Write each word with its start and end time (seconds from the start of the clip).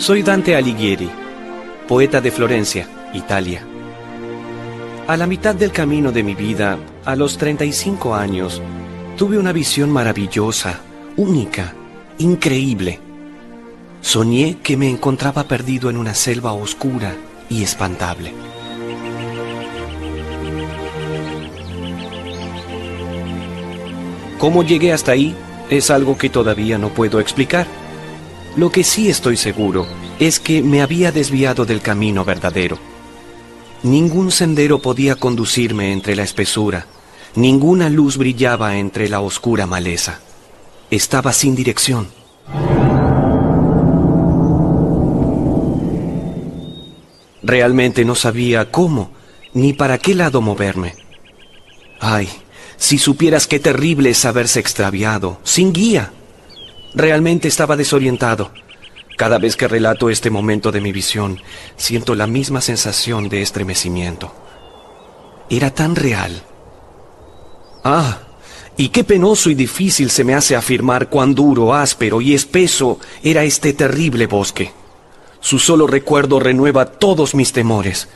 Soy 0.00 0.22
Dante 0.22 0.56
Alighieri, 0.56 1.10
poeta 1.86 2.22
de 2.22 2.30
Florencia, 2.30 2.88
Italia. 3.12 3.62
A 5.06 5.14
la 5.14 5.26
mitad 5.26 5.54
del 5.54 5.72
camino 5.72 6.10
de 6.10 6.22
mi 6.22 6.34
vida, 6.34 6.78
a 7.04 7.14
los 7.14 7.36
35 7.36 8.14
años, 8.14 8.62
tuve 9.18 9.36
una 9.36 9.52
visión 9.52 9.90
maravillosa, 9.90 10.80
única, 11.18 11.74
increíble. 12.16 12.98
Soñé 14.00 14.56
que 14.62 14.78
me 14.78 14.88
encontraba 14.88 15.44
perdido 15.44 15.90
en 15.90 15.98
una 15.98 16.14
selva 16.14 16.54
oscura 16.54 17.14
y 17.50 17.62
espantable. 17.62 18.32
¿Cómo 24.38 24.64
llegué 24.64 24.94
hasta 24.94 25.12
ahí? 25.12 25.36
Es 25.68 25.90
algo 25.90 26.16
que 26.16 26.30
todavía 26.30 26.78
no 26.78 26.88
puedo 26.88 27.20
explicar. 27.20 27.66
Lo 28.56 28.70
que 28.70 28.82
sí 28.84 29.08
estoy 29.08 29.36
seguro 29.36 29.86
es 30.18 30.40
que 30.40 30.62
me 30.62 30.82
había 30.82 31.12
desviado 31.12 31.64
del 31.64 31.80
camino 31.80 32.24
verdadero. 32.24 32.78
Ningún 33.82 34.30
sendero 34.30 34.80
podía 34.80 35.16
conducirme 35.16 35.92
entre 35.92 36.16
la 36.16 36.24
espesura, 36.24 36.86
ninguna 37.34 37.88
luz 37.88 38.16
brillaba 38.16 38.76
entre 38.76 39.08
la 39.08 39.20
oscura 39.20 39.66
maleza. 39.66 40.20
Estaba 40.90 41.32
sin 41.32 41.54
dirección. 41.54 42.08
Realmente 47.42 48.04
no 48.04 48.14
sabía 48.14 48.70
cómo 48.70 49.12
ni 49.54 49.72
para 49.72 49.98
qué 49.98 50.14
lado 50.14 50.40
moverme. 50.40 50.94
Ay, 52.00 52.28
si 52.76 52.98
supieras 52.98 53.46
qué 53.46 53.58
terrible 53.60 54.10
es 54.10 54.24
haberse 54.24 54.60
extraviado, 54.60 55.38
sin 55.44 55.72
guía. 55.72 56.12
Realmente 56.94 57.48
estaba 57.48 57.76
desorientado. 57.76 58.50
Cada 59.16 59.38
vez 59.38 59.56
que 59.56 59.68
relato 59.68 60.10
este 60.10 60.30
momento 60.30 60.72
de 60.72 60.80
mi 60.80 60.92
visión, 60.92 61.40
siento 61.76 62.14
la 62.14 62.26
misma 62.26 62.60
sensación 62.60 63.28
de 63.28 63.42
estremecimiento. 63.42 64.32
Era 65.48 65.70
tan 65.70 65.94
real. 65.94 66.42
Ah, 67.84 68.18
y 68.76 68.88
qué 68.88 69.04
penoso 69.04 69.50
y 69.50 69.54
difícil 69.54 70.10
se 70.10 70.24
me 70.24 70.34
hace 70.34 70.56
afirmar 70.56 71.08
cuán 71.08 71.34
duro, 71.34 71.74
áspero 71.74 72.20
y 72.20 72.34
espeso 72.34 72.98
era 73.22 73.44
este 73.44 73.72
terrible 73.72 74.26
bosque. 74.26 74.72
Su 75.40 75.58
solo 75.58 75.86
recuerdo 75.86 76.40
renueva 76.40 76.86
todos 76.86 77.34
mis 77.34 77.52
temores. 77.52 78.08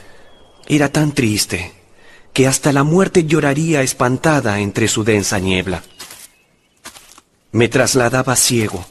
Era 0.66 0.90
tan 0.90 1.12
triste 1.12 1.72
que 2.32 2.46
hasta 2.48 2.72
la 2.72 2.82
muerte 2.82 3.24
lloraría 3.24 3.82
espantada 3.82 4.58
entre 4.60 4.88
su 4.88 5.04
densa 5.04 5.38
niebla. 5.38 5.82
Me 7.54 7.68
trasladaba 7.68 8.34
ciego, 8.34 8.84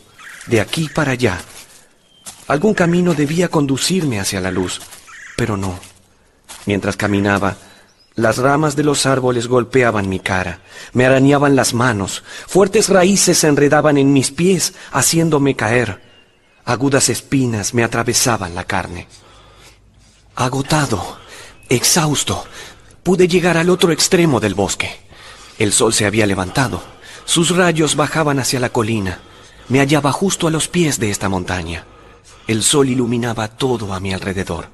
de 0.47 0.61
aquí 0.61 0.87
para 0.87 1.11
allá. 1.11 1.41
Algún 2.47 2.73
camino 2.73 3.13
debía 3.13 3.49
conducirme 3.49 4.21
hacia 4.21 4.39
la 4.39 4.51
luz, 4.51 4.79
pero 5.35 5.57
no. 5.57 5.77
Mientras 6.65 6.95
caminaba, 6.95 7.57
las 8.15 8.37
ramas 8.37 8.77
de 8.77 8.83
los 8.83 9.05
árboles 9.05 9.47
golpeaban 9.47 10.07
mi 10.07 10.21
cara, 10.21 10.61
me 10.93 11.05
arañaban 11.05 11.57
las 11.57 11.73
manos, 11.73 12.23
fuertes 12.47 12.87
raíces 12.87 13.39
se 13.39 13.49
enredaban 13.49 13.97
en 13.97 14.13
mis 14.13 14.31
pies, 14.31 14.75
haciéndome 14.93 15.57
caer. 15.57 16.01
Agudas 16.63 17.09
espinas 17.09 17.73
me 17.73 17.83
atravesaban 17.83 18.55
la 18.55 18.63
carne. 18.63 19.09
Agotado, 20.37 21.17
exhausto, 21.67 22.45
pude 23.03 23.27
llegar 23.27 23.57
al 23.57 23.69
otro 23.69 23.91
extremo 23.91 24.39
del 24.39 24.55
bosque. 24.55 24.89
El 25.59 25.73
sol 25.73 25.93
se 25.93 26.05
había 26.05 26.25
levantado. 26.25 26.92
Sus 27.25 27.55
rayos 27.55 27.95
bajaban 27.95 28.39
hacia 28.39 28.59
la 28.59 28.69
colina. 28.69 29.19
Me 29.69 29.79
hallaba 29.79 30.11
justo 30.11 30.47
a 30.47 30.51
los 30.51 30.67
pies 30.67 30.99
de 30.99 31.09
esta 31.09 31.29
montaña. 31.29 31.85
El 32.47 32.63
sol 32.63 32.89
iluminaba 32.89 33.47
todo 33.47 33.93
a 33.93 33.99
mi 33.99 34.13
alrededor. 34.13 34.67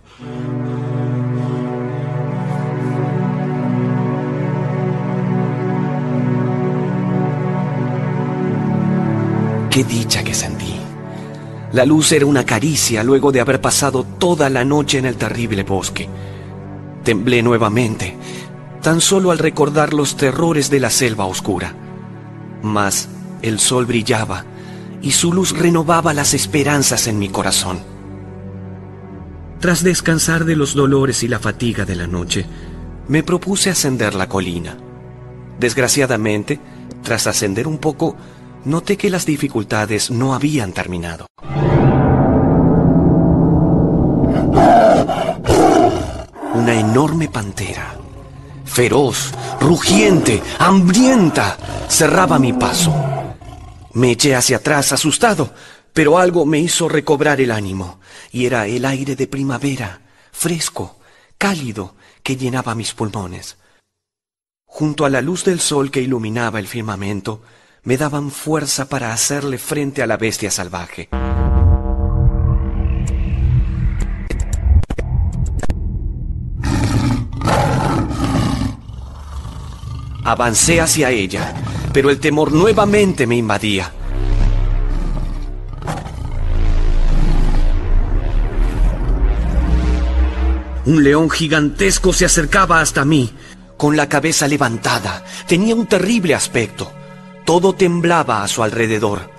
Qué 9.69 9.83
dicha 9.83 10.23
que 10.23 10.33
sentí. 10.33 10.75
La 11.71 11.85
luz 11.85 12.11
era 12.11 12.25
una 12.25 12.43
caricia 12.43 13.03
luego 13.03 13.31
de 13.31 13.41
haber 13.41 13.61
pasado 13.61 14.03
toda 14.03 14.49
la 14.49 14.65
noche 14.65 14.97
en 14.97 15.05
el 15.05 15.15
terrible 15.15 15.61
bosque. 15.61 16.09
Temblé 17.03 17.43
nuevamente, 17.43 18.17
tan 18.81 18.99
solo 18.99 19.29
al 19.29 19.37
recordar 19.37 19.93
los 19.93 20.17
terrores 20.17 20.71
de 20.71 20.79
la 20.79 20.89
selva 20.89 21.25
oscura. 21.25 21.75
Mas 22.61 23.09
el 23.41 23.59
sol 23.59 23.85
brillaba 23.85 24.45
y 25.01 25.11
su 25.11 25.33
luz 25.33 25.57
renovaba 25.57 26.13
las 26.13 26.33
esperanzas 26.33 27.07
en 27.07 27.19
mi 27.19 27.29
corazón. 27.29 27.79
Tras 29.59 29.83
descansar 29.83 30.45
de 30.45 30.55
los 30.55 30.73
dolores 30.73 31.23
y 31.23 31.27
la 31.27 31.39
fatiga 31.39 31.85
de 31.85 31.95
la 31.95 32.07
noche, 32.07 32.45
me 33.07 33.23
propuse 33.23 33.69
ascender 33.69 34.15
la 34.15 34.29
colina. 34.29 34.77
Desgraciadamente, 35.59 36.59
tras 37.03 37.27
ascender 37.27 37.67
un 37.67 37.77
poco, 37.77 38.15
noté 38.65 38.97
que 38.97 39.09
las 39.09 39.25
dificultades 39.25 40.11
no 40.11 40.33
habían 40.33 40.71
terminado. 40.71 41.25
Una 46.53 46.79
enorme 46.79 47.29
pantera, 47.29 47.95
feroz, 48.69 49.33
rugiente, 49.59 50.41
hambrienta, 50.59 51.57
cerraba 51.89 52.39
mi 52.39 52.53
paso. 52.53 52.93
Me 53.93 54.11
eché 54.11 54.35
hacia 54.35 54.57
atrás 54.57 54.93
asustado, 54.93 55.53
pero 55.93 56.17
algo 56.17 56.45
me 56.45 56.59
hizo 56.59 56.87
recobrar 56.87 57.41
el 57.41 57.51
ánimo, 57.51 57.99
y 58.31 58.45
era 58.45 58.67
el 58.67 58.85
aire 58.85 59.15
de 59.15 59.27
primavera, 59.27 60.01
fresco, 60.31 60.99
cálido, 61.37 61.95
que 62.23 62.37
llenaba 62.37 62.75
mis 62.75 62.93
pulmones. 62.93 63.57
Junto 64.65 65.05
a 65.05 65.09
la 65.09 65.21
luz 65.21 65.43
del 65.43 65.59
sol 65.59 65.89
que 65.89 66.01
iluminaba 66.01 66.59
el 66.59 66.67
firmamento, 66.67 67.41
me 67.83 67.97
daban 67.97 68.29
fuerza 68.29 68.87
para 68.87 69.11
hacerle 69.11 69.57
frente 69.57 70.03
a 70.03 70.07
la 70.07 70.17
bestia 70.17 70.51
salvaje. 70.51 71.09
Avancé 80.29 80.79
hacia 80.79 81.09
ella, 81.09 81.55
pero 81.91 82.11
el 82.11 82.19
temor 82.19 82.51
nuevamente 82.51 83.25
me 83.25 83.35
invadía. 83.35 83.91
Un 90.85 91.03
león 91.03 91.31
gigantesco 91.31 92.13
se 92.13 92.25
acercaba 92.25 92.79
hasta 92.79 93.05
mí, 93.05 93.33
con 93.75 93.97
la 93.97 94.07
cabeza 94.07 94.47
levantada. 94.47 95.25
Tenía 95.47 95.73
un 95.73 95.87
terrible 95.87 96.35
aspecto. 96.35 96.91
Todo 97.43 97.73
temblaba 97.73 98.43
a 98.43 98.47
su 98.47 98.61
alrededor. 98.61 99.31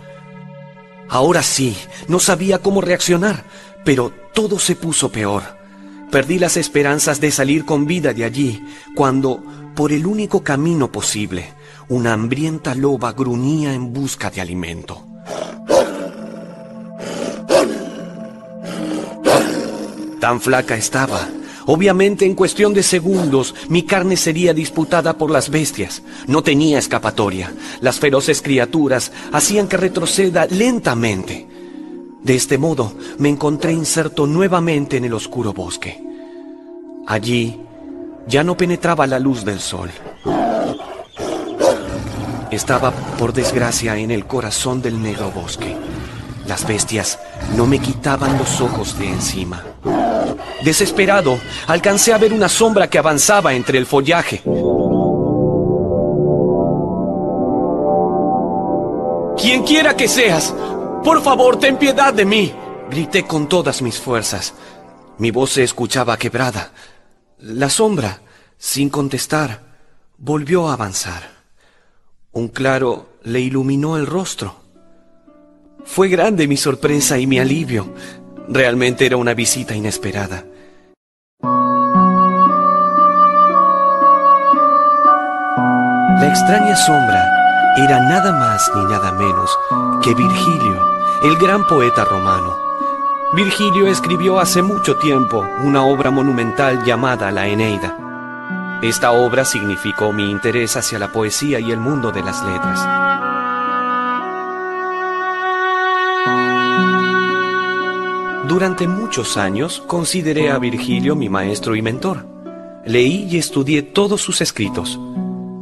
Ahora 1.09 1.45
sí, 1.45 1.77
no 2.09 2.19
sabía 2.19 2.59
cómo 2.59 2.81
reaccionar, 2.81 3.45
pero 3.85 4.13
todo 4.35 4.59
se 4.59 4.75
puso 4.75 5.13
peor. 5.13 5.61
Perdí 6.11 6.41
las 6.41 6.57
esperanzas 6.57 7.21
de 7.21 7.31
salir 7.31 7.65
con 7.65 7.87
vida 7.87 8.13
de 8.13 8.25
allí, 8.25 8.65
cuando, 8.97 9.45
por 9.75 9.93
el 9.93 10.07
único 10.07 10.43
camino 10.43 10.91
posible, 10.91 11.53
una 11.89 12.13
hambrienta 12.13 12.75
loba 12.75 13.13
gruñía 13.13 13.73
en 13.75 13.93
busca 13.93 14.31
de 14.31 14.41
alimento. 14.41 15.07
Tan 20.21 20.41
flaca 20.41 20.77
estaba 20.77 21.29
Obviamente 21.73 22.25
en 22.25 22.35
cuestión 22.35 22.75
de 22.75 22.83
segundos 22.83 23.55
mi 23.69 23.85
carne 23.85 24.17
sería 24.17 24.53
disputada 24.53 25.17
por 25.17 25.31
las 25.31 25.51
bestias. 25.51 26.03
No 26.27 26.43
tenía 26.43 26.81
escapatoria. 26.81 27.53
Las 27.81 28.01
feroces 28.01 28.43
criaturas 28.43 29.13
hacían 29.31 29.69
que 29.69 29.77
retroceda 29.77 30.47
lentamente. 30.47 31.47
De 32.25 32.35
este 32.35 32.59
modo 32.59 32.93
me 33.19 33.29
encontré 33.29 33.73
inserto 33.73 34.27
nuevamente 34.27 34.97
en 34.97 35.05
el 35.05 35.15
oscuro 35.15 35.53
bosque. 35.53 36.03
Allí 37.07 37.61
ya 38.27 38.45
no 38.45 38.57
penetraba 38.57 39.07
la 39.07 39.19
luz 39.19 39.45
del 39.45 39.61
sol. 39.61 39.91
Estaba, 42.51 42.91
por 42.91 43.33
desgracia, 43.33 43.97
en 43.97 44.11
el 44.11 44.27
corazón 44.27 44.83
del 44.83 45.01
negro 45.03 45.31
bosque. 45.31 45.77
Las 46.47 46.67
bestias 46.67 47.19
no 47.57 47.67
me 47.67 47.79
quitaban 47.79 48.37
los 48.39 48.61
ojos 48.61 48.99
de 48.99 49.07
encima. 49.07 49.63
Desesperado, 50.65 51.39
alcancé 51.69 52.13
a 52.13 52.19
ver 52.19 52.33
una 52.33 52.49
sombra 52.49 52.89
que 52.89 52.99
avanzaba 52.99 53.55
entre 53.55 53.79
el 53.79 53.87
follaje. 53.87 54.43
Quien 59.41 59.63
quiera 59.63 59.97
que 59.97 60.09
seas, 60.09 60.53
por 61.05 61.23
favor, 61.23 61.59
ten 61.59 61.77
piedad 61.77 62.13
de 62.13 62.25
mí. 62.25 62.53
Grité 62.91 63.25
con 63.25 63.49
todas 63.49 63.81
mis 63.81 63.99
fuerzas. 63.99 64.53
Mi 65.19 65.31
voz 65.31 65.51
se 65.51 65.63
escuchaba 65.63 66.17
quebrada. 66.17 66.73
La 67.43 67.71
sombra, 67.71 68.21
sin 68.59 68.91
contestar, 68.91 69.61
volvió 70.19 70.69
a 70.69 70.75
avanzar. 70.75 71.23
Un 72.33 72.49
claro 72.49 73.09
le 73.23 73.41
iluminó 73.41 73.97
el 73.97 74.07
rostro. 74.07 74.57
Fue 75.87 76.09
grande 76.09 76.47
mi 76.47 76.59
sorpresa 76.59 77.17
y 77.17 77.27
mi 77.27 77.39
alivio. 77.39 77.95
Realmente 78.47 79.07
era 79.07 79.17
una 79.17 79.33
visita 79.33 79.75
inesperada. 79.75 80.45
La 86.21 86.29
extraña 86.29 86.77
sombra 86.77 87.75
era 87.79 88.01
nada 88.01 88.33
más 88.33 88.71
ni 88.75 88.85
nada 88.85 89.13
menos 89.13 89.59
que 90.03 90.15
Virgilio, 90.15 90.91
el 91.23 91.39
gran 91.39 91.67
poeta 91.67 92.05
romano. 92.05 92.70
Virgilio 93.33 93.87
escribió 93.87 94.41
hace 94.41 94.61
mucho 94.61 94.97
tiempo 94.97 95.47
una 95.63 95.85
obra 95.85 96.11
monumental 96.11 96.85
llamada 96.85 97.31
La 97.31 97.47
Eneida. 97.47 98.81
Esta 98.83 99.13
obra 99.13 99.45
significó 99.45 100.13
mi 100.13 100.29
interés 100.29 100.77
hacia 100.77 100.99
la 100.99 101.13
poesía 101.13 101.61
y 101.61 101.71
el 101.71 101.79
mundo 101.79 102.11
de 102.11 102.23
las 102.25 102.45
letras. 102.45 102.81
Durante 108.49 108.89
muchos 108.89 109.37
años 109.37 109.81
consideré 109.87 110.51
a 110.51 110.59
Virgilio 110.59 111.15
mi 111.15 111.29
maestro 111.29 111.77
y 111.77 111.83
mentor. 111.83 112.27
Leí 112.85 113.29
y 113.31 113.39
estudié 113.39 113.83
todos 113.83 114.21
sus 114.21 114.41
escritos. 114.41 114.99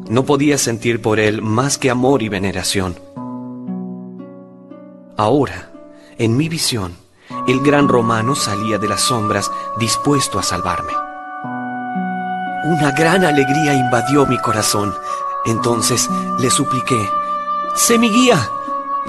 No 0.09 0.25
podía 0.25 0.57
sentir 0.57 1.03
por 1.03 1.21
él 1.21 1.43
más 1.43 1.77
que 1.77 1.91
amor 1.91 2.23
y 2.23 2.31
veneración. 2.31 2.97
Ahora, 5.19 5.71
en 6.17 6.35
mi 6.35 6.49
visión, 6.49 7.08
el 7.47 7.61
gran 7.61 7.89
romano 7.89 8.35
salía 8.35 8.79
de 8.79 8.89
las 8.89 9.03
sombras 9.03 9.51
dispuesto 9.79 10.39
a 10.39 10.43
salvarme. 10.43 10.93
Una 12.65 12.91
gran 12.91 13.25
alegría 13.25 13.75
invadió 13.75 14.27
mi 14.27 14.39
corazón. 14.39 14.95
Entonces 15.45 16.11
le 16.39 16.51
supliqué, 16.51 17.09
sé 17.75 17.99
mi 17.99 18.11
guía, 18.11 18.51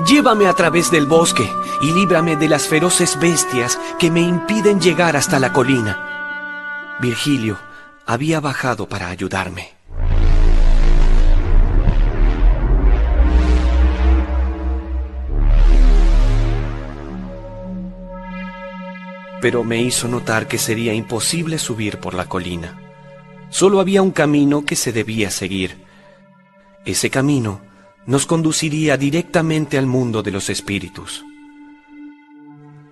llévame 0.06 0.48
a 0.48 0.54
través 0.54 0.92
del 0.92 1.06
bosque 1.06 1.52
y 1.82 1.92
líbrame 1.92 2.36
de 2.36 2.48
las 2.48 2.68
feroces 2.68 3.20
bestias 3.20 3.80
que 3.98 4.12
me 4.12 4.22
impiden 4.22 4.80
llegar 4.80 5.18
hasta 5.18 5.40
la 5.40 5.52
colina. 5.52 6.98
Virgilio 7.02 7.58
había 8.06 8.40
bajado 8.40 8.88
para 8.88 9.08
ayudarme. 9.08 9.79
Pero 19.42 19.64
me 19.64 19.82
hizo 19.82 20.08
notar 20.08 20.48
que 20.48 20.58
sería 20.58 20.94
imposible 20.94 21.58
subir 21.58 22.00
por 22.00 22.14
la 22.14 22.26
colina. 22.28 22.80
Solo 23.50 23.80
había 23.80 24.02
un 24.02 24.12
camino 24.12 24.66
que 24.66 24.76
se 24.76 24.92
debía 24.92 25.32
seguir. 25.32 25.78
Ese 26.86 27.10
camino 27.10 27.62
nos 28.06 28.26
conduciría 28.26 28.98
directamente 28.98 29.78
al 29.78 29.86
mundo 29.86 30.24
de 30.24 30.32
los 30.32 30.50
espíritus. 30.50 31.26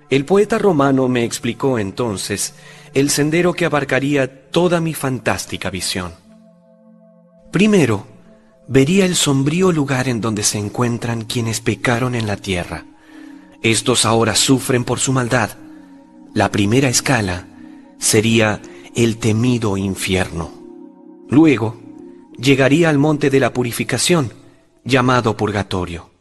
El 0.09 0.25
poeta 0.25 0.57
romano 0.57 1.07
me 1.09 1.25
explicó 1.25 1.79
entonces 1.79 2.55
el 2.93 3.09
sendero 3.09 3.53
que 3.53 3.65
abarcaría 3.65 4.49
toda 4.49 4.79
mi 4.79 4.93
fantástica 4.93 5.69
visión. 5.69 6.13
Primero, 7.51 8.07
vería 8.67 9.05
el 9.05 9.15
sombrío 9.15 9.71
lugar 9.71 10.07
en 10.07 10.21
donde 10.21 10.43
se 10.43 10.57
encuentran 10.57 11.25
quienes 11.25 11.59
pecaron 11.59 12.15
en 12.15 12.25
la 12.25 12.37
tierra. 12.37 12.85
Estos 13.61 14.05
ahora 14.05 14.35
sufren 14.35 14.83
por 14.85 14.99
su 14.99 15.11
maldad 15.11 15.51
la 16.37 16.51
primera 16.51 16.87
escala 16.87 17.47
sería 17.97 18.61
el 18.95 19.17
temido 19.17 19.75
infierno. 19.75 20.53
Luego 21.31 21.81
llegaría 22.37 22.89
al 22.89 22.99
monte 22.99 23.31
de 23.31 23.39
la 23.39 23.53
purificación, 23.53 24.31
llamado 24.83 25.35
purgatorio. 25.35 26.11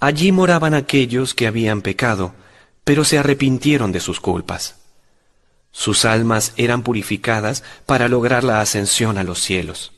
Allí 0.00 0.32
moraban 0.32 0.72
aquellos 0.72 1.34
que 1.34 1.46
habían 1.46 1.82
pecado, 1.82 2.34
pero 2.84 3.04
se 3.04 3.18
arrepintieron 3.18 3.92
de 3.92 4.00
sus 4.00 4.18
culpas. 4.18 4.76
Sus 5.72 6.06
almas 6.06 6.54
eran 6.56 6.82
purificadas 6.82 7.64
para 7.84 8.08
lograr 8.08 8.44
la 8.44 8.62
ascensión 8.62 9.18
a 9.18 9.24
los 9.24 9.42
cielos. 9.42 9.92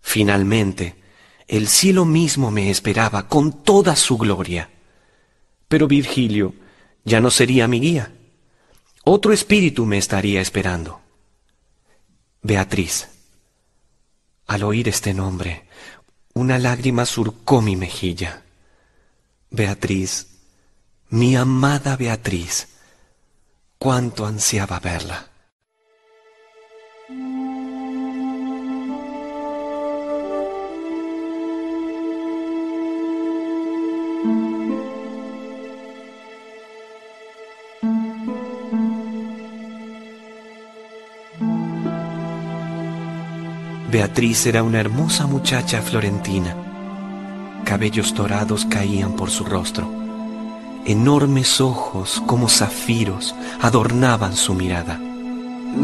Finalmente, 0.00 0.96
el 1.46 1.68
cielo 1.68 2.04
mismo 2.04 2.50
me 2.50 2.68
esperaba 2.68 3.28
con 3.28 3.62
toda 3.62 3.94
su 3.94 4.18
gloria. 4.18 4.70
Pero 5.68 5.86
Virgilio 5.86 6.52
ya 7.04 7.20
no 7.20 7.30
sería 7.30 7.68
mi 7.68 7.78
guía 7.78 8.10
otro 9.12 9.32
espíritu 9.32 9.86
me 9.86 9.98
estaría 9.98 10.40
esperando. 10.40 11.00
Beatriz. 12.42 13.08
Al 14.46 14.62
oír 14.62 14.88
este 14.88 15.12
nombre, 15.14 15.64
una 16.32 16.60
lágrima 16.60 17.04
surcó 17.06 17.60
mi 17.60 17.74
mejilla. 17.74 18.44
Beatriz, 19.50 20.28
mi 21.08 21.34
amada 21.34 21.96
Beatriz, 21.96 22.68
cuánto 23.78 24.26
ansiaba 24.26 24.78
verla. 24.78 25.29
Beatriz 43.90 44.46
era 44.46 44.62
una 44.62 44.78
hermosa 44.78 45.26
muchacha 45.26 45.82
florentina. 45.82 46.54
Cabellos 47.64 48.14
dorados 48.14 48.64
caían 48.64 49.14
por 49.14 49.30
su 49.30 49.44
rostro. 49.44 49.90
Enormes 50.86 51.60
ojos 51.60 52.22
como 52.24 52.48
zafiros 52.48 53.34
adornaban 53.60 54.36
su 54.36 54.54
mirada. 54.54 55.00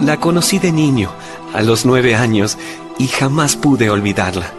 La 0.05 0.19
conocí 0.19 0.61
de 0.61 0.71
niño, 0.71 1.11
a 1.53 1.63
los 1.63 1.85
nueve 1.85 2.15
años, 2.15 2.57
y 2.97 3.09
jamás 3.09 3.57
pude 3.57 3.91
olvidarla. 3.91 4.53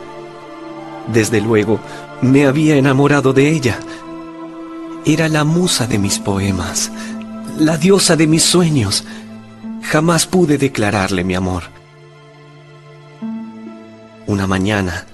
Desde 1.07 1.39
luego, 1.39 1.79
me 2.21 2.47
había 2.47 2.75
enamorado 2.75 3.31
de 3.31 3.49
ella. 3.49 3.79
Era 5.05 5.29
la 5.29 5.45
musa 5.45 5.87
de 5.87 5.97
mis 5.97 6.19
poemas, 6.19 6.91
la 7.57 7.77
diosa 7.77 8.17
de 8.17 8.27
mis 8.27 8.43
sueños. 8.43 9.05
Jamás 9.83 10.27
pude 10.27 10.57
declararle 10.57 11.23
mi 11.23 11.35
amor. 11.35 11.76
Una 14.27 14.45
mañana, 14.45 15.05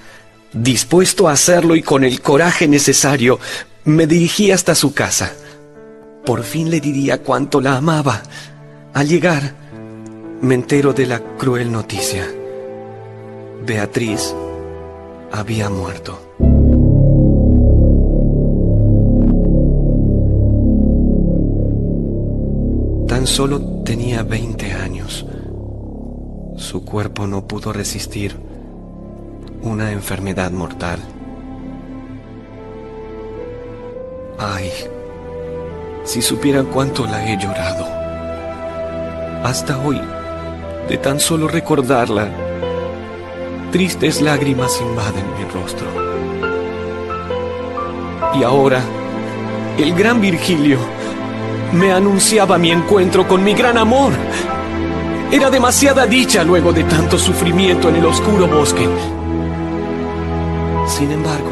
dispuesto 0.53 1.29
a 1.29 1.33
hacerlo 1.33 1.75
y 1.75 1.83
con 1.83 2.03
el 2.03 2.19
coraje 2.19 2.67
necesario, 2.67 3.39
me 3.85 4.07
dirigí 4.07 4.51
hasta 4.51 4.73
su 4.73 4.95
casa. 4.95 5.33
Por 6.25 6.41
fin 6.41 6.71
le 6.71 6.81
diría 6.81 7.21
cuánto 7.21 7.61
la 7.61 7.77
amaba. 7.77 8.23
Al 8.91 9.07
llegar, 9.07 9.53
me 10.41 10.55
entero 10.55 10.93
de 10.93 11.05
la 11.05 11.19
cruel 11.19 11.71
noticia. 11.71 12.27
Beatriz 13.63 14.33
había 15.31 15.69
muerto. 15.69 16.19
Tan 23.07 23.27
solo 23.27 23.83
tenía 23.83 24.23
20 24.23 24.73
años. 24.73 25.23
Su 26.57 26.83
cuerpo 26.83 27.27
no 27.27 27.47
pudo 27.47 27.71
resistir 27.71 28.52
una 29.63 29.91
enfermedad 29.91 30.51
mortal. 30.51 30.99
Ay, 34.37 34.69
si 36.03 36.21
supieran 36.21 36.65
cuánto 36.65 37.05
la 37.05 37.25
he 37.25 37.37
llorado. 37.37 37.87
Hasta 39.43 39.77
hoy, 39.79 40.01
de 40.89 40.97
tan 40.97 41.19
solo 41.19 41.47
recordarla, 41.47 42.27
tristes 43.71 44.21
lágrimas 44.21 44.81
invaden 44.81 45.25
mi 45.37 45.45
rostro. 45.45 45.87
Y 48.37 48.43
ahora, 48.43 48.81
el 49.77 49.93
gran 49.95 50.19
Virgilio 50.19 50.79
me 51.71 51.93
anunciaba 51.93 52.57
mi 52.57 52.71
encuentro 52.71 53.25
con 53.25 53.43
mi 53.43 53.53
gran 53.53 53.77
amor. 53.77 54.11
Era 55.31 55.49
demasiada 55.49 56.05
dicha 56.05 56.43
luego 56.43 56.73
de 56.73 56.83
tanto 56.83 57.17
sufrimiento 57.17 57.89
en 57.89 57.95
el 57.95 58.05
oscuro 58.05 58.47
bosque. 58.47 58.87
Sin 60.93 61.09
embargo, 61.09 61.49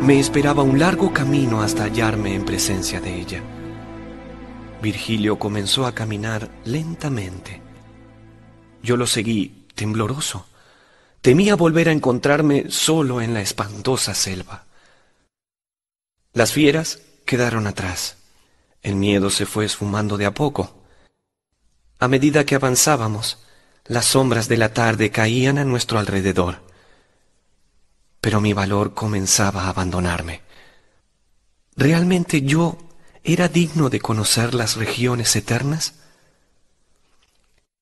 me 0.00 0.18
esperaba 0.18 0.62
un 0.62 0.78
largo 0.78 1.12
camino 1.12 1.60
hasta 1.60 1.84
hallarme 1.84 2.34
en 2.34 2.46
presencia 2.46 2.98
de 2.98 3.20
ella. 3.20 3.42
Virgilio 4.80 5.38
comenzó 5.38 5.84
a 5.84 5.94
caminar 5.94 6.48
lentamente. 6.64 7.60
Yo 8.82 8.96
lo 8.96 9.06
seguí, 9.06 9.66
tembloroso. 9.74 10.46
Temía 11.20 11.54
volver 11.54 11.90
a 11.90 11.92
encontrarme 11.92 12.70
solo 12.70 13.20
en 13.20 13.34
la 13.34 13.42
espantosa 13.42 14.14
selva. 14.14 14.64
Las 16.32 16.54
fieras 16.54 17.02
quedaron 17.26 17.66
atrás. 17.66 18.16
El 18.80 18.96
miedo 18.96 19.28
se 19.28 19.44
fue 19.44 19.66
esfumando 19.66 20.16
de 20.16 20.24
a 20.24 20.32
poco. 20.32 20.82
A 21.98 22.08
medida 22.08 22.46
que 22.46 22.54
avanzábamos, 22.54 23.44
las 23.84 24.06
sombras 24.06 24.48
de 24.48 24.56
la 24.56 24.72
tarde 24.72 25.10
caían 25.10 25.58
a 25.58 25.66
nuestro 25.66 25.98
alrededor 25.98 26.69
pero 28.20 28.40
mi 28.40 28.52
valor 28.52 28.94
comenzaba 28.94 29.64
a 29.64 29.68
abandonarme. 29.70 30.42
Realmente 31.76 32.42
yo 32.42 32.76
era 33.22 33.48
digno 33.48 33.90
de 33.90 34.00
conocer 34.00 34.54
las 34.54 34.76
regiones 34.76 35.36
eternas? 35.36 35.94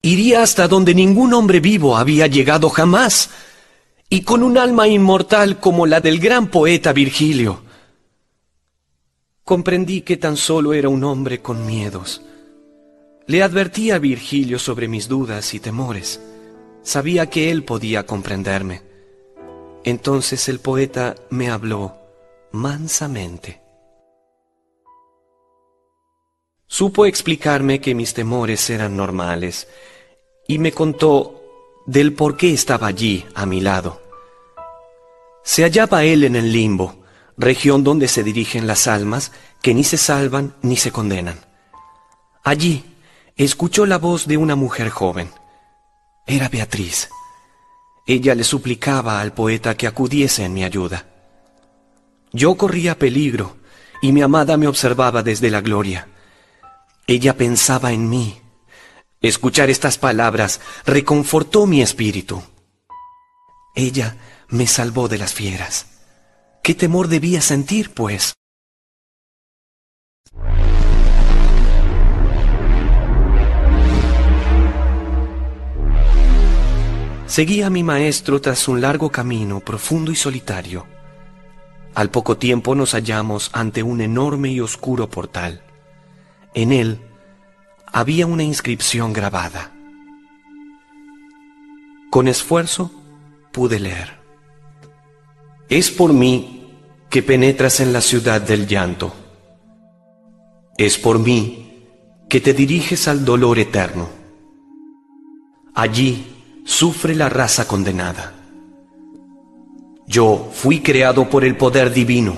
Iría 0.01 0.43
hasta 0.43 0.67
donde 0.67 0.93
ningún 0.93 1.33
hombre 1.33 1.59
vivo 1.59 1.97
había 1.97 2.27
llegado 2.27 2.69
jamás, 2.69 3.29
y 4.09 4.21
con 4.21 4.43
un 4.43 4.57
alma 4.57 4.87
inmortal 4.87 5.59
como 5.59 5.85
la 5.85 6.01
del 6.01 6.19
gran 6.19 6.47
poeta 6.47 6.93
Virgilio. 6.93 7.61
Comprendí 9.43 10.01
que 10.01 10.17
tan 10.17 10.37
solo 10.37 10.73
era 10.73 10.89
un 10.89 11.03
hombre 11.03 11.41
con 11.41 11.65
miedos. 11.65 12.21
Le 13.27 13.43
advertí 13.43 13.91
a 13.91 13.99
Virgilio 13.99 14.57
sobre 14.57 14.87
mis 14.87 15.07
dudas 15.07 15.53
y 15.53 15.59
temores. 15.59 16.19
Sabía 16.81 17.29
que 17.29 17.51
él 17.51 17.63
podía 17.63 18.05
comprenderme. 18.05 18.88
Entonces 19.89 20.47
el 20.49 20.59
poeta 20.59 21.15
me 21.31 21.49
habló 21.49 21.95
mansamente. 22.51 23.59
Supo 26.67 27.07
explicarme 27.07 27.81
que 27.81 27.95
mis 27.95 28.13
temores 28.13 28.69
eran 28.69 28.95
normales 28.95 29.67
y 30.47 30.59
me 30.59 30.71
contó 30.71 31.41
del 31.87 32.13
por 32.13 32.37
qué 32.37 32.53
estaba 32.53 32.85
allí 32.85 33.25
a 33.33 33.47
mi 33.47 33.61
lado. 33.61 33.99
Se 35.43 35.63
hallaba 35.63 36.03
él 36.03 36.23
en 36.23 36.35
el 36.35 36.51
limbo, 36.53 36.97
región 37.35 37.83
donde 37.83 38.07
se 38.07 38.23
dirigen 38.23 38.67
las 38.67 38.85
almas 38.85 39.31
que 39.59 39.73
ni 39.73 39.83
se 39.83 39.97
salvan 39.97 40.53
ni 40.61 40.75
se 40.75 40.91
condenan. 40.91 41.39
Allí 42.43 42.95
escuchó 43.35 43.87
la 43.87 43.97
voz 43.97 44.27
de 44.27 44.37
una 44.37 44.55
mujer 44.55 44.89
joven. 44.89 45.31
Era 46.27 46.47
Beatriz. 46.47 47.09
Ella 48.09 48.33
le 48.33 48.43
suplicaba 48.43 49.21
al 49.21 49.33
poeta 49.33 49.77
que 49.77 49.85
acudiese 49.85 50.43
en 50.43 50.51
mi 50.51 50.63
ayuda. 50.63 51.05
Yo 52.33 52.55
corría 52.55 52.97
peligro 52.97 53.57
y 54.01 54.11
mi 54.13 54.23
amada 54.23 54.57
me 54.57 54.65
observaba 54.65 55.21
desde 55.21 55.51
la 55.51 55.61
gloria. 55.61 56.07
Ella 57.05 57.37
pensaba 57.37 57.91
en 57.91 58.09
mí. 58.09 58.41
Escuchar 59.21 59.69
estas 59.69 59.99
palabras 59.99 60.59
reconfortó 60.87 61.67
mi 61.67 61.83
espíritu. 61.83 62.41
Ella 63.75 64.17
me 64.47 64.65
salvó 64.65 65.07
de 65.07 65.19
las 65.19 65.35
fieras. 65.35 65.85
¿Qué 66.63 66.73
temor 66.73 67.09
debía 67.09 67.41
sentir, 67.41 67.93
pues? 67.93 68.33
Seguí 77.39 77.61
a 77.61 77.69
mi 77.69 77.83
maestro 77.83 78.41
tras 78.41 78.67
un 78.67 78.81
largo 78.81 79.09
camino 79.09 79.61
profundo 79.61 80.11
y 80.11 80.15
solitario. 80.17 80.85
Al 81.95 82.11
poco 82.11 82.35
tiempo 82.35 82.75
nos 82.75 82.91
hallamos 82.91 83.49
ante 83.53 83.81
un 83.81 84.01
enorme 84.01 84.51
y 84.51 84.59
oscuro 84.59 85.09
portal. 85.09 85.61
En 86.53 86.73
él 86.73 86.99
había 87.85 88.27
una 88.27 88.43
inscripción 88.43 89.13
grabada. 89.13 89.71
Con 92.09 92.27
esfuerzo 92.27 92.91
pude 93.53 93.79
leer. 93.79 94.19
Es 95.69 95.91
por 95.91 96.11
mí 96.11 96.73
que 97.09 97.23
penetras 97.23 97.79
en 97.79 97.93
la 97.93 98.01
ciudad 98.01 98.41
del 98.41 98.67
llanto. 98.67 99.13
Es 100.77 100.97
por 100.97 101.19
mí 101.19 101.85
que 102.27 102.41
te 102.41 102.53
diriges 102.53 103.07
al 103.07 103.23
dolor 103.23 103.59
eterno. 103.59 104.09
Allí 105.73 106.35
sufre 106.69 107.15
la 107.15 107.29
raza 107.29 107.67
condenada. 107.67 108.31
Yo 110.05 110.49
fui 110.53 110.81
creado 110.81 111.27
por 111.27 111.43
el 111.43 111.57
poder 111.57 111.91
divino. 111.91 112.37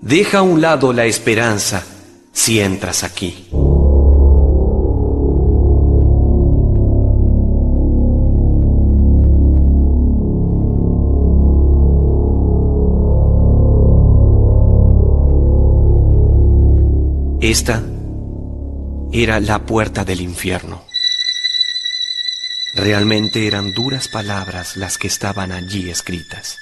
Deja 0.00 0.38
a 0.38 0.42
un 0.42 0.62
lado 0.62 0.94
la 0.94 1.04
esperanza 1.04 1.84
si 2.32 2.60
entras 2.60 3.04
aquí. 3.04 3.46
Esta 17.40 17.82
era 19.12 19.40
la 19.40 19.66
puerta 19.66 20.06
del 20.06 20.22
infierno. 20.22 20.85
Realmente 22.76 23.46
eran 23.46 23.72
duras 23.72 24.06
palabras 24.06 24.76
las 24.76 24.98
que 24.98 25.06
estaban 25.06 25.50
allí 25.50 25.88
escritas. 25.88 26.58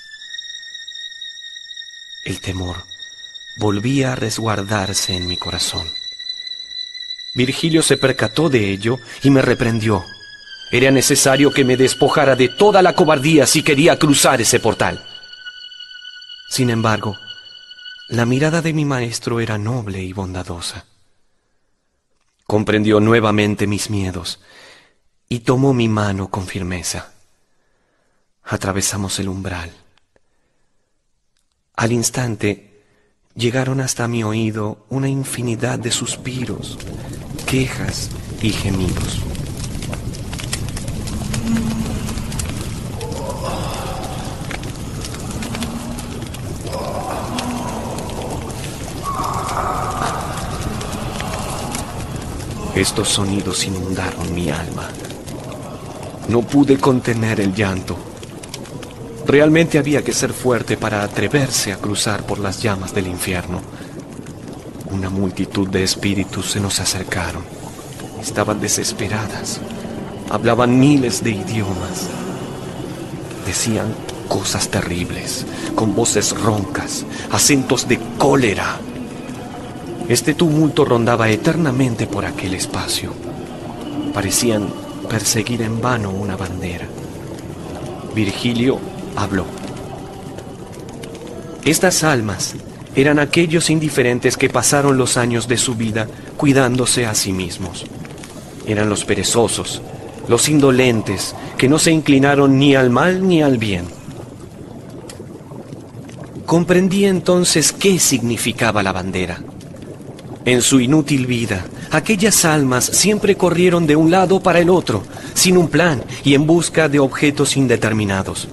El 2.24 2.40
temor 2.40 2.84
volvía 3.56 4.12
a 4.12 4.14
resguardarse 4.14 5.16
en 5.16 5.26
mi 5.26 5.36
corazón. 5.36 5.88
Virgilio 7.34 7.82
se 7.82 7.96
percató 7.96 8.48
de 8.48 8.70
ello 8.70 9.00
y 9.24 9.30
me 9.30 9.42
reprendió. 9.42 10.04
Era 10.70 10.92
necesario 10.92 11.50
que 11.50 11.64
me 11.64 11.76
despojara 11.76 12.36
de 12.36 12.48
toda 12.48 12.80
la 12.80 12.94
cobardía 12.94 13.44
si 13.44 13.64
quería 13.64 13.98
cruzar 13.98 14.40
ese 14.40 14.60
portal. 14.60 15.04
Sin 16.48 16.70
embargo, 16.70 17.18
la 18.06 18.24
mirada 18.24 18.62
de 18.62 18.72
mi 18.72 18.84
maestro 18.84 19.40
era 19.40 19.58
noble 19.58 20.00
y 20.00 20.12
bondadosa. 20.12 20.84
Comprendió 22.46 23.00
nuevamente 23.00 23.66
mis 23.66 23.90
miedos 23.90 24.38
y 25.34 25.40
tomó 25.40 25.74
mi 25.74 25.88
mano 25.88 26.28
con 26.28 26.46
firmeza. 26.46 27.12
Atravesamos 28.44 29.18
el 29.18 29.28
umbral. 29.28 29.68
Al 31.74 31.90
instante 31.90 32.84
llegaron 33.34 33.80
hasta 33.80 34.06
mi 34.06 34.22
oído 34.22 34.86
una 34.90 35.08
infinidad 35.08 35.80
de 35.80 35.90
suspiros, 35.90 36.78
quejas 37.48 38.10
y 38.42 38.50
gemidos. 38.50 39.18
Estos 52.76 53.08
sonidos 53.08 53.64
inundaron 53.66 54.32
mi 54.32 54.48
alma. 54.48 54.92
No 56.28 56.40
pude 56.40 56.78
contener 56.78 57.40
el 57.40 57.54
llanto. 57.54 57.96
Realmente 59.26 59.78
había 59.78 60.02
que 60.02 60.12
ser 60.12 60.32
fuerte 60.32 60.76
para 60.76 61.02
atreverse 61.02 61.72
a 61.72 61.76
cruzar 61.76 62.24
por 62.24 62.38
las 62.38 62.62
llamas 62.62 62.94
del 62.94 63.06
infierno. 63.06 63.60
Una 64.90 65.10
multitud 65.10 65.68
de 65.68 65.82
espíritus 65.82 66.52
se 66.52 66.60
nos 66.60 66.80
acercaron. 66.80 67.42
Estaban 68.20 68.60
desesperadas. 68.60 69.60
Hablaban 70.30 70.78
miles 70.78 71.22
de 71.22 71.30
idiomas. 71.30 72.08
Decían 73.46 73.94
cosas 74.28 74.68
terribles, 74.68 75.46
con 75.74 75.94
voces 75.94 76.38
roncas, 76.38 77.04
acentos 77.30 77.86
de 77.86 77.98
cólera. 78.18 78.78
Este 80.08 80.34
tumulto 80.34 80.84
rondaba 80.84 81.28
eternamente 81.28 82.06
por 82.06 82.24
aquel 82.24 82.54
espacio. 82.54 83.12
Parecían 84.12 84.68
perseguir 85.08 85.62
en 85.62 85.80
vano 85.80 86.10
una 86.10 86.36
bandera. 86.36 86.86
Virgilio 88.14 88.78
habló. 89.16 89.46
Estas 91.64 92.04
almas 92.04 92.54
eran 92.94 93.18
aquellos 93.18 93.70
indiferentes 93.70 94.36
que 94.36 94.48
pasaron 94.48 94.96
los 94.96 95.16
años 95.16 95.48
de 95.48 95.56
su 95.56 95.74
vida 95.74 96.06
cuidándose 96.36 97.06
a 97.06 97.14
sí 97.14 97.32
mismos. 97.32 97.86
Eran 98.66 98.88
los 98.88 99.04
perezosos, 99.04 99.82
los 100.28 100.48
indolentes, 100.48 101.34
que 101.58 101.68
no 101.68 101.78
se 101.78 101.90
inclinaron 101.90 102.58
ni 102.58 102.74
al 102.74 102.90
mal 102.90 103.26
ni 103.26 103.42
al 103.42 103.58
bien. 103.58 103.86
Comprendí 106.46 107.06
entonces 107.06 107.72
qué 107.72 107.98
significaba 107.98 108.82
la 108.82 108.92
bandera. 108.92 109.40
En 110.46 110.60
su 110.60 110.78
inútil 110.78 111.26
vida, 111.26 111.64
aquellas 111.90 112.44
almas 112.44 112.84
siempre 112.84 113.34
corrieron 113.36 113.86
de 113.86 113.96
un 113.96 114.10
lado 114.10 114.40
para 114.40 114.58
el 114.58 114.68
otro, 114.68 115.02
sin 115.32 115.56
un 115.56 115.68
plan 115.68 116.02
y 116.22 116.34
en 116.34 116.46
busca 116.46 116.88
de 116.90 116.98
objetos 116.98 117.56
indeterminados. 117.56 118.48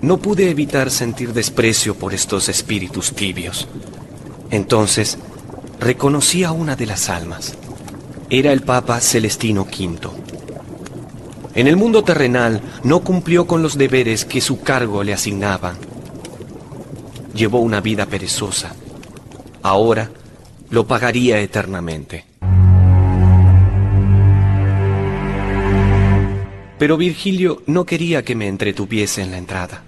No 0.00 0.18
pude 0.18 0.48
evitar 0.48 0.90
sentir 0.90 1.32
desprecio 1.32 1.96
por 1.96 2.14
estos 2.14 2.48
espíritus 2.48 3.12
tibios. 3.12 3.66
Entonces, 4.50 5.18
reconocí 5.80 6.44
a 6.44 6.52
una 6.52 6.76
de 6.76 6.86
las 6.86 7.08
almas. 7.10 7.54
Era 8.30 8.52
el 8.52 8.62
Papa 8.62 9.00
Celestino 9.00 9.62
V. 9.62 9.98
En 11.56 11.66
el 11.66 11.76
mundo 11.76 12.04
terrenal 12.04 12.62
no 12.84 13.00
cumplió 13.00 13.48
con 13.48 13.60
los 13.60 13.76
deberes 13.76 14.24
que 14.24 14.40
su 14.40 14.60
cargo 14.60 15.02
le 15.02 15.12
asignaba. 15.12 15.74
Llevó 17.34 17.58
una 17.58 17.80
vida 17.80 18.06
perezosa. 18.06 18.74
Ahora, 19.62 20.10
lo 20.70 20.86
pagaría 20.86 21.40
eternamente. 21.40 22.24
Pero 26.78 26.96
Virgilio 26.96 27.62
no 27.66 27.84
quería 27.84 28.24
que 28.24 28.34
me 28.34 28.48
entretuviese 28.48 29.20
en 29.20 29.32
la 29.32 29.38
entrada. 29.38 29.82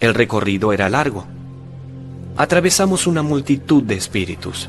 El 0.00 0.12
recorrido 0.12 0.72
era 0.72 0.90
largo. 0.90 1.26
Atravesamos 2.36 3.06
una 3.06 3.22
multitud 3.22 3.82
de 3.82 3.94
espíritus. 3.94 4.68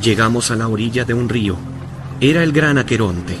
Llegamos 0.00 0.50
a 0.50 0.56
la 0.56 0.68
orilla 0.68 1.04
de 1.04 1.12
un 1.12 1.28
río. 1.28 1.56
Era 2.20 2.42
el 2.42 2.52
gran 2.52 2.78
Aqueronte. 2.78 3.36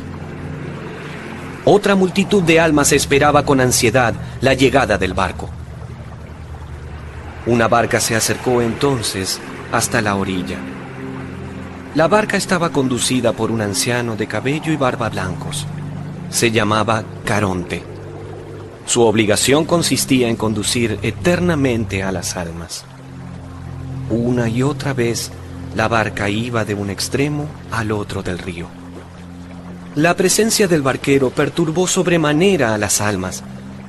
Otra 1.64 1.94
multitud 1.94 2.42
de 2.42 2.60
almas 2.60 2.92
esperaba 2.92 3.44
con 3.44 3.60
ansiedad 3.60 4.14
la 4.40 4.52
llegada 4.54 4.98
del 4.98 5.14
barco. 5.14 5.48
Una 7.44 7.66
barca 7.66 8.00
se 8.00 8.14
acercó 8.14 8.62
entonces 8.62 9.40
hasta 9.72 10.00
la 10.00 10.14
orilla. 10.14 10.58
La 11.94 12.06
barca 12.06 12.36
estaba 12.36 12.70
conducida 12.70 13.32
por 13.32 13.50
un 13.50 13.60
anciano 13.60 14.16
de 14.16 14.26
cabello 14.26 14.72
y 14.72 14.76
barba 14.76 15.08
blancos. 15.08 15.66
Se 16.30 16.50
llamaba 16.50 17.04
Caronte. 17.24 17.82
Su 18.86 19.02
obligación 19.02 19.64
consistía 19.64 20.28
en 20.28 20.36
conducir 20.36 20.98
eternamente 21.02 22.02
a 22.02 22.12
las 22.12 22.36
almas. 22.36 22.84
Una 24.08 24.48
y 24.48 24.62
otra 24.62 24.92
vez 24.92 25.32
la 25.74 25.88
barca 25.88 26.28
iba 26.28 26.64
de 26.64 26.74
un 26.74 26.90
extremo 26.90 27.46
al 27.70 27.92
otro 27.92 28.22
del 28.22 28.38
río. 28.38 28.68
La 29.94 30.14
presencia 30.16 30.68
del 30.68 30.82
barquero 30.82 31.30
perturbó 31.30 31.86
sobremanera 31.86 32.74
a 32.74 32.78
las 32.78 33.00
almas. 33.00 33.42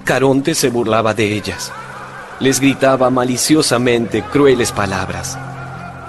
Caronte 0.04 0.56
se 0.56 0.70
burlaba 0.70 1.14
de 1.14 1.34
ellas. 1.34 1.72
Les 2.40 2.60
gritaba 2.60 3.10
maliciosamente 3.10 4.24
crueles 4.24 4.72
palabras. 4.72 5.38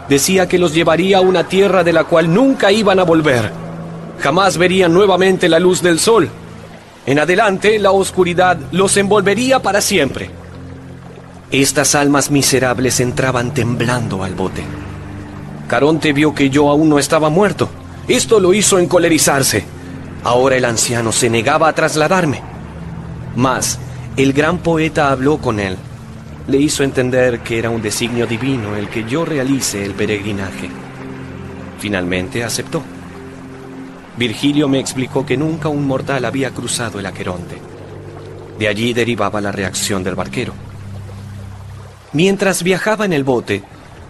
Decía 0.09 0.49
que 0.49 0.59
los 0.59 0.75
llevaría 0.75 1.19
a 1.19 1.23
una 1.23 1.45
tierra 1.45 1.85
de 1.85 1.93
la 1.93 2.05
cual 2.05 2.33
nunca 2.33 2.73
iban 2.73 2.99
a 2.99 3.05
volver. 3.05 3.51
Jamás 4.21 4.59
verían 4.59 4.93
nuevamente 4.93 5.49
la 5.49 5.59
luz 5.59 5.83
del 5.83 5.99
sol. 5.99 6.29
En 7.07 7.19
adelante 7.19 7.79
la 7.79 7.91
oscuridad 7.91 8.59
los 8.73 8.97
envolvería 8.97 9.61
para 9.61 9.81
siempre. 9.81 10.31
Estas 11.51 11.95
almas 11.95 12.31
miserables 12.31 13.01
entraban 13.01 13.55
temblando 13.55 14.25
al 14.25 14.35
bote. 14.35 14.65
Caronte 15.69 16.13
vio 16.13 16.35
que 16.35 16.51
yo 16.51 16.71
aún 16.71 16.89
no 16.89 16.99
estaba 16.99 17.31
muerto. 17.31 17.69
Esto 18.09 18.41
lo 18.41 18.53
hizo 18.53 18.79
encolerizarse. 18.79 19.65
Ahora 20.23 20.57
el 20.57 20.65
anciano 20.65 21.13
se 21.13 21.31
negaba 21.31 21.69
a 21.69 21.75
trasladarme. 21.75 22.43
Mas 23.37 23.79
el 24.17 24.33
gran 24.33 24.59
poeta 24.59 25.11
habló 25.11 25.39
con 25.39 25.61
él. 25.61 25.77
Le 26.47 26.59
hizo 26.59 26.85
entender 26.85 27.41
que 27.41 27.59
era 27.59 27.71
un 27.71 27.81
designio 27.81 28.27
divino 28.27 28.77
el 28.77 28.89
que 28.89 29.05
yo 29.05 29.25
realice 29.25 29.85
el 29.85 29.93
peregrinaje. 29.95 30.69
Finalmente 31.79 32.45
aceptó. 32.45 32.83
Virgilio 34.17 34.69
me 34.69 34.79
explicó 34.79 35.25
que 35.25 35.37
nunca 35.37 35.69
un 35.69 35.87
mortal 35.87 36.25
había 36.25 36.51
cruzado 36.51 37.01
el 37.01 37.07
Aqueronte. 37.07 37.57
De 38.59 38.69
allí 38.69 38.93
derivaba 38.93 39.41
la 39.41 39.53
reacción 39.53 40.05
del 40.05 40.15
barquero. 40.15 40.53
Mientras 42.13 42.63
viajaba 42.63 43.05
en 43.05 43.13
el 43.13 43.25
bote, 43.25 43.63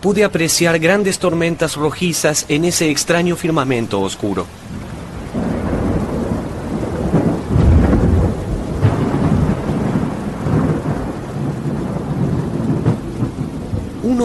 pude 0.03 0.25
apreciar 0.25 0.79
grandes 0.79 1.19
tormentas 1.19 1.77
rojizas 1.77 2.45
en 2.49 2.67
ese 2.67 2.91
extraño 2.91 3.37
firmamento 3.37 4.01
oscuro. 4.01 4.47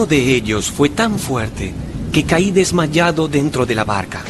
Uno 0.00 0.06
de 0.06 0.34
ellos 0.34 0.70
fue 0.70 0.88
tan 0.88 1.18
fuerte 1.18 1.74
que 2.10 2.24
caí 2.24 2.52
desmayado 2.52 3.28
dentro 3.28 3.66
de 3.66 3.74
la 3.74 3.84
barca. 3.84 4.22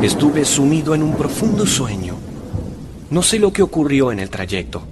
Estuve 0.00 0.44
sumido 0.44 0.94
en 0.94 1.02
un 1.02 1.16
profundo 1.16 1.66
sueño 1.66 2.14
no 3.10 3.22
sé 3.22 3.38
lo 3.38 3.52
que 3.52 3.62
ocurrió 3.62 4.10
en 4.10 4.18
el 4.18 4.28
trayecto. 4.30 4.82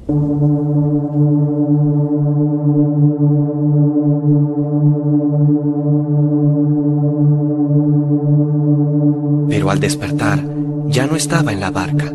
Pero 9.49 9.71
al 9.71 9.81
despertar 9.81 10.45
ya 10.87 11.07
no 11.07 11.16
estaba 11.16 11.53
en 11.53 11.61
la 11.61 11.71
barca. 11.71 12.12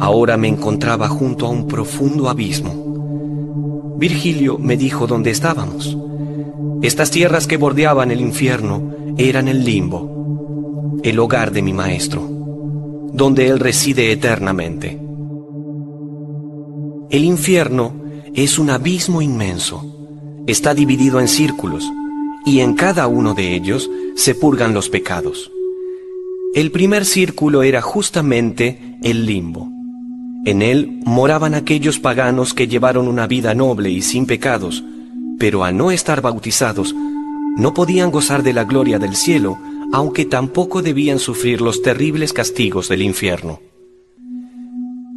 Ahora 0.00 0.36
me 0.36 0.48
encontraba 0.48 1.08
junto 1.08 1.46
a 1.46 1.50
un 1.50 1.66
profundo 1.66 2.28
abismo. 2.28 3.94
Virgilio 3.98 4.58
me 4.58 4.76
dijo 4.76 5.06
dónde 5.06 5.30
estábamos. 5.30 5.96
Estas 6.82 7.10
tierras 7.10 7.46
que 7.46 7.56
bordeaban 7.56 8.10
el 8.10 8.20
infierno 8.20 8.94
eran 9.16 9.48
el 9.48 9.64
limbo, 9.64 11.00
el 11.02 11.18
hogar 11.18 11.52
de 11.52 11.62
mi 11.62 11.72
maestro 11.72 12.34
donde 13.14 13.46
Él 13.46 13.60
reside 13.60 14.10
eternamente. 14.10 14.98
El 17.10 17.24
infierno 17.24 17.94
es 18.34 18.58
un 18.58 18.70
abismo 18.70 19.22
inmenso. 19.22 19.86
Está 20.48 20.74
dividido 20.74 21.20
en 21.20 21.28
círculos 21.28 21.88
y 22.44 22.58
en 22.58 22.74
cada 22.74 23.06
uno 23.06 23.32
de 23.34 23.54
ellos 23.54 23.88
se 24.16 24.34
purgan 24.34 24.74
los 24.74 24.88
pecados. 24.88 25.52
El 26.54 26.72
primer 26.72 27.04
círculo 27.04 27.62
era 27.62 27.80
justamente 27.80 28.98
el 29.04 29.26
limbo. 29.26 29.68
En 30.44 30.62
él 30.62 31.00
moraban 31.04 31.54
aquellos 31.54 31.98
paganos 31.98 32.54
que 32.54 32.68
llevaron 32.68 33.08
una 33.08 33.26
vida 33.26 33.54
noble 33.54 33.90
y 33.90 34.02
sin 34.02 34.26
pecados, 34.26 34.84
pero 35.38 35.64
al 35.64 35.76
no 35.76 35.90
estar 35.90 36.20
bautizados, 36.20 36.94
no 37.56 37.72
podían 37.72 38.10
gozar 38.10 38.42
de 38.42 38.52
la 38.52 38.64
gloria 38.64 38.98
del 38.98 39.16
cielo 39.16 39.58
aunque 39.94 40.24
tampoco 40.24 40.82
debían 40.82 41.20
sufrir 41.20 41.60
los 41.60 41.80
terribles 41.80 42.32
castigos 42.32 42.88
del 42.88 43.02
infierno. 43.02 43.60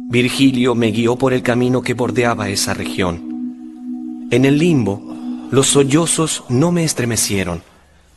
Virgilio 0.08 0.76
me 0.76 0.92
guió 0.92 1.16
por 1.16 1.32
el 1.32 1.42
camino 1.42 1.82
que 1.82 1.94
bordeaba 1.94 2.48
esa 2.48 2.74
región. 2.74 4.28
En 4.30 4.44
el 4.44 4.58
limbo, 4.58 5.02
los 5.50 5.66
sollozos 5.66 6.44
no 6.48 6.70
me 6.70 6.84
estremecieron, 6.84 7.62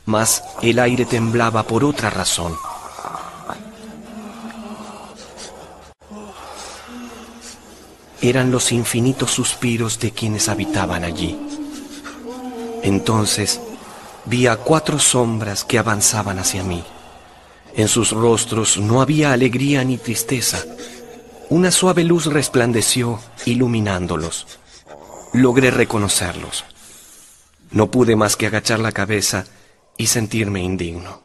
mas 0.06 0.44
el 0.62 0.78
aire 0.78 1.04
temblaba 1.04 1.64
por 1.64 1.82
otra 1.82 2.10
razón. 2.10 2.52
Eran 8.22 8.52
los 8.52 8.70
infinitos 8.70 9.32
suspiros 9.32 9.98
de 9.98 10.12
quienes 10.12 10.48
habitaban 10.48 11.02
allí. 11.02 11.38
Entonces, 12.82 13.60
vi 14.24 14.46
a 14.46 14.56
cuatro 14.56 14.98
sombras 14.98 15.64
que 15.64 15.78
avanzaban 15.78 16.38
hacia 16.38 16.62
mí. 16.62 16.84
En 17.74 17.88
sus 17.88 18.12
rostros 18.12 18.78
no 18.78 19.02
había 19.02 19.32
alegría 19.32 19.82
ni 19.82 19.98
tristeza. 19.98 20.64
Una 21.48 21.70
suave 21.70 22.04
luz 22.04 22.26
resplandeció, 22.26 23.18
iluminándolos. 23.44 24.46
Logré 25.32 25.70
reconocerlos. 25.70 26.64
No 27.72 27.90
pude 27.90 28.16
más 28.16 28.36
que 28.36 28.46
agachar 28.46 28.78
la 28.78 28.92
cabeza 28.92 29.46
y 29.96 30.06
sentirme 30.06 30.62
indigno. 30.62 31.21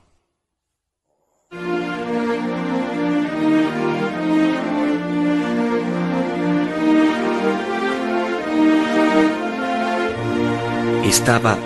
Estaba 11.07 11.57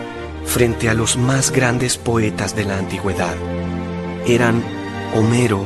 frente 0.46 0.88
a 0.88 0.94
los 0.94 1.18
más 1.18 1.50
grandes 1.50 1.98
poetas 1.98 2.56
de 2.56 2.64
la 2.64 2.78
antigüedad. 2.78 3.36
Eran 4.28 4.64
Homero, 5.16 5.66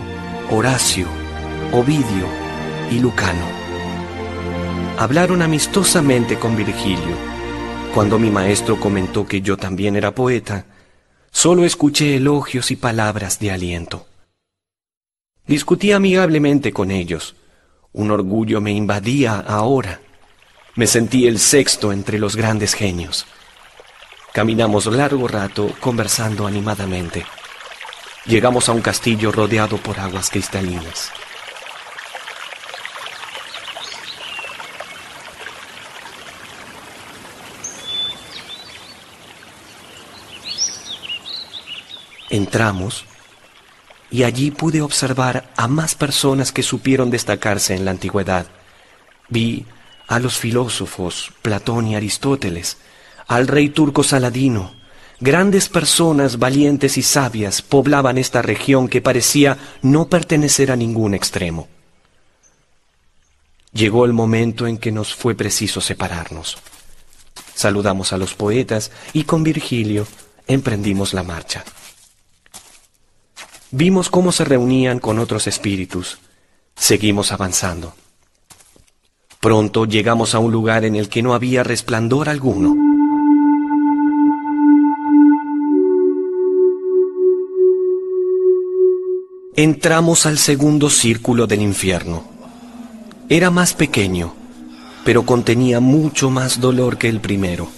Horacio, 0.49 1.07
Ovidio 1.73 2.25
y 2.89 2.99
Lucano. 2.99 3.45
Hablaron 4.97 5.41
amistosamente 5.41 6.39
con 6.39 6.55
Virgilio. 6.55 7.17
Cuando 7.93 8.17
mi 8.17 8.29
maestro 8.29 8.79
comentó 8.79 9.27
que 9.27 9.41
yo 9.41 9.57
también 9.57 9.97
era 9.97 10.15
poeta, 10.15 10.65
solo 11.29 11.65
escuché 11.65 12.15
elogios 12.15 12.71
y 12.71 12.77
palabras 12.77 13.39
de 13.39 13.51
aliento. 13.51 14.07
Discutí 15.45 15.91
amigablemente 15.91 16.71
con 16.71 16.91
ellos. 16.91 17.35
Un 17.91 18.11
orgullo 18.11 18.61
me 18.61 18.71
invadía 18.71 19.35
ahora. 19.35 19.99
Me 20.75 20.88
sentí 20.88 21.27
el 21.27 21.39
sexto 21.39 21.91
entre 21.91 22.19
los 22.19 22.38
grandes 22.38 22.73
genios. 22.73 23.25
Caminamos 24.36 24.86
largo 24.88 25.30
rato 25.30 25.74
conversando 25.80 26.45
animadamente. 26.45 27.26
Llegamos 28.26 28.67
a 28.67 28.74
un 28.74 28.82
castillo 28.82 29.32
rodeado 29.32 29.78
por 29.78 29.98
aguas 29.98 30.30
cristalinas. 30.30 31.10
Entramos 42.30 43.06
y 44.12 44.24
allí 44.24 44.52
pude 44.52 44.82
observar 44.82 45.50
a 45.56 45.69
más 45.69 45.95
personas 45.95 46.52
que 46.52 46.62
supieron 46.62 47.10
destacarse 47.10 47.74
en 47.74 47.86
la 47.86 47.91
antigüedad. 47.91 48.48
Vi 49.30 49.65
a 50.10 50.19
los 50.19 50.38
filósofos 50.38 51.32
Platón 51.41 51.88
y 51.88 51.95
Aristóteles, 51.95 52.80
al 53.27 53.47
rey 53.47 53.69
turco 53.69 54.03
Saladino. 54.03 54.73
Grandes 55.19 55.69
personas 55.69 56.39
valientes 56.39 56.97
y 56.97 57.01
sabias 57.01 57.61
poblaban 57.61 58.17
esta 58.17 58.41
región 58.41 58.88
que 58.88 59.01
parecía 59.01 59.57
no 59.81 60.07
pertenecer 60.07 60.71
a 60.71 60.75
ningún 60.75 61.13
extremo. 61.13 61.67
Llegó 63.71 64.05
el 64.05 64.13
momento 64.13 64.67
en 64.67 64.77
que 64.77 64.91
nos 64.91 65.13
fue 65.15 65.35
preciso 65.35 65.81
separarnos. 65.81 66.57
saludamos 67.53 68.11
a 68.11 68.17
los 68.17 68.33
poetas 68.33 68.91
y 69.13 69.23
con 69.23 69.43
Virgilio 69.43 70.05
emprendimos 70.47 71.13
la 71.13 71.23
marcha. 71.23 71.63
Vimos 73.71 74.09
cómo 74.09 74.31
se 74.31 74.43
reunían 74.43 74.99
con 74.99 75.19
otros 75.19 75.47
espíritus. 75.47 76.19
Seguimos 76.75 77.31
avanzando. 77.31 77.93
Pronto 79.39 79.85
llegamos 79.85 80.35
a 80.35 80.39
un 80.39 80.51
lugar 80.51 80.83
en 80.85 80.95
el 80.95 81.07
que 81.07 81.21
no 81.21 81.33
había 81.33 81.63
resplandor 81.63 82.29
alguno. 82.29 82.94
Entramos 89.58 90.26
al 90.26 90.38
segundo 90.38 90.89
círculo 90.89 91.48
del 91.48 91.62
infierno. 91.62 92.26
Era 93.30 93.52
más 93.52 93.74
pequeño, 93.74 94.34
pero 95.06 95.26
contenía 95.26 95.80
mucho 95.80 96.30
más 96.30 96.60
dolor 96.60 96.98
que 96.98 97.08
el 97.08 97.22
primero. 97.22 97.70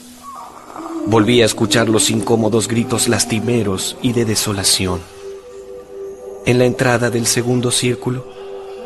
Volví 1.06 1.44
a 1.44 1.46
escuchar 1.46 1.88
los 1.88 2.10
incómodos 2.10 2.68
gritos 2.68 3.08
lastimeros 3.08 3.96
y 4.02 4.14
de 4.14 4.26
desolación. 4.26 5.02
En 6.48 6.58
la 6.58 6.66
entrada 6.66 7.12
del 7.12 7.28
segundo 7.28 7.70
círculo 7.70 8.28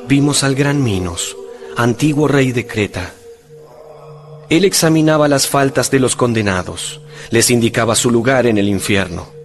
vimos 0.09 0.43
al 0.43 0.53
gran 0.53 0.83
Minos, 0.83 1.37
antiguo 1.77 2.27
rey 2.27 2.51
de 2.51 2.67
Creta. 2.67 3.13
Él 4.49 4.65
examinaba 4.65 5.29
las 5.29 5.47
faltas 5.47 5.91
de 5.91 5.99
los 6.01 6.17
condenados, 6.17 6.99
les 7.29 7.51
indicaba 7.51 7.95
su 7.95 8.11
lugar 8.11 8.47
en 8.47 8.57
el 8.57 8.67
infierno. 8.67 9.40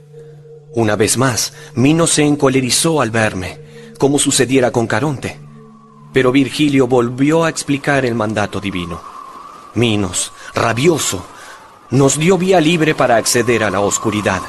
Una 0.76 0.94
vez 0.94 1.16
más, 1.16 1.54
Minos 1.74 2.10
se 2.10 2.22
encolerizó 2.22 3.00
al 3.00 3.10
verme, 3.10 3.58
como 3.98 4.18
sucediera 4.18 4.70
con 4.72 4.86
Caronte. 4.86 5.38
Pero 6.12 6.30
Virgilio 6.32 6.86
volvió 6.86 7.44
a 7.44 7.48
explicar 7.48 8.04
el 8.04 8.14
mandato 8.14 8.60
divino. 8.60 9.00
Minos, 9.72 10.34
rabioso, 10.54 11.24
nos 11.88 12.18
dio 12.18 12.36
vía 12.36 12.60
libre 12.60 12.94
para 12.94 13.16
acceder 13.16 13.64
a 13.64 13.70
la 13.70 13.80
oscuridad. 13.80 14.42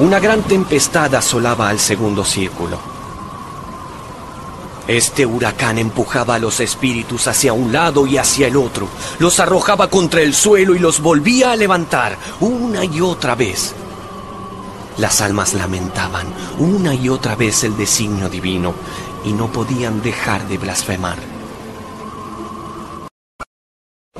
Una 0.00 0.20
gran 0.20 0.42
tempestad 0.42 1.14
asolaba 1.14 1.70
al 1.70 1.78
segundo 1.78 2.22
círculo. 2.22 2.99
Este 4.90 5.24
huracán 5.24 5.78
empujaba 5.78 6.34
a 6.34 6.38
los 6.40 6.58
espíritus 6.58 7.28
hacia 7.28 7.52
un 7.52 7.72
lado 7.72 8.08
y 8.08 8.18
hacia 8.18 8.48
el 8.48 8.56
otro, 8.56 8.88
los 9.20 9.38
arrojaba 9.38 9.88
contra 9.88 10.20
el 10.20 10.34
suelo 10.34 10.74
y 10.74 10.80
los 10.80 10.98
volvía 10.98 11.52
a 11.52 11.56
levantar 11.56 12.18
una 12.40 12.84
y 12.84 13.00
otra 13.00 13.36
vez. 13.36 13.72
Las 14.96 15.20
almas 15.20 15.54
lamentaban 15.54 16.26
una 16.58 16.92
y 16.92 17.08
otra 17.08 17.36
vez 17.36 17.62
el 17.62 17.76
designio 17.76 18.28
divino 18.28 18.74
y 19.24 19.32
no 19.32 19.52
podían 19.52 20.02
dejar 20.02 20.48
de 20.48 20.58
blasfemar. 20.58 21.18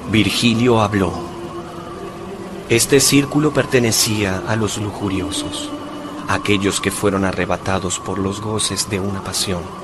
Virgilio 0.08 0.82
habló. 0.82 1.12
Este 2.68 3.00
círculo 3.00 3.52
pertenecía 3.52 4.44
a 4.46 4.54
los 4.54 4.78
lujuriosos, 4.78 5.68
aquellos 6.28 6.80
que 6.80 6.92
fueron 6.92 7.24
arrebatados 7.24 7.98
por 7.98 8.20
los 8.20 8.40
goces 8.40 8.88
de 8.88 9.00
una 9.00 9.24
pasión. 9.24 9.79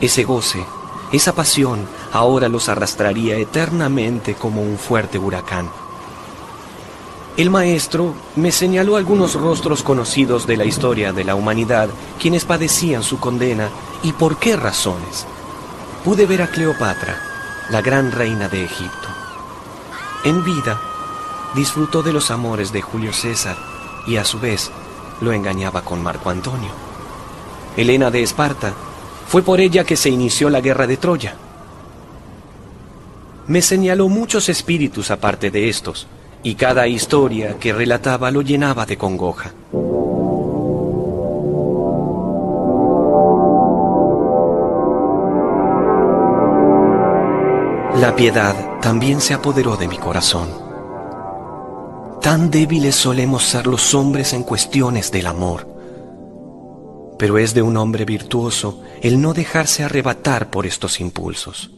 Ese 0.00 0.24
goce, 0.24 0.64
esa 1.12 1.34
pasión, 1.34 1.86
ahora 2.12 2.48
los 2.48 2.68
arrastraría 2.68 3.36
eternamente 3.36 4.34
como 4.34 4.62
un 4.62 4.78
fuerte 4.78 5.18
huracán. 5.18 5.70
El 7.36 7.50
maestro 7.50 8.14
me 8.34 8.50
señaló 8.50 8.96
algunos 8.96 9.34
rostros 9.34 9.82
conocidos 9.82 10.46
de 10.46 10.56
la 10.56 10.64
historia 10.64 11.12
de 11.12 11.24
la 11.24 11.34
humanidad, 11.34 11.88
quienes 12.18 12.44
padecían 12.44 13.02
su 13.02 13.18
condena 13.20 13.68
y 14.02 14.12
por 14.12 14.38
qué 14.38 14.56
razones. 14.56 15.26
Pude 16.04 16.24
ver 16.24 16.42
a 16.42 16.48
Cleopatra, 16.48 17.18
la 17.70 17.82
gran 17.82 18.10
reina 18.10 18.48
de 18.48 18.64
Egipto. 18.64 19.08
En 20.24 20.44
vida, 20.44 20.80
disfrutó 21.54 22.02
de 22.02 22.12
los 22.12 22.30
amores 22.30 22.72
de 22.72 22.80
Julio 22.80 23.12
César 23.12 23.56
y 24.06 24.16
a 24.16 24.24
su 24.24 24.40
vez 24.40 24.70
lo 25.20 25.32
engañaba 25.32 25.82
con 25.82 26.02
Marco 26.02 26.30
Antonio. 26.30 26.70
Helena 27.76 28.10
de 28.10 28.22
Esparta, 28.22 28.72
fue 29.26 29.42
por 29.42 29.60
ella 29.60 29.84
que 29.84 29.96
se 29.96 30.08
inició 30.08 30.50
la 30.50 30.60
guerra 30.60 30.86
de 30.86 30.96
Troya. 30.96 31.34
Me 33.48 33.62
señaló 33.62 34.08
muchos 34.08 34.48
espíritus 34.48 35.10
aparte 35.10 35.50
de 35.50 35.68
estos, 35.68 36.06
y 36.42 36.54
cada 36.54 36.86
historia 36.86 37.58
que 37.58 37.72
relataba 37.72 38.30
lo 38.30 38.42
llenaba 38.42 38.86
de 38.86 38.96
congoja. 38.96 39.52
La 48.00 48.14
piedad 48.14 48.78
también 48.80 49.20
se 49.20 49.34
apoderó 49.34 49.76
de 49.76 49.88
mi 49.88 49.96
corazón. 49.96 50.48
Tan 52.20 52.50
débiles 52.50 52.94
solemos 52.94 53.44
ser 53.44 53.66
los 53.66 53.94
hombres 53.94 54.32
en 54.34 54.42
cuestiones 54.42 55.10
del 55.10 55.26
amor. 55.26 55.66
Pero 57.18 57.38
es 57.38 57.54
de 57.54 57.62
un 57.62 57.76
hombre 57.76 58.04
virtuoso 58.04 58.82
el 59.02 59.20
no 59.20 59.34
dejarse 59.34 59.82
arrebatar 59.82 60.50
por 60.50 60.66
estos 60.66 61.00
impulsos. 61.00 61.70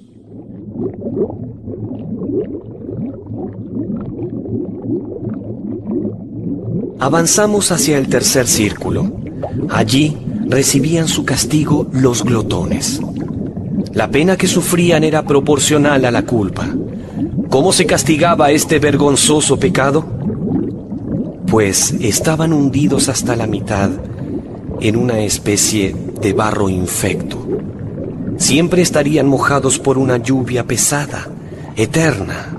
Avanzamos 7.01 7.71
hacia 7.71 7.97
el 7.97 8.09
tercer 8.09 8.47
círculo. 8.47 9.13
Allí 9.69 10.17
recibían 10.49 11.07
su 11.07 11.25
castigo 11.25 11.87
los 11.93 12.25
glotones. 12.25 13.01
La 13.93 14.11
pena 14.11 14.37
que 14.37 14.49
sufrían 14.49 15.05
era 15.05 15.23
proporcional 15.23 16.05
a 16.05 16.11
la 16.11 16.23
culpa. 16.23 16.69
¿Cómo 17.51 17.73
se 17.73 17.87
castigaba 17.87 18.51
este 18.51 18.79
vergonzoso 18.79 19.59
pecado? 19.59 20.05
Pues 21.47 21.93
estaban 22.01 22.53
hundidos 22.53 23.09
hasta 23.09 23.37
la 23.37 23.47
mitad 23.47 23.91
en 24.81 24.97
una 24.97 25.21
especie 25.21 25.95
de 26.21 26.33
barro 26.33 26.69
infecto. 26.69 27.47
Siempre 28.37 28.83
estarían 28.83 29.27
mojados 29.27 29.79
por 29.79 29.99
una 29.99 30.19
lluvia 30.19 30.65
pesada, 30.65 31.29
eterna, 31.77 32.59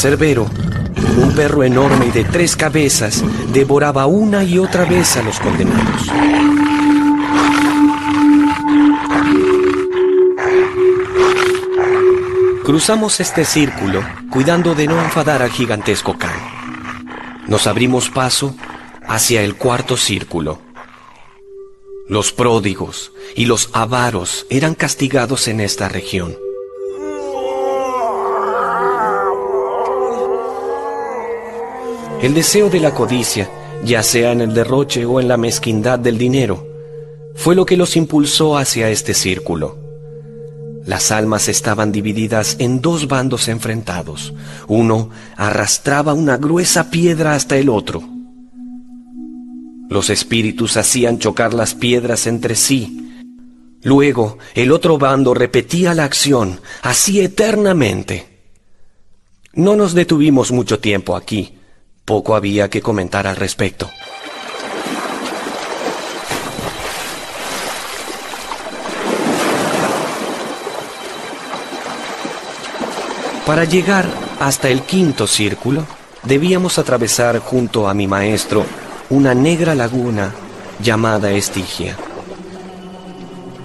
Cerbero, 0.00 0.46
un 1.22 1.34
perro 1.34 1.62
enorme 1.62 2.06
y 2.06 2.10
de 2.10 2.24
tres 2.24 2.56
cabezas, 2.56 3.22
devoraba 3.52 4.06
una 4.06 4.42
y 4.42 4.58
otra 4.58 4.86
vez 4.86 5.18
a 5.18 5.22
los 5.22 5.38
condenados. 5.38 6.39
Cruzamos 12.70 13.18
este 13.18 13.44
círculo 13.44 14.00
cuidando 14.30 14.76
de 14.76 14.86
no 14.86 15.02
enfadar 15.02 15.42
al 15.42 15.50
gigantesco 15.50 16.16
Khan. 16.16 16.30
Nos 17.48 17.66
abrimos 17.66 18.10
paso 18.10 18.54
hacia 19.08 19.42
el 19.42 19.56
cuarto 19.56 19.96
círculo. 19.96 20.60
Los 22.06 22.30
pródigos 22.30 23.10
y 23.34 23.46
los 23.46 23.70
avaros 23.72 24.46
eran 24.50 24.76
castigados 24.76 25.48
en 25.48 25.58
esta 25.58 25.88
región. 25.88 26.36
El 32.22 32.34
deseo 32.34 32.70
de 32.70 32.78
la 32.78 32.94
codicia, 32.94 33.50
ya 33.82 34.04
sea 34.04 34.30
en 34.30 34.42
el 34.42 34.54
derroche 34.54 35.04
o 35.06 35.18
en 35.18 35.26
la 35.26 35.36
mezquindad 35.36 35.98
del 35.98 36.18
dinero, 36.18 36.64
fue 37.34 37.56
lo 37.56 37.66
que 37.66 37.76
los 37.76 37.96
impulsó 37.96 38.56
hacia 38.56 38.90
este 38.90 39.12
círculo. 39.12 39.89
Las 40.84 41.10
almas 41.10 41.48
estaban 41.48 41.92
divididas 41.92 42.56
en 42.58 42.80
dos 42.80 43.08
bandos 43.08 43.48
enfrentados. 43.48 44.32
Uno 44.66 45.10
arrastraba 45.36 46.14
una 46.14 46.36
gruesa 46.36 46.90
piedra 46.90 47.34
hasta 47.34 47.56
el 47.56 47.68
otro. 47.68 48.02
Los 49.88 50.10
espíritus 50.10 50.76
hacían 50.76 51.18
chocar 51.18 51.52
las 51.52 51.74
piedras 51.74 52.26
entre 52.26 52.54
sí. 52.54 53.12
Luego 53.82 54.38
el 54.54 54.72
otro 54.72 54.98
bando 54.98 55.34
repetía 55.34 55.94
la 55.94 56.04
acción, 56.04 56.60
así 56.82 57.20
eternamente. 57.20 58.26
No 59.52 59.76
nos 59.76 59.94
detuvimos 59.94 60.52
mucho 60.52 60.78
tiempo 60.78 61.16
aquí 61.16 61.56
poco 62.10 62.34
había 62.34 62.68
que 62.68 62.82
comentar 62.82 63.28
al 63.28 63.36
respecto. 63.36 63.88
Para 73.50 73.64
llegar 73.64 74.06
hasta 74.38 74.68
el 74.68 74.82
quinto 74.82 75.26
círculo, 75.26 75.84
debíamos 76.22 76.78
atravesar 76.78 77.40
junto 77.40 77.88
a 77.88 77.94
mi 77.94 78.06
maestro 78.06 78.64
una 79.08 79.34
negra 79.34 79.74
laguna 79.74 80.32
llamada 80.80 81.32
Estigia. 81.32 81.96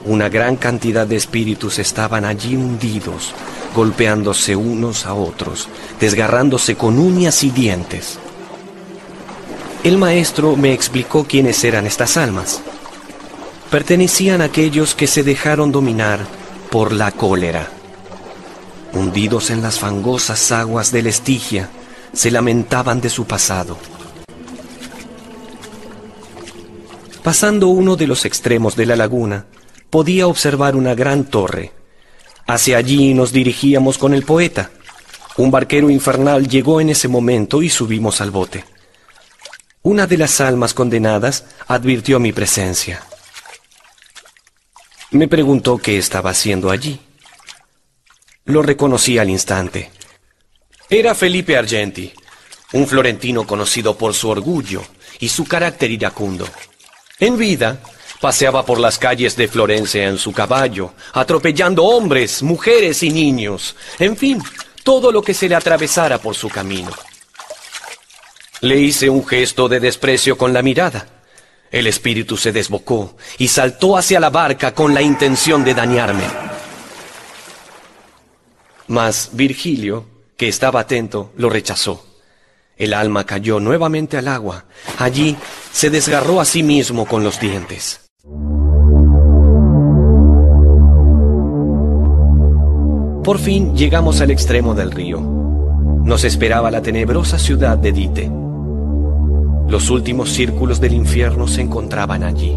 Una 0.05 0.27
gran 0.27 0.55
cantidad 0.55 1.05
de 1.05 1.17
espíritus 1.17 1.77
estaban 1.77 2.25
allí 2.25 2.55
hundidos, 2.55 3.35
golpeándose 3.75 4.55
unos 4.55 5.05
a 5.05 5.13
otros, 5.13 5.69
desgarrándose 5.99 6.75
con 6.75 6.97
uñas 6.97 7.43
y 7.43 7.51
dientes. 7.51 8.17
El 9.83 9.99
maestro 9.99 10.55
me 10.55 10.73
explicó 10.73 11.25
quiénes 11.25 11.63
eran 11.63 11.85
estas 11.85 12.17
almas. 12.17 12.59
Pertenecían 13.69 14.41
a 14.41 14.45
aquellos 14.45 14.95
que 14.95 15.05
se 15.05 15.21
dejaron 15.21 15.71
dominar 15.71 16.21
por 16.71 16.91
la 16.91 17.11
cólera. 17.11 17.74
Hundidos 18.95 19.49
en 19.49 19.61
las 19.61 19.77
fangosas 19.77 20.53
aguas 20.53 20.89
del 20.93 21.07
Estigia, 21.07 21.69
se 22.13 22.31
lamentaban 22.31 23.01
de 23.01 23.09
su 23.09 23.25
pasado. 23.25 23.77
Pasando 27.21 27.67
uno 27.67 27.97
de 27.97 28.07
los 28.07 28.23
extremos 28.23 28.77
de 28.77 28.85
la 28.85 28.95
laguna, 28.95 29.47
podía 29.89 30.27
observar 30.27 30.77
una 30.77 30.95
gran 30.95 31.25
torre. 31.25 31.73
Hacia 32.47 32.77
allí 32.77 33.13
nos 33.13 33.33
dirigíamos 33.33 33.97
con 33.97 34.13
el 34.13 34.23
poeta. 34.23 34.71
Un 35.35 35.51
barquero 35.51 35.89
infernal 35.89 36.47
llegó 36.47 36.79
en 36.79 36.89
ese 36.89 37.09
momento 37.09 37.61
y 37.61 37.69
subimos 37.69 38.21
al 38.21 38.31
bote. 38.31 38.63
Una 39.83 40.07
de 40.07 40.17
las 40.17 40.39
almas 40.39 40.73
condenadas 40.73 41.43
advirtió 41.67 42.17
mi 42.21 42.31
presencia. 42.31 43.01
Me 45.11 45.27
preguntó 45.27 45.79
qué 45.79 45.97
estaba 45.97 46.29
haciendo 46.29 46.71
allí. 46.71 47.01
Lo 48.45 48.61
reconocí 48.61 49.17
al 49.17 49.31
instante. 49.31 49.91
Era 50.87 51.15
Felipe 51.15 51.57
Argenti, 51.57 52.13
un 52.73 52.85
florentino 52.85 53.47
conocido 53.47 53.97
por 53.97 54.13
su 54.13 54.29
orgullo 54.29 54.83
y 55.19 55.29
su 55.29 55.45
carácter 55.45 55.89
iracundo. 55.89 56.47
En 57.19 57.37
vida, 57.37 57.81
paseaba 58.21 58.63
por 58.63 58.79
las 58.79 58.99
calles 58.99 59.35
de 59.35 59.47
Florencia 59.47 60.07
en 60.07 60.19
su 60.19 60.31
caballo, 60.31 60.93
atropellando 61.13 61.85
hombres, 61.85 62.43
mujeres 62.43 63.01
y 63.01 63.09
niños, 63.09 63.75
en 63.97 64.15
fin, 64.15 64.43
todo 64.83 65.11
lo 65.11 65.23
que 65.23 65.33
se 65.33 65.49
le 65.49 65.55
atravesara 65.55 66.19
por 66.19 66.35
su 66.35 66.47
camino. 66.47 66.91
Le 68.61 68.77
hice 68.77 69.09
un 69.09 69.25
gesto 69.25 69.67
de 69.67 69.79
desprecio 69.79 70.37
con 70.37 70.53
la 70.53 70.61
mirada. 70.61 71.07
El 71.71 71.87
espíritu 71.87 72.37
se 72.37 72.51
desbocó 72.51 73.17
y 73.39 73.47
saltó 73.47 73.97
hacia 73.97 74.19
la 74.19 74.29
barca 74.29 74.75
con 74.75 74.93
la 74.93 75.01
intención 75.01 75.63
de 75.63 75.73
dañarme. 75.73 76.54
Mas 78.87 79.31
Virgilio 79.33 80.05
que 80.37 80.47
estaba 80.47 80.81
atento, 80.81 81.31
lo 81.37 81.49
rechazó. 81.49 82.05
El 82.77 82.93
alma 82.93 83.25
cayó 83.25 83.59
nuevamente 83.59 84.17
al 84.17 84.27
agua. 84.27 84.65
Allí 84.99 85.37
se 85.71 85.89
desgarró 85.89 86.41
a 86.41 86.45
sí 86.45 86.61
mismo 86.61 87.05
con 87.05 87.23
los 87.23 87.39
dientes. 87.39 88.01
Por 93.23 93.39
fin 93.39 93.75
llegamos 93.75 94.21
al 94.21 94.29
extremo 94.29 94.75
del 94.75 94.91
río. 94.91 95.19
Nos 95.21 96.23
esperaba 96.25 96.69
la 96.69 96.81
tenebrosa 96.81 97.39
ciudad 97.39 97.77
de 97.77 97.91
Dite. 97.91 98.31
Los 99.67 99.89
últimos 99.89 100.31
círculos 100.31 100.79
del 100.79 100.93
infierno 100.93 101.47
se 101.47 101.61
encontraban 101.61 102.23
allí. 102.23 102.55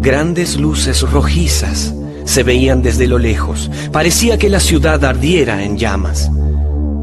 Grandes 0.00 0.58
luces 0.58 1.02
rojizas 1.02 1.94
se 2.24 2.42
veían 2.42 2.82
desde 2.82 3.06
lo 3.06 3.18
lejos. 3.18 3.70
Parecía 3.92 4.38
que 4.38 4.48
la 4.48 4.60
ciudad 4.60 5.04
ardiera 5.04 5.62
en 5.62 5.78
llamas. 5.78 6.30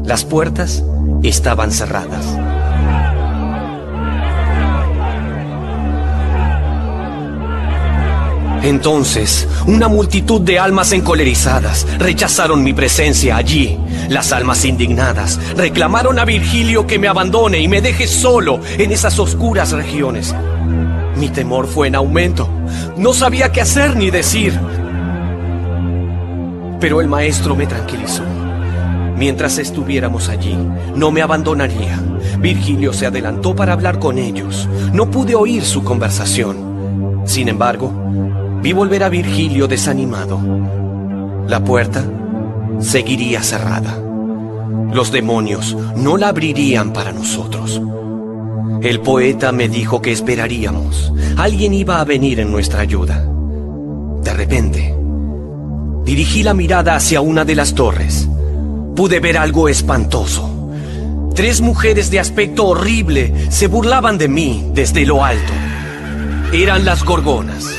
Las 0.04 0.24
puertas 0.24 0.82
estaban 1.22 1.70
cerradas. 1.70 2.24
Entonces, 8.62 9.48
una 9.66 9.88
multitud 9.88 10.40
de 10.40 10.60
almas 10.60 10.92
encolerizadas 10.92 11.84
rechazaron 11.98 12.62
mi 12.62 12.72
presencia 12.72 13.36
allí. 13.36 13.76
Las 14.08 14.32
almas 14.32 14.64
indignadas 14.64 15.40
reclamaron 15.56 16.18
a 16.20 16.24
Virgilio 16.24 16.86
que 16.86 16.98
me 16.98 17.08
abandone 17.08 17.58
y 17.58 17.66
me 17.66 17.80
deje 17.80 18.06
solo 18.06 18.60
en 18.78 18.92
esas 18.92 19.18
oscuras 19.18 19.72
regiones. 19.72 20.32
Mi 21.16 21.28
temor 21.28 21.66
fue 21.66 21.88
en 21.88 21.96
aumento. 21.96 22.48
No 22.96 23.12
sabía 23.12 23.50
qué 23.50 23.62
hacer 23.62 23.96
ni 23.96 24.10
decir. 24.10 24.58
Pero 26.82 27.00
el 27.00 27.06
maestro 27.06 27.54
me 27.54 27.68
tranquilizó. 27.68 28.24
Mientras 29.16 29.58
estuviéramos 29.58 30.28
allí, 30.28 30.58
no 30.96 31.12
me 31.12 31.22
abandonaría. 31.22 32.02
Virgilio 32.40 32.92
se 32.92 33.06
adelantó 33.06 33.54
para 33.54 33.72
hablar 33.72 34.00
con 34.00 34.18
ellos. 34.18 34.68
No 34.92 35.08
pude 35.08 35.36
oír 35.36 35.62
su 35.62 35.84
conversación. 35.84 37.22
Sin 37.24 37.46
embargo, 37.46 37.92
vi 38.60 38.72
volver 38.72 39.04
a 39.04 39.08
Virgilio 39.08 39.68
desanimado. 39.68 40.40
La 41.46 41.62
puerta 41.62 42.04
seguiría 42.80 43.44
cerrada. 43.44 43.96
Los 44.92 45.12
demonios 45.12 45.76
no 45.94 46.16
la 46.16 46.30
abrirían 46.30 46.92
para 46.92 47.12
nosotros. 47.12 47.80
El 48.82 48.98
poeta 48.98 49.52
me 49.52 49.68
dijo 49.68 50.02
que 50.02 50.10
esperaríamos. 50.10 51.12
Alguien 51.36 51.74
iba 51.74 52.00
a 52.00 52.04
venir 52.04 52.40
en 52.40 52.50
nuestra 52.50 52.80
ayuda. 52.80 53.24
De 54.24 54.32
repente, 54.32 54.96
dirigí 56.04 56.42
la 56.42 56.54
mirada 56.54 56.94
hacia 56.94 57.20
una 57.20 57.44
de 57.44 57.54
las 57.54 57.74
torres 57.74 58.28
pude 58.94 59.20
ver 59.20 59.38
algo 59.38 59.68
espantoso. 59.68 60.48
Tres 61.34 61.60
mujeres 61.60 62.10
de 62.10 62.20
aspecto 62.20 62.66
horrible 62.66 63.50
se 63.50 63.66
burlaban 63.66 64.18
de 64.18 64.28
mí 64.28 64.70
desde 64.74 65.06
lo 65.06 65.24
alto. 65.24 65.52
Eran 66.52 66.84
las 66.84 67.02
gorgonas. 67.02 67.74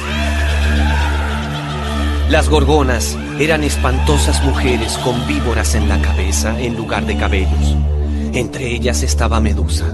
Las 2.29 2.49
gorgonas 2.49 3.15
eran 3.39 3.63
espantosas 3.63 4.43
mujeres 4.43 4.97
con 5.03 5.27
víboras 5.27 5.75
en 5.75 5.87
la 5.87 6.01
cabeza 6.01 6.59
en 6.59 6.75
lugar 6.75 7.05
de 7.05 7.15
cabellos. 7.15 7.75
Entre 8.33 8.71
ellas 8.71 9.03
estaba 9.03 9.39
Medusa. 9.39 9.85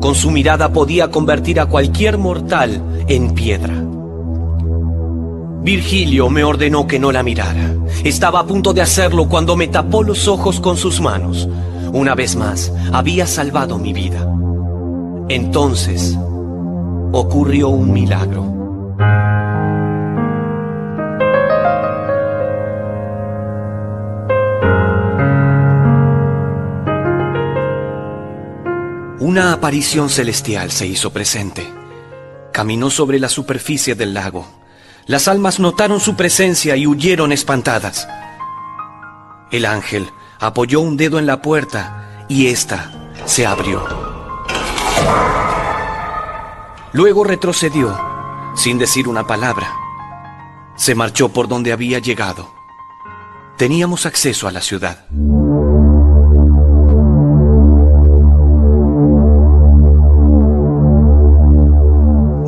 Con 0.00 0.14
su 0.14 0.30
mirada 0.30 0.72
podía 0.72 1.10
convertir 1.10 1.58
a 1.58 1.66
cualquier 1.66 2.18
mortal 2.18 2.82
en 3.08 3.34
piedra. 3.34 3.74
Virgilio 5.64 6.28
me 6.28 6.44
ordenó 6.44 6.86
que 6.86 6.98
no 6.98 7.10
la 7.10 7.22
mirara. 7.22 7.74
Estaba 8.04 8.40
a 8.40 8.46
punto 8.46 8.74
de 8.74 8.82
hacerlo 8.82 9.30
cuando 9.30 9.56
me 9.56 9.66
tapó 9.66 10.02
los 10.02 10.28
ojos 10.28 10.60
con 10.60 10.76
sus 10.76 11.00
manos. 11.00 11.48
Una 11.90 12.14
vez 12.14 12.36
más, 12.36 12.70
había 12.92 13.26
salvado 13.26 13.78
mi 13.78 13.94
vida. 13.94 14.28
Entonces, 15.30 16.18
ocurrió 17.12 17.70
un 17.70 17.94
milagro. 17.94 18.42
Una 29.18 29.54
aparición 29.54 30.10
celestial 30.10 30.70
se 30.70 30.86
hizo 30.86 31.10
presente. 31.10 31.66
Caminó 32.52 32.90
sobre 32.90 33.18
la 33.18 33.30
superficie 33.30 33.94
del 33.94 34.12
lago 34.12 34.46
las 35.06 35.28
almas 35.28 35.60
notaron 35.60 36.00
su 36.00 36.16
presencia 36.16 36.76
y 36.76 36.86
huyeron 36.86 37.32
espantadas. 37.32 38.08
El 39.50 39.66
ángel 39.66 40.10
apoyó 40.40 40.80
un 40.80 40.96
dedo 40.96 41.18
en 41.18 41.26
la 41.26 41.42
puerta 41.42 42.26
y 42.28 42.46
ésta 42.46 42.90
se 43.26 43.46
abrió. 43.46 43.84
Luego 46.92 47.24
retrocedió, 47.24 47.98
sin 48.56 48.78
decir 48.78 49.08
una 49.08 49.26
palabra. 49.26 49.74
Se 50.76 50.94
marchó 50.94 51.28
por 51.28 51.48
donde 51.48 51.72
había 51.72 51.98
llegado. 51.98 52.50
Teníamos 53.58 54.06
acceso 54.06 54.48
a 54.48 54.52
la 54.52 54.60
ciudad. 54.60 55.06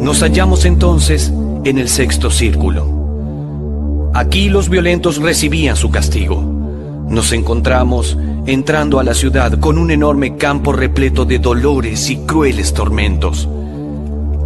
Nos 0.01 0.21
hallamos 0.23 0.65
entonces 0.65 1.33
en 1.69 1.79
el 1.79 1.89
sexto 1.89 2.31
círculo. 2.31 4.11
Aquí 4.15 4.49
los 4.49 4.69
violentos 4.69 5.19
recibían 5.19 5.77
su 5.77 5.91
castigo. 5.91 6.41
Nos 7.09 7.33
encontramos 7.33 8.17
entrando 8.47 9.01
a 9.01 9.05
la 9.05 9.15
ciudad 9.15 9.59
con 9.59 9.79
un 9.79 9.91
enorme 9.91 10.37
campo 10.37 10.73
repleto 10.73 11.25
de 11.25 11.39
dolores 11.39 12.09
y 12.11 12.19
crueles 12.19 12.73
tormentos. 12.73 13.49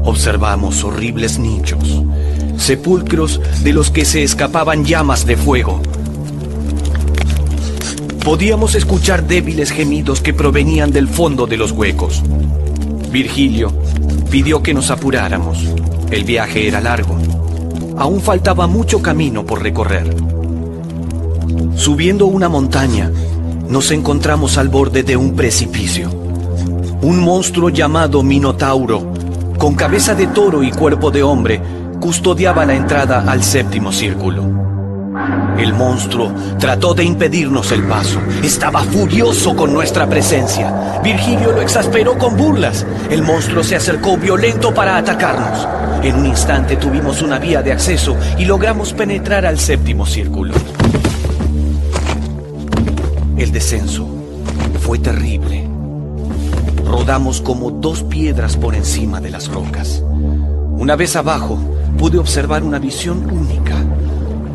Observamos 0.03 0.83
horribles 0.83 1.39
nichos, 1.39 2.03
sepulcros 2.57 3.41
de 3.63 3.73
los 3.75 3.91
que 3.91 4.05
se 4.05 4.23
escapaban 4.23 4.85
llamas 4.85 5.27
de 5.27 5.37
fuego. 5.37 5.83
Podíamos 8.25 8.75
escuchar 8.75 9.27
débiles 9.27 9.71
gemidos 9.71 10.21
que 10.21 10.33
provenían 10.33 10.91
del 10.91 11.07
fondo 11.07 11.47
de 11.47 11.59
los 11.59 11.73
huecos. 11.73 12.23
Virgilio 13.11 13.73
pidió 14.31 14.63
que 14.63 14.73
nos 14.73 14.91
apuráramos. 14.91 15.67
El 16.11 16.25
viaje 16.25 16.67
era 16.67 16.81
largo. 16.81 17.17
Aún 17.97 18.21
faltaba 18.21 18.67
mucho 18.67 19.01
camino 19.01 19.47
por 19.47 19.63
recorrer. 19.63 20.13
Subiendo 21.77 22.27
una 22.27 22.49
montaña, 22.49 23.13
nos 23.69 23.93
encontramos 23.93 24.59
al 24.59 24.69
borde 24.69 25.05
de 25.05 25.17
un 25.17 25.37
precipicio. 25.37 26.11
Un 27.03 27.21
monstruo 27.21 27.69
llamado 27.69 28.25
Minotauro, 28.25 29.13
con 29.57 29.75
cabeza 29.75 30.17
de 30.17 30.27
toro 30.27 30.65
y 30.65 30.73
cuerpo 30.73 31.13
de 31.13 31.23
hombre, 31.23 31.63
custodiaba 32.01 32.67
la 32.67 32.75
entrada 32.75 33.25
al 33.31 33.45
séptimo 33.45 33.93
círculo. 33.93 34.80
El 35.61 35.75
monstruo 35.75 36.33
trató 36.59 36.95
de 36.95 37.05
impedirnos 37.05 37.71
el 37.71 37.83
paso. 37.83 38.19
Estaba 38.43 38.83
furioso 38.83 39.55
con 39.55 39.75
nuestra 39.75 40.09
presencia. 40.09 41.01
Virgilio 41.05 41.53
lo 41.53 41.61
exasperó 41.61 42.17
con 42.17 42.35
burlas. 42.35 42.87
El 43.11 43.23
monstruo 43.23 43.63
se 43.63 43.77
acercó 43.77 44.17
violento 44.17 44.73
para 44.73 44.97
atacarnos. 44.97 45.69
En 46.03 46.17
un 46.17 46.25
instante 46.25 46.77
tuvimos 46.77 47.21
una 47.21 47.39
vía 47.39 47.61
de 47.61 47.73
acceso 47.73 48.17
y 48.39 48.47
logramos 48.47 48.95
penetrar 48.95 49.45
al 49.45 49.59
séptimo 49.59 50.07
círculo. 50.07 50.55
El 53.37 53.53
descenso 53.53 54.09
fue 54.81 54.99
terrible. 54.99 55.69
Rodamos 56.87 57.43
como 57.43 57.71
dos 57.71 58.03
piedras 58.05 58.57
por 58.57 58.75
encima 58.75 59.21
de 59.21 59.29
las 59.29 59.49
rocas. 59.49 60.03
Una 60.79 60.97
vez 60.97 61.17
abajo, 61.17 61.59
pude 61.99 62.17
observar 62.17 62.63
una 62.63 62.79
visión 62.79 63.31
única, 63.31 63.77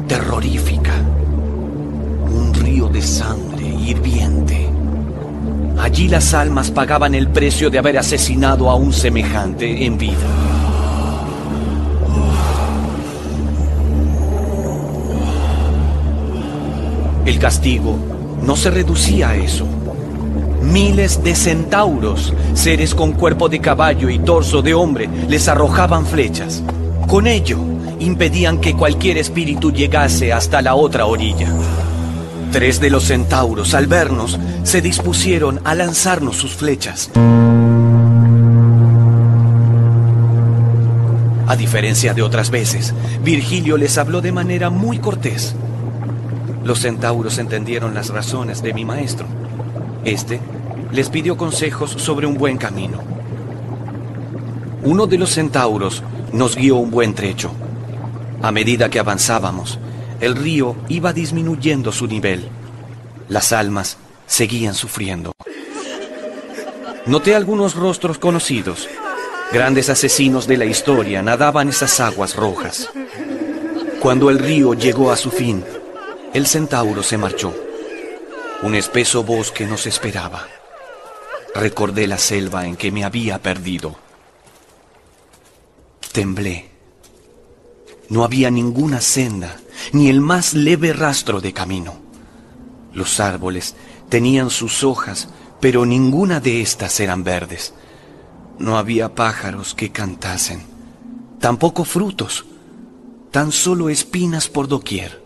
terrorífica. 0.08 0.94
Un 2.30 2.54
río 2.54 2.88
de 2.88 3.02
sangre 3.02 3.66
hirviente. 3.66 4.70
Allí 5.80 6.08
las 6.08 6.34
almas 6.34 6.72
pagaban 6.72 7.16
el 7.16 7.30
precio 7.30 7.70
de 7.70 7.80
haber 7.80 7.98
asesinado 7.98 8.70
a 8.70 8.76
un 8.76 8.94
semejante 8.94 9.86
en 9.86 9.98
vida. 9.98 10.28
El 17.26 17.40
castigo 17.40 17.98
no 18.42 18.56
se 18.56 18.70
reducía 18.70 19.30
a 19.30 19.36
eso. 19.36 19.66
Miles 20.62 21.24
de 21.24 21.36
centauros, 21.36 22.34
seres 22.54 22.96
con 22.96 23.14
cuerpo 23.14 23.50
de 23.50 23.60
caballo 23.60 24.10
y 24.10 24.20
torso 24.20 24.62
de 24.62 24.74
hombre, 24.74 25.10
les 25.28 25.48
arrojaban 25.48 26.06
flechas. 26.06 26.64
Con 27.08 27.28
ello, 27.28 27.60
impedían 28.00 28.60
que 28.60 28.76
cualquier 28.76 29.18
espíritu 29.18 29.72
llegase 29.72 30.34
hasta 30.34 30.62
la 30.62 30.76
otra 30.76 31.06
orilla. 31.06 31.48
Tres 32.52 32.80
de 32.80 32.90
los 32.90 33.06
centauros, 33.06 33.74
al 33.74 33.88
vernos, 33.88 34.40
se 34.64 34.82
dispusieron 34.82 35.60
a 35.64 35.76
lanzarnos 35.76 36.38
sus 36.38 36.54
flechas. 36.54 37.12
A 41.48 41.56
diferencia 41.56 42.14
de 42.14 42.22
otras 42.22 42.50
veces, 42.50 42.94
Virgilio 43.24 43.78
les 43.78 43.98
habló 43.98 44.22
de 44.22 44.32
manera 44.32 44.70
muy 44.70 45.00
cortés. 45.00 45.56
Los 46.64 46.80
centauros 46.80 47.38
entendieron 47.38 47.94
las 47.94 48.10
razones 48.10 48.64
de 48.64 48.74
mi 48.74 48.86
maestro. 48.86 49.28
Este 50.04 50.40
les 50.92 51.10
pidió 51.10 51.38
consejos 51.38 51.92
sobre 51.92 52.26
un 52.26 52.38
buen 52.38 52.58
camino. 52.58 53.00
Uno 54.84 55.08
de 55.08 55.18
los 55.18 55.32
centauros 55.32 56.04
nos 56.32 56.56
guió 56.56 56.78
un 56.78 56.90
buen 56.90 57.14
trecho. 57.14 57.52
A 58.46 58.52
medida 58.52 58.92
que 58.92 59.00
avanzábamos, 59.00 59.80
el 60.22 60.36
río 60.36 60.76
iba 60.88 61.14
disminuyendo 61.14 61.92
su 61.92 62.06
nivel. 62.06 62.48
Las 63.28 63.52
almas 63.52 63.98
seguían 64.28 64.76
sufriendo. 64.76 65.32
Noté 67.08 67.34
algunos 67.34 67.74
rostros 67.74 68.20
conocidos. 68.20 68.88
Grandes 69.52 69.90
asesinos 69.90 70.46
de 70.46 70.58
la 70.58 70.66
historia 70.66 71.24
nadaban 71.24 71.70
esas 71.70 72.00
aguas 72.00 72.36
rojas. 72.36 72.88
Cuando 74.00 74.30
el 74.30 74.38
río 74.38 74.76
llegó 74.76 75.12
a 75.12 75.18
su 75.18 75.32
fin, 75.32 75.66
el 76.32 76.46
centauro 76.46 77.02
se 77.02 77.18
marchó. 77.18 77.52
Un 78.62 78.76
espeso 78.76 79.24
bosque 79.24 79.66
nos 79.66 79.88
esperaba. 79.88 80.46
Recordé 81.56 82.06
la 82.06 82.20
selva 82.20 82.68
en 82.68 82.76
que 82.76 82.92
me 82.92 83.06
había 83.06 83.40
perdido. 83.40 83.96
Temblé. 86.12 86.75
No 88.10 88.24
había 88.24 88.52
ninguna 88.52 89.02
senda, 89.02 89.58
ni 89.92 90.10
el 90.10 90.22
más 90.22 90.54
leve 90.54 90.94
rastro 90.94 91.42
de 91.42 91.54
camino. 91.54 91.96
Los 92.94 93.20
árboles 93.20 93.76
tenían 94.10 94.50
sus 94.50 94.84
hojas, 94.84 95.30
pero 95.60 95.86
ninguna 95.86 96.40
de 96.40 96.62
estas 96.62 97.00
eran 97.00 97.24
verdes. 97.24 97.74
No 98.60 98.78
había 98.78 99.16
pájaros 99.16 99.74
que 99.74 99.92
cantasen, 99.92 100.62
tampoco 101.40 101.84
frutos, 101.84 102.46
tan 103.32 103.52
solo 103.52 103.90
espinas 103.90 104.48
por 104.48 104.68
doquier. 104.68 105.24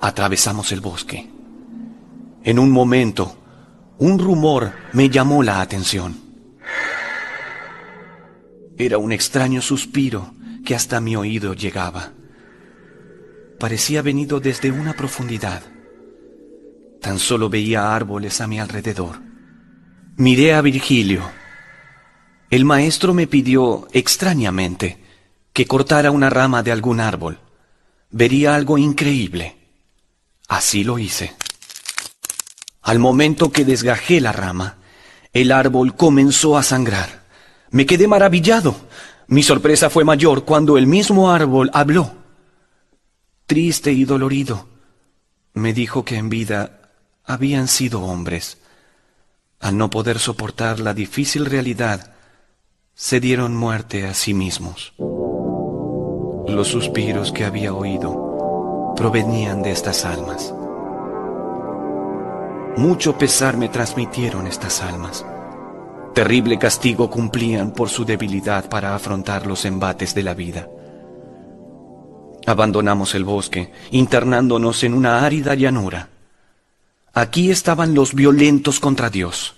Atravesamos 0.00 0.72
el 0.72 0.80
bosque. 0.80 1.30
En 2.42 2.58
un 2.58 2.70
momento, 2.70 3.36
un 3.98 4.18
rumor 4.18 4.72
me 4.92 5.08
llamó 5.08 5.42
la 5.42 5.60
atención. 5.60 6.18
Era 8.76 8.98
un 8.98 9.12
extraño 9.12 9.62
suspiro 9.62 10.32
que 10.64 10.74
hasta 10.74 11.00
mi 11.00 11.16
oído 11.16 11.54
llegaba. 11.54 12.12
Parecía 13.58 14.02
venido 14.02 14.40
desde 14.40 14.70
una 14.70 14.94
profundidad. 14.94 15.62
Tan 17.00 17.18
solo 17.18 17.48
veía 17.48 17.94
árboles 17.94 18.40
a 18.40 18.46
mi 18.46 18.60
alrededor. 18.60 19.20
Miré 20.16 20.54
a 20.54 20.60
Virgilio. 20.60 21.22
El 22.50 22.64
maestro 22.64 23.14
me 23.14 23.26
pidió 23.26 23.88
extrañamente 23.92 24.98
que 25.52 25.66
cortara 25.66 26.10
una 26.10 26.30
rama 26.30 26.62
de 26.62 26.72
algún 26.72 27.00
árbol. 27.00 27.38
Vería 28.10 28.54
algo 28.54 28.76
increíble. 28.76 29.56
Así 30.48 30.84
lo 30.84 30.98
hice. 30.98 31.32
Al 32.82 32.98
momento 32.98 33.52
que 33.52 33.64
desgajé 33.64 34.20
la 34.20 34.32
rama, 34.32 34.78
el 35.32 35.52
árbol 35.52 35.94
comenzó 35.94 36.56
a 36.56 36.62
sangrar. 36.62 37.24
Me 37.70 37.86
quedé 37.86 38.08
maravillado. 38.08 38.88
Mi 39.30 39.44
sorpresa 39.44 39.90
fue 39.90 40.02
mayor 40.02 40.44
cuando 40.44 40.76
el 40.76 40.88
mismo 40.88 41.30
árbol 41.30 41.70
habló. 41.72 42.10
Triste 43.46 43.92
y 43.92 44.04
dolorido, 44.04 44.66
me 45.54 45.72
dijo 45.72 46.04
que 46.04 46.16
en 46.16 46.28
vida 46.28 46.90
habían 47.24 47.68
sido 47.68 48.02
hombres. 48.02 48.58
Al 49.60 49.78
no 49.78 49.88
poder 49.88 50.18
soportar 50.18 50.80
la 50.80 50.94
difícil 50.94 51.46
realidad, 51.46 52.12
se 52.94 53.20
dieron 53.20 53.56
muerte 53.56 54.04
a 54.04 54.14
sí 54.14 54.34
mismos. 54.34 54.94
Los 54.98 56.66
suspiros 56.66 57.30
que 57.30 57.44
había 57.44 57.72
oído 57.72 58.94
provenían 58.96 59.62
de 59.62 59.70
estas 59.70 60.04
almas. 60.04 60.52
Mucho 62.76 63.16
pesar 63.16 63.56
me 63.56 63.68
transmitieron 63.68 64.48
estas 64.48 64.82
almas. 64.82 65.24
Terrible 66.14 66.58
castigo 66.58 67.08
cumplían 67.08 67.72
por 67.72 67.88
su 67.88 68.04
debilidad 68.04 68.68
para 68.68 68.94
afrontar 68.94 69.46
los 69.46 69.64
embates 69.64 70.14
de 70.14 70.22
la 70.24 70.34
vida. 70.34 70.68
Abandonamos 72.46 73.14
el 73.14 73.24
bosque, 73.24 73.72
internándonos 73.92 74.82
en 74.82 74.94
una 74.94 75.24
árida 75.24 75.54
llanura. 75.54 76.08
Aquí 77.12 77.50
estaban 77.50 77.94
los 77.94 78.14
violentos 78.14 78.80
contra 78.80 79.08
Dios. 79.08 79.54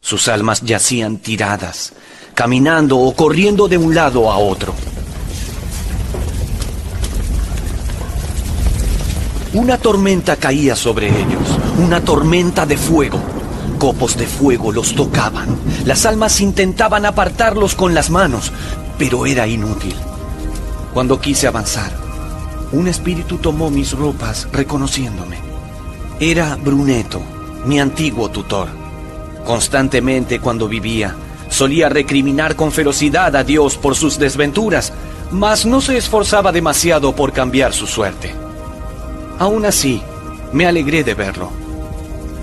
Sus 0.00 0.28
almas 0.28 0.62
yacían 0.62 1.18
tiradas, 1.18 1.92
caminando 2.34 2.98
o 2.98 3.14
corriendo 3.14 3.68
de 3.68 3.76
un 3.76 3.94
lado 3.94 4.30
a 4.30 4.38
otro. 4.38 4.74
Una 9.52 9.78
tormenta 9.78 10.36
caía 10.36 10.74
sobre 10.74 11.08
ellos, 11.08 11.58
una 11.78 12.02
tormenta 12.02 12.64
de 12.64 12.76
fuego. 12.76 13.35
Copos 13.78 14.16
de 14.16 14.26
fuego 14.26 14.72
los 14.72 14.94
tocaban. 14.94 15.48
Las 15.84 16.06
almas 16.06 16.40
intentaban 16.40 17.04
apartarlos 17.04 17.74
con 17.74 17.94
las 17.94 18.08
manos, 18.08 18.52
pero 18.98 19.26
era 19.26 19.46
inútil. 19.46 19.94
Cuando 20.94 21.20
quise 21.20 21.46
avanzar, 21.46 21.92
un 22.72 22.88
espíritu 22.88 23.36
tomó 23.36 23.70
mis 23.70 23.92
ropas 23.92 24.48
reconociéndome. 24.50 25.38
Era 26.18 26.56
Bruneto, 26.56 27.20
mi 27.66 27.78
antiguo 27.78 28.30
tutor. 28.30 28.68
Constantemente 29.44 30.40
cuando 30.40 30.68
vivía, 30.68 31.14
solía 31.50 31.90
recriminar 31.90 32.56
con 32.56 32.72
ferocidad 32.72 33.36
a 33.36 33.44
Dios 33.44 33.76
por 33.76 33.94
sus 33.94 34.18
desventuras, 34.18 34.94
mas 35.30 35.66
no 35.66 35.82
se 35.82 35.98
esforzaba 35.98 36.50
demasiado 36.50 37.14
por 37.14 37.32
cambiar 37.32 37.74
su 37.74 37.86
suerte. 37.86 38.34
Aún 39.38 39.66
así, 39.66 40.00
me 40.52 40.66
alegré 40.66 41.04
de 41.04 41.12
verlo 41.12 41.65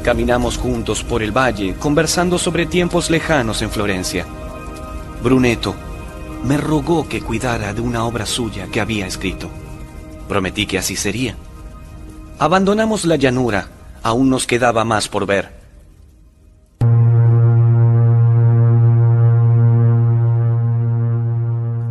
Caminamos 0.03 0.57
juntos 0.57 1.01
por 1.01 1.23
el 1.23 1.31
valle, 1.31 1.75
conversando 1.75 2.37
sobre 2.37 2.65
tiempos 2.65 3.09
lejanos 3.09 3.61
en 3.61 3.71
Florencia. 3.71 4.25
Bruneto 5.23 5.73
me 6.43 6.57
rogó 6.57 7.07
que 7.07 7.21
cuidara 7.21 7.73
de 7.73 7.79
una 7.79 8.03
obra 8.03 8.25
suya 8.25 8.67
que 8.67 8.81
había 8.81 9.07
escrito. 9.07 9.49
Prometí 10.27 10.65
que 10.65 10.77
así 10.77 10.97
sería. 10.97 11.37
Abandonamos 12.37 13.05
la 13.05 13.15
llanura, 13.15 13.69
aún 14.03 14.29
nos 14.29 14.45
quedaba 14.45 14.83
más 14.83 15.07
por 15.07 15.25
ver. 15.25 15.63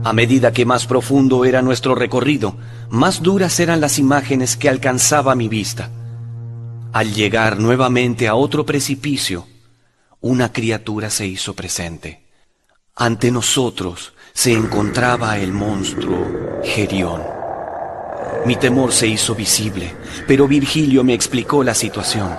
A 0.04 0.12
medida 0.12 0.52
que 0.52 0.66
más 0.66 0.84
profundo 0.84 1.46
era 1.46 1.62
nuestro 1.62 1.94
recorrido, 1.94 2.56
más 2.90 3.22
duras 3.22 3.58
eran 3.58 3.80
las 3.80 3.98
imágenes 3.98 4.58
que 4.58 4.68
alcanzaba 4.68 5.34
mi 5.34 5.48
vista. 5.48 5.88
Al 6.92 7.14
llegar 7.14 7.58
nuevamente 7.58 8.28
a 8.28 8.34
otro 8.34 8.66
precipicio, 8.66 9.46
una 10.20 10.52
criatura 10.52 11.08
se 11.08 11.26
hizo 11.26 11.54
presente. 11.54 12.26
Ante 12.94 13.30
nosotros 13.30 14.12
se 14.34 14.52
encontraba 14.52 15.38
el 15.38 15.52
monstruo 15.52 16.60
Gerión. 16.62 17.22
Mi 18.44 18.56
temor 18.56 18.92
se 18.92 19.06
hizo 19.06 19.34
visible, 19.34 19.96
pero 20.26 20.46
Virgilio 20.46 21.02
me 21.02 21.14
explicó 21.14 21.64
la 21.64 21.74
situación. 21.74 22.36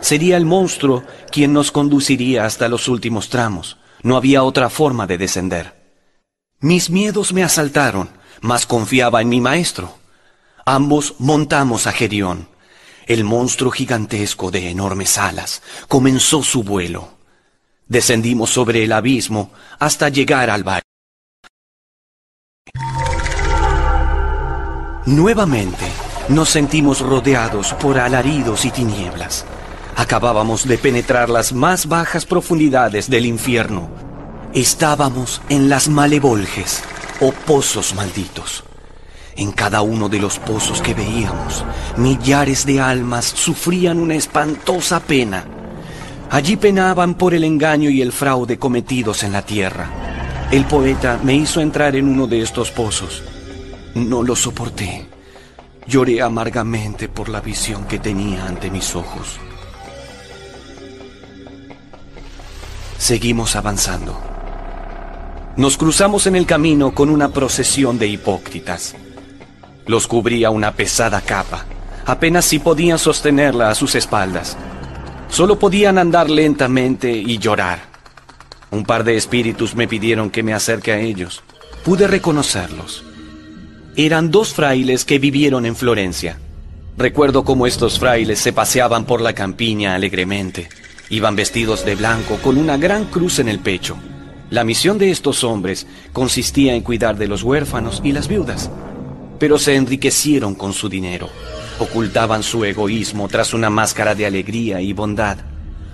Sería 0.00 0.36
el 0.36 0.44
monstruo 0.44 1.04
quien 1.32 1.54
nos 1.54 1.72
conduciría 1.72 2.44
hasta 2.44 2.68
los 2.68 2.88
últimos 2.88 3.30
tramos. 3.30 3.78
No 4.02 4.18
había 4.18 4.42
otra 4.42 4.68
forma 4.68 5.06
de 5.06 5.16
descender. 5.16 5.74
Mis 6.60 6.90
miedos 6.90 7.32
me 7.32 7.42
asaltaron, 7.42 8.10
mas 8.42 8.66
confiaba 8.66 9.22
en 9.22 9.30
mi 9.30 9.40
maestro. 9.40 9.96
Ambos 10.66 11.14
montamos 11.18 11.86
a 11.86 11.92
Gerión. 11.92 12.57
El 13.08 13.24
monstruo 13.24 13.70
gigantesco 13.70 14.50
de 14.50 14.68
enormes 14.68 15.16
alas 15.16 15.62
comenzó 15.88 16.42
su 16.42 16.62
vuelo. 16.62 17.08
Descendimos 17.86 18.50
sobre 18.50 18.84
el 18.84 18.92
abismo 18.92 19.50
hasta 19.78 20.10
llegar 20.10 20.50
al 20.50 20.62
valle. 20.62 20.82
Nuevamente 25.06 25.86
nos 26.28 26.50
sentimos 26.50 27.00
rodeados 27.00 27.72
por 27.72 27.98
alaridos 27.98 28.66
y 28.66 28.70
tinieblas. 28.70 29.46
Acabábamos 29.96 30.68
de 30.68 30.76
penetrar 30.76 31.30
las 31.30 31.54
más 31.54 31.86
bajas 31.86 32.26
profundidades 32.26 33.08
del 33.08 33.24
infierno. 33.24 33.88
Estábamos 34.52 35.40
en 35.48 35.70
las 35.70 35.88
malevolges 35.88 36.82
o 37.22 37.32
pozos 37.32 37.94
malditos. 37.94 38.67
En 39.38 39.52
cada 39.52 39.82
uno 39.82 40.08
de 40.08 40.18
los 40.18 40.40
pozos 40.40 40.82
que 40.82 40.94
veíamos, 40.94 41.64
millares 41.96 42.66
de 42.66 42.80
almas 42.80 43.24
sufrían 43.24 44.00
una 44.00 44.16
espantosa 44.16 44.98
pena. 44.98 45.44
Allí 46.28 46.56
penaban 46.56 47.14
por 47.14 47.34
el 47.34 47.44
engaño 47.44 47.88
y 47.88 48.02
el 48.02 48.10
fraude 48.10 48.58
cometidos 48.58 49.22
en 49.22 49.30
la 49.30 49.42
tierra. 49.42 50.48
El 50.50 50.64
poeta 50.64 51.20
me 51.22 51.36
hizo 51.36 51.60
entrar 51.60 51.94
en 51.94 52.08
uno 52.08 52.26
de 52.26 52.42
estos 52.42 52.72
pozos. 52.72 53.22
No 53.94 54.24
lo 54.24 54.34
soporté. 54.34 55.06
Lloré 55.86 56.20
amargamente 56.20 57.08
por 57.08 57.28
la 57.28 57.40
visión 57.40 57.84
que 57.84 58.00
tenía 58.00 58.44
ante 58.44 58.72
mis 58.72 58.96
ojos. 58.96 59.38
Seguimos 62.98 63.54
avanzando. 63.54 64.20
Nos 65.56 65.76
cruzamos 65.76 66.26
en 66.26 66.34
el 66.34 66.44
camino 66.44 66.92
con 66.92 67.08
una 67.08 67.28
procesión 67.28 68.00
de 68.00 68.08
hipócritas. 68.08 68.96
Los 69.88 70.06
cubría 70.06 70.50
una 70.50 70.72
pesada 70.72 71.22
capa. 71.22 71.64
Apenas 72.04 72.44
si 72.44 72.58
podían 72.58 72.98
sostenerla 72.98 73.70
a 73.70 73.74
sus 73.74 73.94
espaldas. 73.94 74.54
Solo 75.30 75.58
podían 75.58 75.96
andar 75.96 76.28
lentamente 76.28 77.10
y 77.10 77.38
llorar. 77.38 77.80
Un 78.70 78.84
par 78.84 79.02
de 79.02 79.16
espíritus 79.16 79.74
me 79.74 79.88
pidieron 79.88 80.28
que 80.28 80.42
me 80.42 80.52
acerque 80.52 80.92
a 80.92 81.00
ellos. 81.00 81.42
Pude 81.84 82.06
reconocerlos. 82.06 83.02
Eran 83.96 84.30
dos 84.30 84.52
frailes 84.52 85.06
que 85.06 85.18
vivieron 85.18 85.64
en 85.64 85.74
Florencia. 85.74 86.38
Recuerdo 86.98 87.44
cómo 87.44 87.66
estos 87.66 87.98
frailes 87.98 88.40
se 88.40 88.52
paseaban 88.52 89.06
por 89.06 89.22
la 89.22 89.32
campiña 89.32 89.94
alegremente. 89.94 90.68
Iban 91.08 91.34
vestidos 91.34 91.86
de 91.86 91.94
blanco 91.94 92.36
con 92.42 92.58
una 92.58 92.76
gran 92.76 93.06
cruz 93.06 93.38
en 93.38 93.48
el 93.48 93.60
pecho. 93.60 93.96
La 94.50 94.64
misión 94.64 94.98
de 94.98 95.10
estos 95.10 95.44
hombres 95.44 95.86
consistía 96.12 96.74
en 96.74 96.82
cuidar 96.82 97.16
de 97.16 97.26
los 97.26 97.42
huérfanos 97.42 98.02
y 98.04 98.12
las 98.12 98.28
viudas 98.28 98.70
pero 99.38 99.58
se 99.58 99.74
enriquecieron 99.74 100.54
con 100.54 100.72
su 100.72 100.88
dinero. 100.88 101.28
Ocultaban 101.78 102.42
su 102.42 102.64
egoísmo 102.64 103.28
tras 103.28 103.54
una 103.54 103.70
máscara 103.70 104.14
de 104.14 104.26
alegría 104.26 104.80
y 104.80 104.92
bondad. 104.92 105.38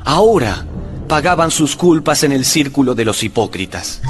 Ahora 0.04 0.66
pagaban 1.08 1.50
sus 1.50 1.76
culpas 1.76 2.24
en 2.24 2.32
el 2.32 2.44
círculo 2.44 2.94
de 2.94 3.04
los 3.04 3.22
hipócritas. 3.22 4.00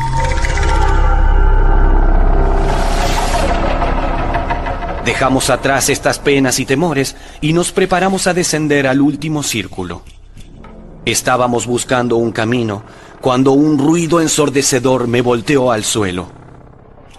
Dejamos 5.04 5.50
atrás 5.50 5.90
estas 5.90 6.18
penas 6.18 6.58
y 6.60 6.64
temores 6.64 7.14
y 7.42 7.52
nos 7.52 7.72
preparamos 7.72 8.26
a 8.26 8.32
descender 8.32 8.86
al 8.86 9.02
último 9.02 9.42
círculo. 9.42 10.02
Estábamos 11.04 11.66
buscando 11.66 12.16
un 12.16 12.32
camino 12.32 12.82
cuando 13.20 13.52
un 13.52 13.78
ruido 13.78 14.22
ensordecedor 14.22 15.06
me 15.06 15.20
volteó 15.20 15.70
al 15.70 15.84
suelo. 15.84 16.43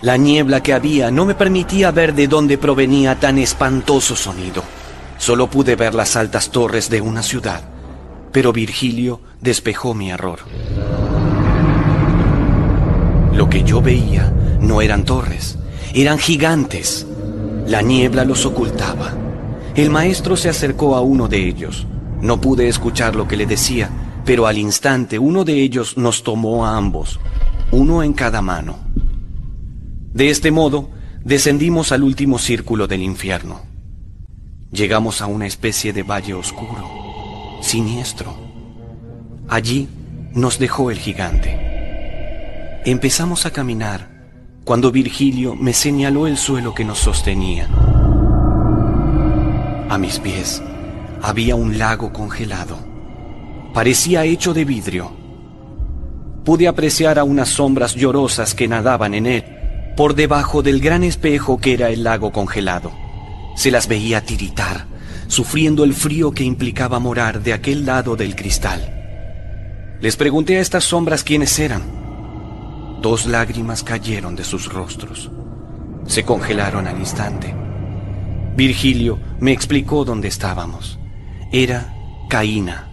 La 0.01 0.17
niebla 0.17 0.61
que 0.61 0.73
había 0.73 1.09
no 1.09 1.25
me 1.25 1.35
permitía 1.35 1.91
ver 1.91 2.13
de 2.13 2.27
dónde 2.27 2.57
provenía 2.57 3.19
tan 3.19 3.37
espantoso 3.37 4.15
sonido. 4.15 4.63
Solo 5.17 5.49
pude 5.49 5.75
ver 5.75 5.95
las 5.95 6.15
altas 6.15 6.49
torres 6.49 6.89
de 6.89 6.99
una 6.99 7.23
ciudad, 7.23 7.61
pero 8.31 8.51
Virgilio 8.51 9.21
despejó 9.39 9.93
mi 9.93 10.11
error. 10.11 10.39
Lo 13.33 13.49
que 13.49 13.63
yo 13.63 13.81
veía 13.81 14.31
no 14.59 14.81
eran 14.81 15.05
torres, 15.05 15.57
eran 15.93 16.19
gigantes. 16.19 17.07
La 17.67 17.81
niebla 17.81 18.25
los 18.25 18.45
ocultaba. 18.45 19.13
El 19.75 19.89
maestro 19.89 20.35
se 20.35 20.49
acercó 20.49 20.95
a 20.95 21.01
uno 21.01 21.27
de 21.27 21.47
ellos. 21.47 21.87
No 22.21 22.39
pude 22.39 22.67
escuchar 22.67 23.15
lo 23.15 23.27
que 23.27 23.37
le 23.37 23.45
decía, 23.45 23.89
pero 24.25 24.47
al 24.47 24.57
instante 24.57 25.19
uno 25.19 25.45
de 25.45 25.61
ellos 25.61 25.97
nos 25.97 26.23
tomó 26.23 26.65
a 26.65 26.75
ambos, 26.75 27.19
uno 27.71 28.03
en 28.03 28.13
cada 28.13 28.41
mano. 28.41 28.77
De 30.15 30.29
este 30.29 30.49
modo, 30.49 30.89
descendimos 31.25 31.91
al 31.91 32.01
último 32.01 32.39
círculo 32.39 32.87
del 32.87 33.01
infierno. 33.01 33.63
Llegamos 34.71 35.21
a 35.21 35.25
una 35.25 35.45
especie 35.45 35.91
de 35.91 36.03
valle 36.03 36.33
oscuro, 36.33 37.59
siniestro. 37.61 38.33
Allí 39.49 39.89
nos 40.31 40.57
dejó 40.57 40.89
el 40.89 40.99
gigante. 40.99 42.79
Empezamos 42.85 43.45
a 43.45 43.51
caminar 43.51 44.07
cuando 44.63 44.89
Virgilio 44.89 45.53
me 45.53 45.73
señaló 45.73 46.27
el 46.27 46.37
suelo 46.37 46.73
que 46.73 46.85
nos 46.85 46.99
sostenía. 46.99 47.67
A 49.89 49.97
mis 49.97 50.19
pies 50.19 50.63
había 51.21 51.55
un 51.55 51.77
lago 51.77 52.13
congelado. 52.13 52.77
Parecía 53.73 54.23
hecho 54.23 54.53
de 54.53 54.63
vidrio. 54.63 55.11
Pude 56.45 56.69
apreciar 56.69 57.19
a 57.19 57.25
unas 57.25 57.49
sombras 57.49 57.95
llorosas 57.95 58.55
que 58.55 58.69
nadaban 58.69 59.13
en 59.13 59.25
él 59.25 59.43
por 59.95 60.15
debajo 60.15 60.61
del 60.61 60.81
gran 60.81 61.03
espejo 61.03 61.59
que 61.59 61.73
era 61.73 61.89
el 61.89 62.03
lago 62.03 62.31
congelado. 62.31 62.91
Se 63.55 63.71
las 63.71 63.87
veía 63.87 64.25
tiritar, 64.25 64.85
sufriendo 65.27 65.83
el 65.83 65.93
frío 65.93 66.31
que 66.31 66.43
implicaba 66.43 66.99
morar 66.99 67.41
de 67.41 67.53
aquel 67.53 67.85
lado 67.85 68.15
del 68.15 68.35
cristal. 68.35 69.97
Les 70.01 70.17
pregunté 70.17 70.57
a 70.57 70.61
estas 70.61 70.83
sombras 70.83 71.23
quiénes 71.23 71.57
eran. 71.57 71.83
Dos 73.01 73.25
lágrimas 73.25 73.83
cayeron 73.83 74.35
de 74.35 74.43
sus 74.43 74.71
rostros. 74.71 75.31
Se 76.05 76.23
congelaron 76.23 76.87
al 76.87 76.99
instante. 76.99 77.55
Virgilio 78.55 79.19
me 79.39 79.51
explicó 79.51 80.05
dónde 80.05 80.27
estábamos. 80.27 80.99
Era 81.51 81.93
Caína. 82.29 82.91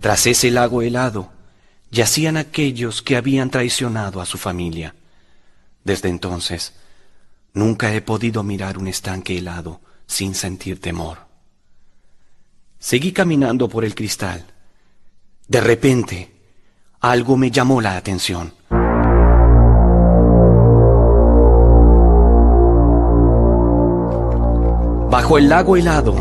Tras 0.00 0.26
ese 0.26 0.50
lago 0.50 0.82
helado, 0.82 1.32
yacían 1.90 2.36
aquellos 2.36 3.02
que 3.02 3.16
habían 3.16 3.50
traicionado 3.50 4.20
a 4.20 4.26
su 4.26 4.36
familia. 4.36 4.94
Desde 5.84 6.08
entonces, 6.08 6.72
nunca 7.52 7.92
he 7.94 8.00
podido 8.00 8.42
mirar 8.42 8.78
un 8.78 8.88
estanque 8.88 9.36
helado 9.36 9.80
sin 10.06 10.34
sentir 10.34 10.80
temor. 10.80 11.18
Seguí 12.78 13.12
caminando 13.12 13.68
por 13.68 13.84
el 13.84 13.94
cristal. 13.94 14.46
De 15.46 15.60
repente, 15.60 16.32
algo 17.00 17.36
me 17.36 17.50
llamó 17.50 17.82
la 17.82 17.96
atención. 17.96 18.54
Bajo 25.10 25.38
el 25.38 25.48
lago 25.48 25.76
helado, 25.76 26.14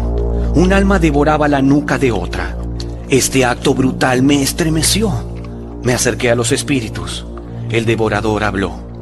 un 0.56 0.74
alma 0.74 1.00
devoraba 1.00 1.48
la 1.48 1.62
nuca 1.62 1.98
de 1.98 2.12
otra. 2.12 2.58
Este 3.10 3.46
acto 3.46 3.74
brutal 3.74 4.24
me 4.24 4.44
estremeció. 4.44 5.12
Me 5.84 5.94
acerqué 5.94 6.32
a 6.32 6.36
los 6.36 6.52
espíritus. 6.52 7.26
El 7.70 7.86
devorador 7.86 8.44
habló 8.44 8.93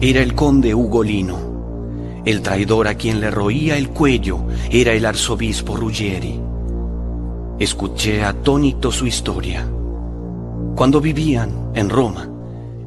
era 0.00 0.22
el 0.22 0.34
conde 0.34 0.74
Ugolino. 0.74 2.22
El 2.24 2.40
traidor 2.40 2.88
a 2.88 2.94
quien 2.94 3.20
le 3.20 3.30
roía 3.30 3.76
el 3.76 3.90
cuello 3.90 4.46
era 4.70 4.92
el 4.92 5.04
arzobispo 5.04 5.76
Ruggieri. 5.76 6.40
Escuché 7.58 8.24
atónito 8.24 8.90
su 8.90 9.06
historia. 9.06 9.66
Cuando 10.74 11.00
vivían 11.00 11.72
en 11.74 11.90
Roma, 11.90 12.30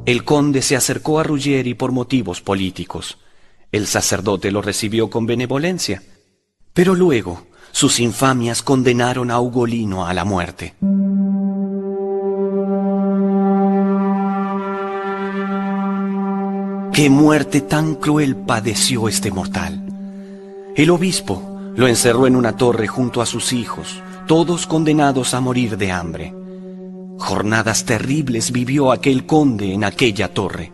el 0.05 0.23
conde 0.23 0.63
se 0.63 0.75
acercó 0.75 1.19
a 1.19 1.23
Ruggieri 1.23 1.75
por 1.75 1.91
motivos 1.91 2.41
políticos. 2.41 3.19
El 3.71 3.85
sacerdote 3.85 4.51
lo 4.51 4.63
recibió 4.63 5.09
con 5.09 5.27
benevolencia, 5.27 6.01
pero 6.73 6.95
luego 6.95 7.45
sus 7.71 7.99
infamias 7.99 8.63
condenaron 8.63 9.29
a 9.29 9.39
Ugolino 9.39 10.07
a 10.07 10.13
la 10.13 10.25
muerte. 10.25 10.73
¿Qué 16.93 17.09
muerte 17.09 17.61
tan 17.61 17.95
cruel 17.95 18.35
padeció 18.35 19.07
este 19.07 19.31
mortal? 19.31 19.83
El 20.75 20.91
obispo 20.91 21.59
lo 21.75 21.87
encerró 21.87 22.27
en 22.27 22.35
una 22.35 22.55
torre 22.55 22.85
junto 22.85 23.19
a 23.19 23.25
sus 23.25 23.51
hijos, 23.51 23.99
todos 24.27 24.67
condenados 24.67 25.33
a 25.33 25.41
morir 25.41 25.75
de 25.77 25.91
hambre. 25.91 26.35
Jornadas 27.17 27.85
terribles 27.85 28.51
vivió 28.51 28.91
aquel 28.91 29.25
conde 29.25 29.73
en 29.73 29.83
aquella 29.83 30.35
torre, 30.35 30.71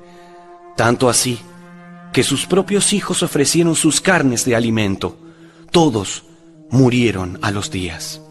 tanto 0.76 1.08
así 1.08 1.40
que 2.12 2.24
sus 2.24 2.46
propios 2.46 2.92
hijos 2.92 3.24
ofrecieron 3.24 3.78
sus 3.78 4.02
carnes 4.02 4.44
de 4.44 4.58
alimento. 4.58 5.18
Todos 5.72 6.26
murieron 6.70 7.40
a 7.42 7.50
los 7.50 7.72
días. 7.72 8.22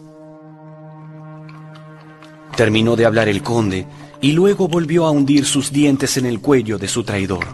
Terminó 2.55 2.95
de 2.95 3.07
hablar 3.07 3.29
el 3.29 3.41
conde 3.41 3.87
y 4.21 4.33
luego 4.33 4.67
volvió 4.67 5.07
a 5.07 5.11
hundir 5.11 5.43
sus 5.43 5.71
dientes 5.71 6.17
en 6.17 6.27
el 6.27 6.39
cuello 6.39 6.77
de 6.77 6.87
su 6.87 7.03
traidor. 7.03 7.47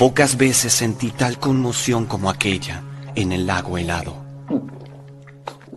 Pocas 0.00 0.38
veces 0.38 0.72
sentí 0.72 1.10
tal 1.10 1.38
conmoción 1.38 2.06
como 2.06 2.30
aquella 2.30 2.82
en 3.16 3.32
el 3.32 3.46
lago 3.46 3.76
helado. 3.76 4.24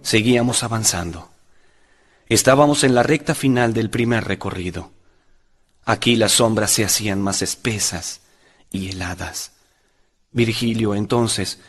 Seguíamos 0.01 0.63
avanzando. 0.63 1.29
Estábamos 2.29 2.85
en 2.85 2.95
la 2.95 3.03
recta 3.03 3.35
final 3.35 3.73
del 3.73 3.89
primer 3.89 4.23
recorrido. 4.23 4.91
Aquí 5.83 6.15
las 6.15 6.31
sombras 6.31 6.71
se 6.71 6.85
hacían 6.85 7.21
más 7.21 7.41
espesas 7.41 8.21
y 8.71 8.91
heladas. 8.91 9.51
Virgilio 10.31 10.95
entonces 10.95 11.59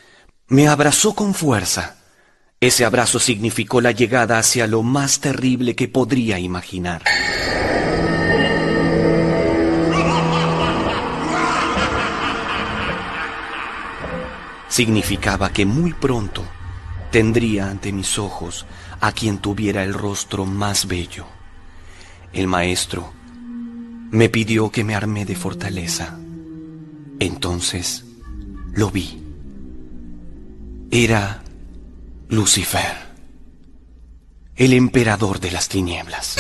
me 0.47 0.69
abrazó 0.69 1.17
con 1.17 1.35
fuerza. 1.35 1.97
Ese 2.61 2.85
abrazo 2.85 3.19
significó 3.19 3.81
la 3.81 3.91
llegada 3.91 4.39
hacia 4.39 4.69
lo 4.69 4.85
más 4.85 5.19
terrible 5.19 5.75
que 5.75 5.89
podría 5.89 6.39
imaginar. 6.39 7.03
Significaba 14.75 15.53
que 15.53 15.67
muy 15.67 15.93
pronto 15.93 16.45
tendría 17.13 17.71
ante 17.71 17.93
mis 17.93 18.19
ojos 18.19 18.67
a 19.01 19.13
quien 19.13 19.39
tuviera 19.39 19.85
el 19.85 19.95
rostro 19.95 20.47
más 20.47 20.89
bello. 20.89 21.27
El 22.33 22.49
maestro 22.49 23.13
me 24.11 24.29
pidió 24.29 24.73
que 24.73 24.83
me 24.83 24.97
armé 24.97 25.27
de 25.27 25.37
fortaleza. 25.37 26.19
Entonces 27.21 28.05
lo 28.73 28.91
vi. 28.91 29.23
Era 30.91 31.45
Lucifer, 32.29 32.97
el 34.57 34.73
emperador 34.73 35.39
de 35.39 35.53
las 35.53 35.69
tinieblas. 35.69 36.35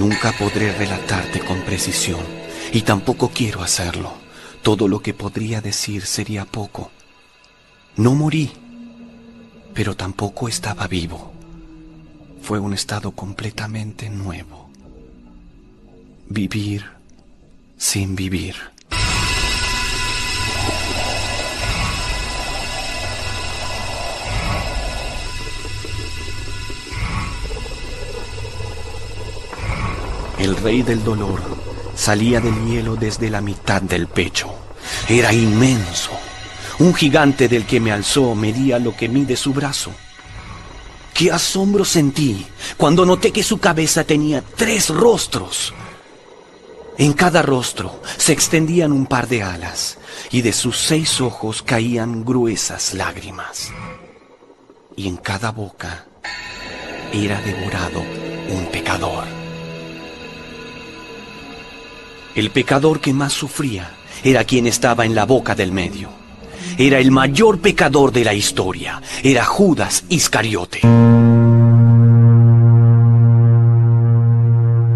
Nunca 0.00 0.32
podré 0.32 0.72
relatarte 0.72 1.40
con 1.40 1.60
precisión 1.60 2.22
y 2.72 2.80
tampoco 2.80 3.28
quiero 3.34 3.60
hacerlo. 3.60 4.14
Todo 4.62 4.88
lo 4.88 5.00
que 5.00 5.12
podría 5.12 5.60
decir 5.60 6.06
sería 6.06 6.46
poco. 6.46 6.90
No 7.96 8.14
morí, 8.14 8.50
pero 9.74 9.94
tampoco 9.94 10.48
estaba 10.48 10.86
vivo. 10.86 11.34
Fue 12.40 12.58
un 12.58 12.72
estado 12.72 13.10
completamente 13.10 14.08
nuevo. 14.08 14.70
Vivir 16.30 16.86
sin 17.76 18.16
vivir. 18.16 18.54
El 30.40 30.56
rey 30.56 30.80
del 30.80 31.04
dolor 31.04 31.42
salía 31.94 32.40
del 32.40 32.64
hielo 32.64 32.96
desde 32.96 33.28
la 33.28 33.42
mitad 33.42 33.82
del 33.82 34.06
pecho. 34.06 34.48
Era 35.06 35.34
inmenso. 35.34 36.12
Un 36.78 36.94
gigante 36.94 37.46
del 37.46 37.66
que 37.66 37.78
me 37.78 37.92
alzó 37.92 38.34
medía 38.34 38.78
lo 38.78 38.96
que 38.96 39.06
mide 39.06 39.36
su 39.36 39.52
brazo. 39.52 39.92
Qué 41.12 41.30
asombro 41.30 41.84
sentí 41.84 42.46
cuando 42.78 43.04
noté 43.04 43.32
que 43.32 43.42
su 43.42 43.58
cabeza 43.58 44.04
tenía 44.04 44.42
tres 44.56 44.88
rostros. 44.88 45.74
En 46.96 47.12
cada 47.12 47.42
rostro 47.42 48.00
se 48.16 48.32
extendían 48.32 48.92
un 48.92 49.04
par 49.04 49.28
de 49.28 49.42
alas 49.42 49.98
y 50.30 50.40
de 50.40 50.54
sus 50.54 50.78
seis 50.78 51.20
ojos 51.20 51.62
caían 51.62 52.24
gruesas 52.24 52.94
lágrimas. 52.94 53.70
Y 54.96 55.06
en 55.06 55.18
cada 55.18 55.50
boca 55.50 56.06
era 57.12 57.42
devorado 57.42 58.00
un 58.00 58.66
pecador. 58.72 59.39
El 62.40 62.50
pecador 62.50 63.00
que 63.00 63.12
más 63.12 63.34
sufría 63.34 63.90
era 64.24 64.44
quien 64.44 64.66
estaba 64.66 65.04
en 65.04 65.14
la 65.14 65.26
boca 65.26 65.54
del 65.54 65.72
medio. 65.72 66.08
Era 66.78 66.98
el 66.98 67.10
mayor 67.10 67.58
pecador 67.58 68.12
de 68.12 68.24
la 68.24 68.32
historia. 68.32 69.02
Era 69.22 69.44
Judas 69.44 70.04
Iscariote. 70.08 70.80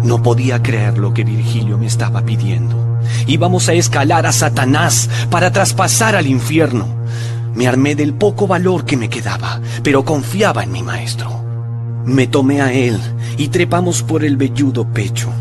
No 0.01 0.23
podía 0.23 0.63
creer 0.63 0.97
lo 0.97 1.13
que 1.13 1.23
Virgilio 1.23 1.77
me 1.77 1.85
estaba 1.85 2.25
pidiendo. 2.25 2.99
Íbamos 3.27 3.69
a 3.69 3.73
escalar 3.73 4.25
a 4.25 4.31
Satanás 4.31 5.07
para 5.29 5.51
traspasar 5.51 6.15
al 6.15 6.25
infierno. 6.25 6.87
Me 7.53 7.67
armé 7.67 7.93
del 7.93 8.15
poco 8.15 8.47
valor 8.47 8.85
que 8.85 8.97
me 8.97 9.07
quedaba, 9.07 9.61
pero 9.83 10.03
confiaba 10.03 10.63
en 10.63 10.71
mi 10.71 10.81
maestro. 10.81 11.43
Me 12.05 12.25
tomé 12.25 12.63
a 12.63 12.73
él 12.73 12.99
y 13.37 13.49
trepamos 13.49 14.01
por 14.01 14.25
el 14.25 14.35
velludo 14.35 14.91
pecho. 14.91 15.31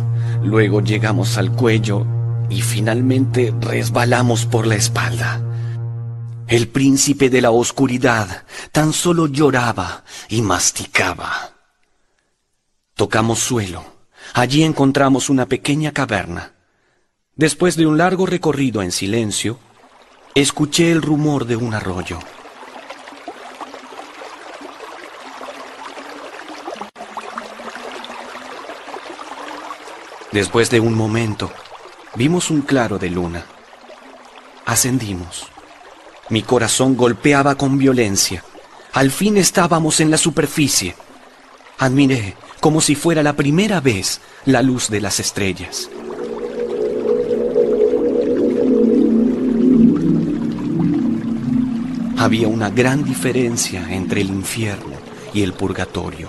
Luego 0.44 0.82
llegamos 0.82 1.38
al 1.38 1.52
cuello 1.52 2.06
y 2.50 2.60
finalmente 2.60 3.54
resbalamos 3.60 4.44
por 4.44 4.66
la 4.66 4.74
espalda. 4.74 5.40
El 6.46 6.68
príncipe 6.68 7.30
de 7.30 7.40
la 7.40 7.50
oscuridad 7.50 8.44
tan 8.70 8.92
solo 8.92 9.26
lloraba 9.26 10.04
y 10.28 10.42
masticaba. 10.42 11.54
Tocamos 12.94 13.38
suelo. 13.38 13.84
Allí 14.34 14.64
encontramos 14.64 15.30
una 15.30 15.46
pequeña 15.46 15.92
caverna. 15.92 16.52
Después 17.34 17.76
de 17.76 17.86
un 17.86 17.96
largo 17.96 18.26
recorrido 18.26 18.82
en 18.82 18.92
silencio, 18.92 19.58
escuché 20.34 20.92
el 20.92 21.00
rumor 21.00 21.46
de 21.46 21.56
un 21.56 21.72
arroyo. 21.72 22.18
Después 30.34 30.68
de 30.68 30.80
un 30.80 30.94
momento, 30.94 31.52
vimos 32.16 32.50
un 32.50 32.62
claro 32.62 32.98
de 32.98 33.08
luna. 33.08 33.44
Ascendimos. 34.66 35.46
Mi 36.28 36.42
corazón 36.42 36.96
golpeaba 36.96 37.54
con 37.54 37.78
violencia. 37.78 38.42
Al 38.94 39.12
fin 39.12 39.36
estábamos 39.36 40.00
en 40.00 40.10
la 40.10 40.18
superficie. 40.18 40.96
Admiré, 41.78 42.34
como 42.58 42.80
si 42.80 42.96
fuera 42.96 43.22
la 43.22 43.34
primera 43.34 43.80
vez, 43.80 44.20
la 44.44 44.60
luz 44.60 44.90
de 44.90 45.00
las 45.00 45.20
estrellas. 45.20 45.88
Había 52.18 52.48
una 52.48 52.70
gran 52.70 53.04
diferencia 53.04 53.86
entre 53.88 54.22
el 54.22 54.30
infierno 54.30 54.96
y 55.32 55.42
el 55.42 55.52
purgatorio. 55.52 56.28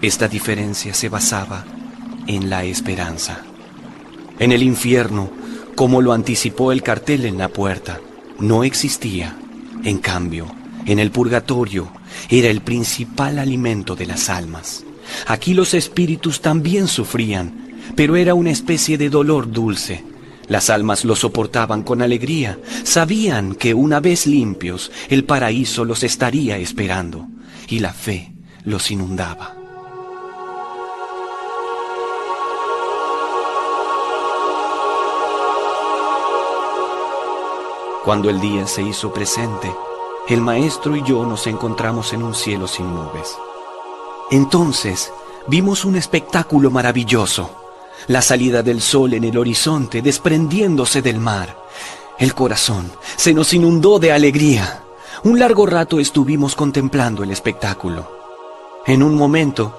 Esta 0.00 0.28
diferencia 0.28 0.94
se 0.94 1.08
basaba 1.08 1.64
en 2.26 2.50
la 2.50 2.64
esperanza. 2.64 3.42
En 4.38 4.52
el 4.52 4.62
infierno, 4.62 5.30
como 5.74 6.02
lo 6.02 6.12
anticipó 6.12 6.72
el 6.72 6.82
cartel 6.82 7.24
en 7.24 7.38
la 7.38 7.48
puerta, 7.48 8.00
no 8.38 8.64
existía. 8.64 9.36
En 9.84 9.98
cambio, 9.98 10.46
En 10.86 10.98
el 10.98 11.10
purgatorio 11.10 11.92
era 12.30 12.48
el 12.48 12.62
principal 12.62 13.38
alimento 13.38 13.94
de 13.94 14.06
las 14.06 14.30
almas. 14.30 14.82
Aquí 15.26 15.54
los 15.54 15.74
espíritus 15.74 16.40
también 16.40 16.88
sufrían, 16.88 17.52
pero 17.94 18.16
era 18.16 18.34
una 18.34 18.50
especie 18.50 18.96
de 18.98 19.10
dolor 19.10 19.52
dulce. 19.52 20.02
Las 20.48 20.70
almas 20.70 21.04
lo 21.04 21.14
soportaban 21.14 21.82
con 21.82 22.02
alegría, 22.02 22.58
sabían 22.82 23.54
que 23.54 23.74
una 23.74 24.00
vez 24.00 24.26
limpios 24.26 24.90
el 25.08 25.24
paraíso 25.24 25.84
los 25.84 26.02
estaría 26.02 26.56
esperando 26.56 27.28
y 27.68 27.78
la 27.78 27.92
fe 27.92 28.32
los 28.64 28.90
inundaba. 28.90 29.59
Cuando 38.04 38.30
el 38.30 38.40
día 38.40 38.66
se 38.66 38.80
hizo 38.80 39.12
presente, 39.12 39.70
el 40.26 40.40
maestro 40.40 40.96
y 40.96 41.02
yo 41.02 41.26
nos 41.26 41.46
encontramos 41.46 42.14
en 42.14 42.22
un 42.22 42.34
cielo 42.34 42.66
sin 42.66 42.94
nubes. 42.94 43.36
Entonces 44.30 45.12
vimos 45.48 45.84
un 45.84 45.96
espectáculo 45.96 46.70
maravilloso, 46.70 47.50
la 48.06 48.22
salida 48.22 48.62
del 48.62 48.80
sol 48.80 49.12
en 49.12 49.24
el 49.24 49.36
horizonte 49.36 50.00
desprendiéndose 50.00 51.02
del 51.02 51.18
mar. 51.18 51.62
El 52.18 52.34
corazón 52.34 52.90
se 53.16 53.34
nos 53.34 53.52
inundó 53.52 53.98
de 53.98 54.12
alegría. 54.12 54.82
Un 55.24 55.38
largo 55.38 55.66
rato 55.66 56.00
estuvimos 56.00 56.54
contemplando 56.54 57.22
el 57.22 57.30
espectáculo. 57.30 58.10
En 58.86 59.02
un 59.02 59.14
momento, 59.14 59.78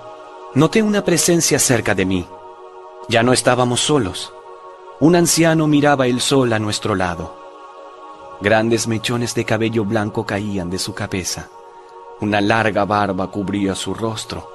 noté 0.54 0.84
una 0.84 1.04
presencia 1.04 1.58
cerca 1.58 1.96
de 1.96 2.06
mí. 2.06 2.28
Ya 3.10 3.24
no 3.24 3.34
estábamos 3.34 3.82
solos. 3.82 4.32
Un 5.00 5.16
anciano 5.16 5.66
miraba 5.66 6.06
el 6.06 6.22
sol 6.22 6.54
a 6.54 6.60
nuestro 6.60 6.94
lado. 6.94 7.41
Grandes 8.42 8.88
mechones 8.88 9.36
de 9.36 9.46
cabello 9.46 9.86
blanco 9.86 10.26
caían 10.26 10.72
de 10.72 10.80
su 10.80 10.96
cabeza. 10.96 11.50
Una 12.22 12.42
larga 12.42 12.86
barba 12.86 13.30
cubría 13.30 13.76
su 13.76 13.94
rostro. 13.94 14.50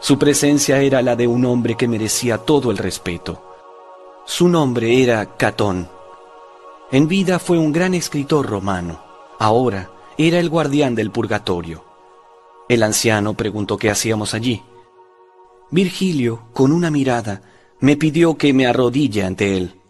Su 0.00 0.18
presencia 0.18 0.80
era 0.80 1.00
la 1.00 1.16
de 1.16 1.26
un 1.26 1.46
hombre 1.46 1.74
que 1.74 1.88
merecía 1.88 2.36
todo 2.36 2.70
el 2.70 2.76
respeto. 2.76 3.42
Su 4.26 4.48
nombre 4.48 5.02
era 5.02 5.36
Catón. 5.36 5.88
En 6.90 7.08
vida 7.08 7.38
fue 7.38 7.56
un 7.56 7.72
gran 7.72 7.94
escritor 7.94 8.46
romano. 8.46 9.02
Ahora 9.38 9.90
era 10.18 10.38
el 10.38 10.50
guardián 10.50 10.94
del 10.94 11.10
purgatorio. 11.10 11.84
El 12.68 12.82
anciano 12.82 13.32
preguntó 13.32 13.78
qué 13.78 13.88
hacíamos 13.88 14.34
allí. 14.34 14.62
Virgilio, 15.70 16.42
con 16.52 16.70
una 16.70 16.90
mirada, 16.90 17.40
me 17.80 17.96
pidió 17.96 18.36
que 18.36 18.52
me 18.52 18.66
arrodille 18.66 19.24
ante 19.24 19.56
él. 19.56 19.81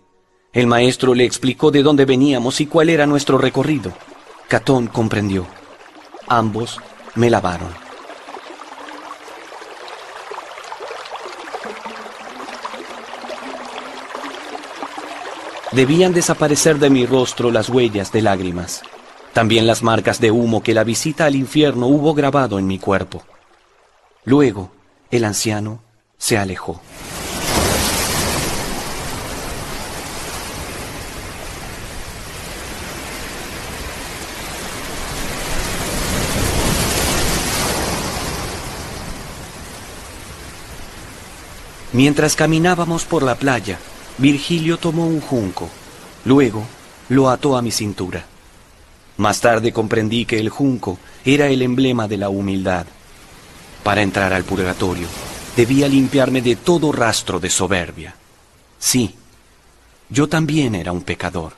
El 0.52 0.66
maestro 0.66 1.14
le 1.14 1.24
explicó 1.24 1.70
de 1.70 1.82
dónde 1.82 2.04
veníamos 2.04 2.60
y 2.60 2.66
cuál 2.66 2.90
era 2.90 3.06
nuestro 3.06 3.38
recorrido. 3.38 3.92
Catón 4.48 4.86
comprendió. 4.86 5.46
Ambos 6.28 6.78
me 7.14 7.30
lavaron. 7.30 7.70
Debían 15.72 16.12
desaparecer 16.12 16.78
de 16.78 16.90
mi 16.90 17.06
rostro 17.06 17.50
las 17.50 17.70
huellas 17.70 18.12
de 18.12 18.20
lágrimas, 18.20 18.82
también 19.32 19.66
las 19.66 19.82
marcas 19.82 20.20
de 20.20 20.30
humo 20.30 20.62
que 20.62 20.74
la 20.74 20.84
visita 20.84 21.24
al 21.24 21.34
infierno 21.34 21.86
hubo 21.86 22.12
grabado 22.12 22.58
en 22.58 22.66
mi 22.66 22.78
cuerpo. 22.78 23.22
Luego, 24.26 24.70
el 25.10 25.24
anciano 25.24 25.82
se 26.18 26.36
alejó. 26.36 26.82
Mientras 41.92 42.36
caminábamos 42.36 43.04
por 43.04 43.22
la 43.22 43.34
playa, 43.34 43.78
Virgilio 44.18 44.78
tomó 44.78 45.06
un 45.06 45.20
junco. 45.20 45.68
Luego 46.24 46.64
lo 47.08 47.28
ató 47.28 47.56
a 47.56 47.62
mi 47.62 47.70
cintura. 47.70 48.24
Más 49.18 49.40
tarde 49.40 49.72
comprendí 49.72 50.24
que 50.24 50.38
el 50.38 50.48
junco 50.48 50.98
era 51.24 51.48
el 51.48 51.60
emblema 51.60 52.08
de 52.08 52.16
la 52.16 52.30
humildad. 52.30 52.86
Para 53.82 54.02
entrar 54.02 54.32
al 54.32 54.44
purgatorio, 54.44 55.06
debía 55.56 55.86
limpiarme 55.86 56.40
de 56.40 56.56
todo 56.56 56.92
rastro 56.92 57.38
de 57.38 57.50
soberbia. 57.50 58.14
Sí, 58.78 59.14
yo 60.08 60.28
también 60.28 60.74
era 60.74 60.92
un 60.92 61.02
pecador. 61.02 61.52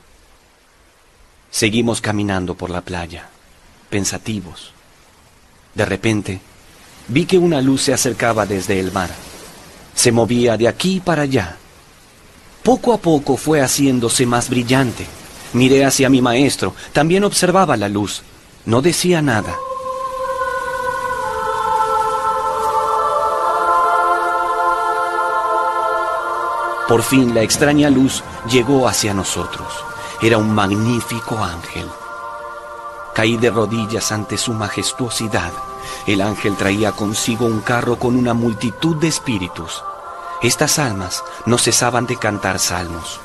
Seguimos 1.51 2.01
caminando 2.01 2.57
por 2.57 2.71
la 2.71 2.81
playa, 2.81 3.29
pensativos. 3.89 4.73
De 5.75 5.85
repente, 5.85 6.41
vi 7.07 7.27
que 7.27 7.39
una 7.39 7.61
luz 7.61 7.83
se 7.83 7.95
acercaba 7.95 8.47
desde 8.47 8.81
el 8.81 8.91
mar. 8.91 9.11
Se 9.95 10.13
movía 10.13 10.57
de 10.57 10.69
aquí 10.69 11.01
para 11.01 11.23
allá. 11.23 11.57
Poco 12.63 12.93
a 12.93 12.99
poco 12.99 13.37
fue 13.37 13.61
haciéndose 13.61 14.27
más 14.27 14.49
brillante. 14.49 15.07
Miré 15.53 15.85
hacia 15.85 16.09
mi 16.09 16.21
maestro, 16.21 16.75
también 16.93 17.25
observaba 17.25 17.77
la 17.77 17.89
luz. 17.89 18.23
No 18.67 18.83
decía 18.83 19.23
nada. 19.23 19.55
Por 26.89 27.03
fin 27.03 27.35
la 27.35 27.43
extraña 27.43 27.89
luz 27.89 28.23
llegó 28.51 28.87
hacia 28.87 29.15
nosotros. 29.15 29.69
Era 30.21 30.39
un 30.39 30.55
magnífico 30.55 31.43
ángel. 31.43 31.87
Caí 33.15 33.37
de 33.37 33.51
rodillas 33.51 34.13
ante 34.13 34.37
su 34.37 34.53
majestuosidad. 34.53 35.53
El 36.07 36.21
ángel 36.21 36.57
traía 36.57 36.93
consigo 36.93 37.47
un 37.47 37.61
carro 37.61 37.99
con 37.99 38.17
una 38.17 38.35
multitud 38.35 38.97
de 38.97 39.09
espíritus. 39.09 39.83
Estas 40.43 40.79
almas 40.79 41.25
no 41.47 41.59
cesaban 41.59 42.07
de 42.07 42.17
cantar 42.17 42.59
salmos. 42.59 43.21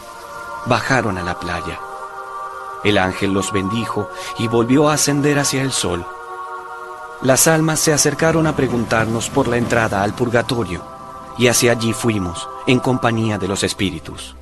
Bajaron 0.66 1.18
a 1.18 1.24
la 1.24 1.40
playa. 1.40 1.80
El 2.84 2.98
ángel 2.98 3.34
los 3.34 3.52
bendijo 3.52 4.10
y 4.38 4.48
volvió 4.48 4.90
a 4.90 4.94
ascender 4.94 5.40
hacia 5.40 5.62
el 5.62 5.72
sol. 5.72 6.06
Las 7.22 7.48
almas 7.48 7.80
se 7.80 7.92
acercaron 7.92 8.48
a 8.48 8.56
preguntarnos 8.56 9.30
por 9.30 9.50
la 9.50 9.58
entrada 9.58 10.04
al 10.04 10.14
purgatorio 10.14 10.82
y 11.38 11.48
hacia 11.48 11.74
allí 11.74 11.92
fuimos 11.92 12.48
en 12.68 12.80
compañía 12.80 13.38
de 13.38 13.48
los 13.48 13.64
espíritus. 13.64 14.36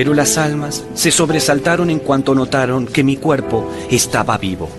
Pero 0.00 0.14
las 0.14 0.38
almas 0.38 0.82
se 0.94 1.10
sobresaltaron 1.10 1.90
en 1.90 1.98
cuanto 1.98 2.34
notaron 2.34 2.86
que 2.86 3.04
mi 3.04 3.18
cuerpo 3.18 3.70
estaba 3.90 4.38
vivo. 4.38 4.70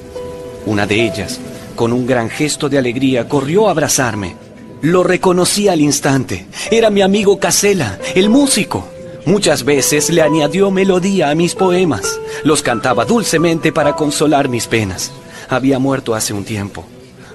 Una 0.65 0.87
de 0.87 1.05
ellas, 1.05 1.39
con 1.75 1.93
un 1.93 2.07
gran 2.07 2.27
gesto 2.27 2.69
de 2.69 2.79
alegría, 2.79 3.29
corrió 3.29 3.67
a 3.67 3.69
abrazarme. 3.69 4.35
Lo 4.81 5.03
reconocí 5.03 5.67
al 5.67 5.79
instante. 5.79 6.47
Era 6.71 6.89
mi 6.89 7.03
amigo 7.03 7.37
Casela, 7.37 7.99
el 8.15 8.29
músico. 8.31 8.87
Muchas 9.27 9.63
veces 9.63 10.09
le 10.09 10.23
añadió 10.23 10.71
melodía 10.71 11.29
a 11.29 11.35
mis 11.35 11.53
poemas. 11.53 12.19
Los 12.43 12.63
cantaba 12.63 13.05
dulcemente 13.05 13.71
para 13.71 13.95
consolar 13.95 14.49
mis 14.49 14.65
penas. 14.65 15.11
Había 15.49 15.77
muerto 15.77 16.15
hace 16.15 16.33
un 16.33 16.45
tiempo. 16.45 16.83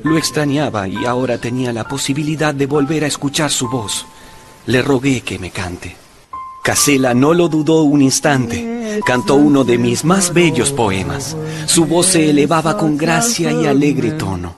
Lo 0.02 0.18
extrañaba 0.18 0.88
y 0.88 1.04
ahora 1.04 1.38
tenía 1.38 1.72
la 1.72 1.86
posibilidad 1.86 2.52
de 2.52 2.66
volver 2.66 3.04
a 3.04 3.06
escuchar 3.06 3.52
su 3.52 3.68
voz. 3.68 4.06
Le 4.66 4.82
rogué 4.82 5.20
que 5.20 5.38
me 5.38 5.52
cante. 5.52 6.05
Casela 6.66 7.14
no 7.14 7.32
lo 7.32 7.48
dudó 7.48 7.84
un 7.84 8.02
instante. 8.02 9.00
Cantó 9.06 9.36
uno 9.36 9.62
de 9.62 9.78
mis 9.78 10.04
más 10.04 10.34
bellos 10.34 10.72
poemas. 10.72 11.36
Su 11.66 11.84
voz 11.84 12.06
se 12.06 12.28
elevaba 12.28 12.76
con 12.76 12.96
gracia 12.96 13.52
y 13.52 13.66
alegre 13.66 14.10
tono. 14.10 14.56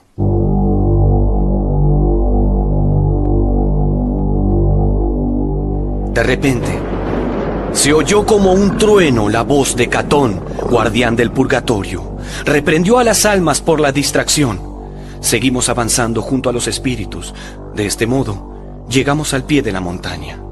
De 6.11 6.23
repente, 6.23 6.79
se 7.73 7.93
oyó 7.93 8.25
como 8.25 8.53
un 8.53 8.79
trueno 8.79 9.29
la 9.29 9.43
voz 9.43 9.75
de 9.75 9.87
Catón, 9.87 10.41
guardián 10.67 11.15
del 11.15 11.29
purgatorio. 11.29 12.17
Reprendió 12.43 12.97
a 12.97 13.03
las 13.03 13.23
almas 13.27 13.61
por 13.61 13.79
la 13.79 13.91
distracción. 13.91 14.59
Seguimos 15.19 15.69
avanzando 15.69 16.23
junto 16.23 16.49
a 16.49 16.53
los 16.53 16.67
espíritus. 16.67 17.35
De 17.75 17.85
este 17.85 18.07
modo, 18.07 18.85
llegamos 18.89 19.35
al 19.35 19.43
pie 19.43 19.61
de 19.61 19.71
la 19.71 19.79
montaña. 19.79 20.48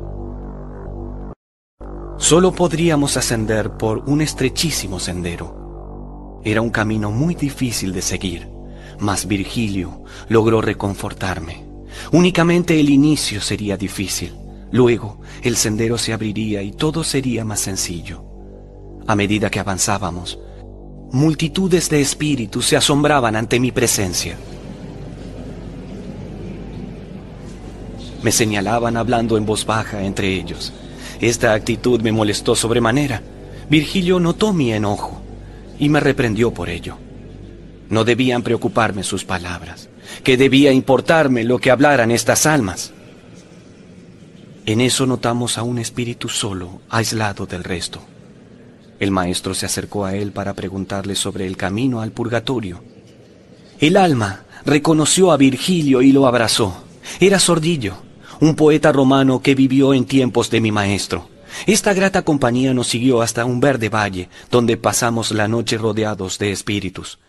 Solo 2.18 2.52
podríamos 2.52 3.16
ascender 3.16 3.78
por 3.78 4.00
un 4.08 4.22
estrechísimo 4.22 5.00
sendero. 5.00 6.42
Era 6.44 6.62
un 6.62 6.72
camino 6.72 7.12
muy 7.12 7.36
difícil 7.36 7.94
de 7.94 8.02
seguir, 8.02 8.50
mas 9.00 9.28
Virgilio 9.28 10.04
logró 10.28 10.60
reconfortarme. 10.60 11.64
Únicamente 12.12 12.80
el 12.80 12.90
inicio 12.90 13.40
sería 13.40 13.78
difícil. 13.78 14.34
Luego 14.72 15.20
el 15.44 15.56
sendero 15.56 15.98
se 16.00 16.12
abriría 16.12 16.64
y 16.64 16.72
todo 16.72 17.04
sería 17.04 17.46
más 17.46 17.60
sencillo. 17.60 18.24
A 19.06 19.16
medida 19.16 19.52
que 19.52 19.60
avanzábamos, 19.60 20.40
multitudes 21.12 21.88
de 21.90 22.02
espíritus 22.02 22.66
se 22.66 22.78
asombraban 22.78 23.36
ante 23.36 23.60
mi 23.60 23.72
presencia. 23.72 24.36
Me 28.24 28.32
señalaban 28.32 28.98
hablando 28.98 29.38
en 29.38 29.46
voz 29.46 29.66
baja 29.66 30.04
entre 30.04 30.34
ellos. 30.34 30.74
Esta 31.22 31.54
actitud 31.54 32.02
me 32.02 32.12
molestó 32.12 32.56
sobremanera. 32.56 33.22
Virgilio 33.70 34.20
notó 34.20 34.54
mi 34.54 34.72
enojo 34.72 35.22
y 35.80 35.90
me 35.90 36.00
reprendió 36.00 36.54
por 36.54 36.70
ello. 36.70 36.98
No 37.90 38.04
debían 38.04 38.44
preocuparme 38.44 39.04
sus 39.04 39.26
palabras, 39.26 39.90
que 40.24 40.38
debía 40.38 40.72
importarme 40.72 41.44
lo 41.44 41.60
que 41.60 41.72
hablaran 41.72 42.12
estas 42.12 42.46
almas. 42.46 42.94
En 44.66 44.82
eso 44.82 45.06
notamos 45.06 45.58
a 45.58 45.64
un 45.64 45.80
espíritu 45.80 46.28
solo, 46.28 46.82
aislado 46.90 47.46
del 47.46 47.64
resto. 47.64 48.02
El 49.00 49.12
maestro 49.12 49.54
se 49.54 49.66
acercó 49.66 50.06
a 50.06 50.16
él 50.16 50.32
para 50.32 50.54
preguntarle 50.54 51.16
sobre 51.16 51.48
el 51.48 51.56
camino 51.56 52.02
al 52.02 52.12
purgatorio. 52.12 52.84
El 53.80 53.96
alma 53.96 54.44
reconoció 54.66 55.32
a 55.32 55.38
Virgilio 55.38 56.02
y 56.02 56.12
lo 56.12 56.28
abrazó. 56.28 56.84
Era 57.20 57.40
Sordillo, 57.40 57.98
un 58.40 58.56
poeta 58.56 58.92
romano 58.92 59.42
que 59.42 59.56
vivió 59.56 59.94
en 59.94 60.06
tiempos 60.06 60.50
de 60.50 60.62
mi 60.62 60.72
maestro. 60.72 61.30
Esta 61.66 61.94
grata 61.94 62.22
compañía 62.22 62.74
nos 62.74 62.88
siguió 62.88 63.22
hasta 63.22 63.46
un 63.46 63.60
verde 63.60 63.90
valle, 63.90 64.30
donde 64.52 64.78
pasamos 64.78 65.32
la 65.32 65.48
noche 65.48 65.78
rodeados 65.78 66.38
de 66.38 66.52
espíritus. 66.52 67.20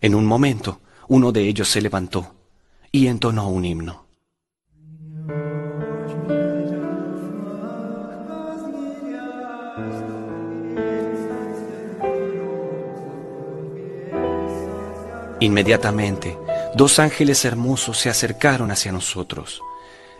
En 0.00 0.14
un 0.14 0.26
momento, 0.26 0.80
uno 1.08 1.32
de 1.32 1.46
ellos 1.46 1.68
se 1.68 1.80
levantó 1.80 2.34
y 2.90 3.06
entonó 3.06 3.48
un 3.48 3.64
himno. 3.64 4.06
Inmediatamente, 15.38 16.36
dos 16.74 16.98
ángeles 16.98 17.44
hermosos 17.44 17.98
se 17.98 18.08
acercaron 18.08 18.70
hacia 18.70 18.90
nosotros. 18.90 19.60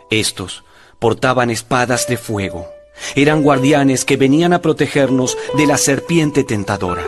Estos 0.09 0.63
portaban 0.99 1.49
espadas 1.49 2.07
de 2.07 2.17
fuego. 2.17 2.67
Eran 3.15 3.43
guardianes 3.43 4.05
que 4.05 4.17
venían 4.17 4.53
a 4.53 4.61
protegernos 4.61 5.37
de 5.55 5.67
la 5.67 5.77
serpiente 5.77 6.43
tentadora. 6.43 7.03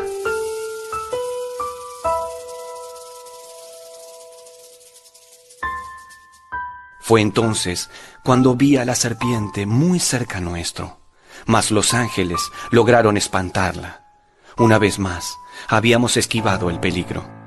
Fue 6.99 7.21
entonces 7.21 7.89
cuando 8.23 8.55
vi 8.55 8.77
a 8.77 8.85
la 8.85 8.93
serpiente 8.93 9.65
muy 9.65 9.99
cerca 9.99 10.39
nuestro, 10.39 10.99
mas 11.47 11.71
los 11.71 11.95
ángeles 11.95 12.39
lograron 12.69 13.17
espantarla. 13.17 14.05
Una 14.57 14.77
vez 14.77 14.99
más, 14.99 15.33
habíamos 15.67 16.17
esquivado 16.17 16.69
el 16.69 16.79
peligro. 16.79 17.38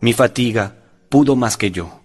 Mi 0.00 0.14
fatiga 0.14 0.76
pudo 1.10 1.36
más 1.36 1.58
que 1.58 1.70
yo. 1.70 2.00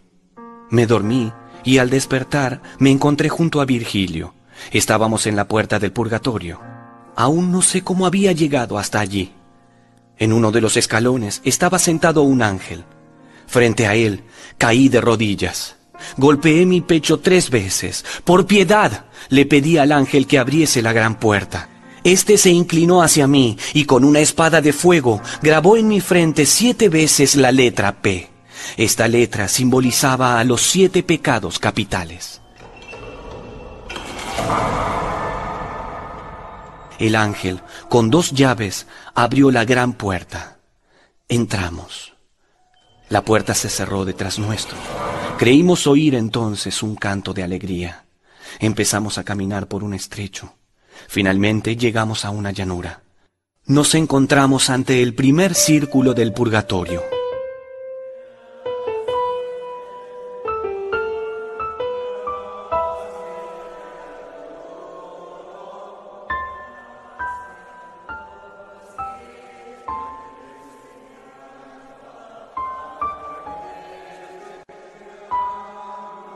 Me 0.70 0.86
dormí 0.86 1.32
y 1.64 1.78
al 1.78 1.90
despertar 1.90 2.62
me 2.78 2.92
encontré 2.92 3.30
junto 3.30 3.62
a 3.62 3.66
Virgilio. 3.66 4.34
Estábamos 4.72 5.28
en 5.28 5.38
la 5.38 5.48
puerta 5.48 5.80
del 5.80 5.94
purgatorio. 5.94 6.60
Aún 7.16 7.52
no 7.52 7.62
sé 7.62 7.84
cómo 7.84 8.06
había 8.06 8.34
llegado 8.34 8.78
hasta 8.78 9.00
allí. 9.00 9.32
En 10.18 10.34
uno 10.34 10.52
de 10.52 10.60
los 10.60 10.76
escalones 10.76 11.42
estaba 11.46 11.80
sentado 11.80 12.24
un 12.24 12.42
ángel. 12.42 12.84
Frente 13.48 13.88
a 13.88 13.96
él 13.96 14.24
caí 14.58 14.90
de 14.90 15.00
rodillas. 15.00 15.78
Golpeé 16.18 16.66
mi 16.66 16.82
pecho 16.82 17.22
tres 17.22 17.50
veces. 17.50 18.04
Por 18.26 18.46
piedad 18.46 19.06
le 19.30 19.46
pedí 19.46 19.78
al 19.78 19.94
ángel 19.94 20.28
que 20.28 20.38
abriese 20.38 20.82
la 20.82 20.92
gran 20.92 21.18
puerta. 21.18 21.70
Este 22.06 22.38
se 22.38 22.52
inclinó 22.52 23.02
hacia 23.02 23.26
mí 23.26 23.58
y 23.74 23.86
con 23.86 24.06
una 24.06 24.20
espada 24.20 24.62
de 24.62 24.74
fuego 24.74 25.24
grabó 25.42 25.76
en 25.76 25.88
mi 25.88 26.02
frente 26.02 26.46
siete 26.46 26.88
veces 26.88 27.36
la 27.36 27.52
letra 27.52 28.04
P. 28.04 28.30
Esta 28.78 29.08
letra 29.08 29.48
simbolizaba 29.48 30.40
a 30.40 30.44
los 30.44 30.62
siete 30.62 31.02
pecados 31.02 31.58
capitales. 31.58 32.42
El 37.00 37.16
ángel, 37.16 37.62
con 37.90 38.12
dos 38.12 38.34
llaves, 38.34 38.86
abrió 39.16 39.50
la 39.50 39.66
gran 39.66 39.94
puerta. 39.94 40.60
Entramos. 41.28 42.14
La 43.10 43.24
puerta 43.24 43.56
se 43.56 43.68
cerró 43.68 44.06
detrás 44.06 44.38
nuestro. 44.38 44.78
Creímos 45.40 45.88
oír 45.88 46.14
entonces 46.14 46.84
un 46.84 46.96
canto 46.96 47.34
de 47.34 47.42
alegría. 47.42 48.06
Empezamos 48.60 49.18
a 49.18 49.24
caminar 49.24 49.68
por 49.68 49.84
un 49.84 49.96
estrecho. 49.96 50.54
Finalmente 51.08 51.76
llegamos 51.76 52.26
a 52.26 52.30
una 52.30 52.52
llanura. 52.52 53.02
Nos 53.66 53.96
encontramos 53.96 54.70
ante 54.70 55.02
el 55.02 55.14
primer 55.16 55.56
círculo 55.56 56.14
del 56.14 56.34
purgatorio. 56.34 57.15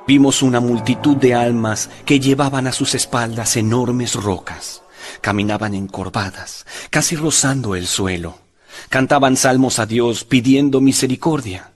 Vimos 0.09 0.41
una 0.41 0.59
multitud 0.59 1.17
de 1.17 1.35
almas 1.35 1.87
que 2.03 2.19
llevaban 2.19 2.65
a 2.65 2.71
sus 2.71 2.95
espaldas 2.95 3.55
enormes 3.57 4.15
rocas. 4.15 4.81
Caminaban 5.21 5.75
encorvadas, 5.75 6.65
casi 6.89 7.15
rozando 7.15 7.75
el 7.75 7.85
suelo. 7.85 8.39
Cantaban 8.89 9.37
salmos 9.37 9.77
a 9.77 9.85
Dios 9.85 10.23
pidiendo 10.23 10.81
misericordia. 10.81 11.73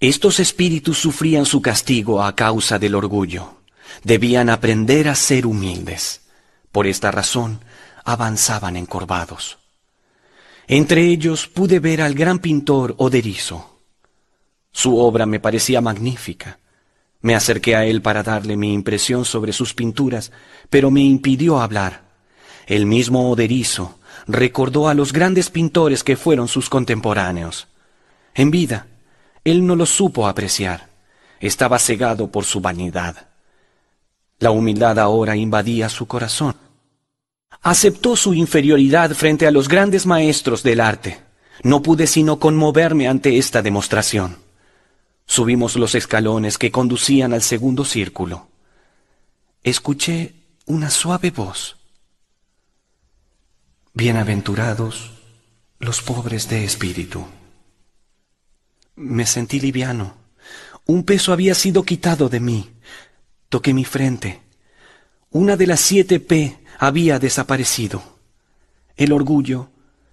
Estos 0.00 0.40
espíritus 0.40 0.98
sufrían 0.98 1.46
su 1.46 1.62
castigo 1.62 2.24
a 2.24 2.34
causa 2.34 2.80
del 2.80 2.96
orgullo. 2.96 3.58
Debían 4.02 4.50
aprender 4.50 5.08
a 5.08 5.14
ser 5.14 5.46
humildes. 5.46 6.22
Por 6.72 6.88
esta 6.88 7.12
razón, 7.12 7.60
avanzaban 8.04 8.76
encorvados. 8.76 9.58
Entre 10.66 11.06
ellos 11.06 11.46
pude 11.46 11.78
ver 11.78 12.02
al 12.02 12.14
gran 12.16 12.40
pintor 12.40 12.96
Oderizo. 12.98 13.78
Su 14.72 14.98
obra 14.98 15.24
me 15.24 15.38
parecía 15.38 15.80
magnífica. 15.80 16.58
Me 17.20 17.34
acerqué 17.34 17.76
a 17.76 17.84
él 17.84 18.02
para 18.02 18.22
darle 18.22 18.56
mi 18.56 18.72
impresión 18.72 19.24
sobre 19.24 19.52
sus 19.52 19.74
pinturas, 19.74 20.32
pero 20.70 20.90
me 20.90 21.02
impidió 21.02 21.60
hablar. 21.60 22.02
El 22.66 22.86
mismo 22.86 23.30
Oderizo 23.30 23.98
recordó 24.26 24.88
a 24.88 24.94
los 24.94 25.12
grandes 25.12 25.50
pintores 25.50 26.02
que 26.02 26.16
fueron 26.16 26.48
sus 26.48 26.68
contemporáneos. 26.68 27.68
En 28.34 28.50
vida, 28.50 28.86
él 29.44 29.66
no 29.66 29.76
los 29.76 29.90
supo 29.90 30.26
apreciar. 30.26 30.88
Estaba 31.40 31.78
cegado 31.78 32.30
por 32.30 32.44
su 32.44 32.60
vanidad. 32.60 33.28
La 34.38 34.50
humildad 34.50 34.98
ahora 34.98 35.36
invadía 35.36 35.88
su 35.88 36.06
corazón. 36.06 36.56
Aceptó 37.62 38.16
su 38.16 38.34
inferioridad 38.34 39.12
frente 39.12 39.46
a 39.46 39.50
los 39.50 39.68
grandes 39.68 40.06
maestros 40.06 40.62
del 40.62 40.80
arte. 40.80 41.20
No 41.62 41.82
pude 41.82 42.06
sino 42.06 42.38
conmoverme 42.38 43.08
ante 43.08 43.38
esta 43.38 43.62
demostración. 43.62 44.36
Subimos 45.26 45.76
los 45.76 45.94
escalones 45.94 46.56
que 46.56 46.70
conducían 46.70 47.32
al 47.32 47.42
segundo 47.42 47.84
círculo. 47.84 48.48
Escuché 49.62 50.34
una 50.66 50.88
suave 50.88 51.30
voz. 51.30 51.76
Bienaventurados 53.92 55.10
los 55.78 56.00
pobres 56.00 56.48
de 56.48 56.64
espíritu. 56.64 57.26
Me 58.94 59.26
sentí 59.26 59.60
liviano. 59.60 60.14
Un 60.86 61.02
peso 61.02 61.32
había 61.32 61.54
sido 61.54 61.82
quitado 61.82 62.28
de 62.28 62.40
mí. 62.40 62.70
Toqué 63.48 63.74
mi 63.74 63.84
frente. 63.84 64.40
Una 65.30 65.56
de 65.56 65.66
las 65.66 65.80
siete 65.80 66.20
P 66.20 66.58
había 66.78 67.18
desaparecido. 67.18 68.02
El 68.96 69.12
orgullo 69.12 69.70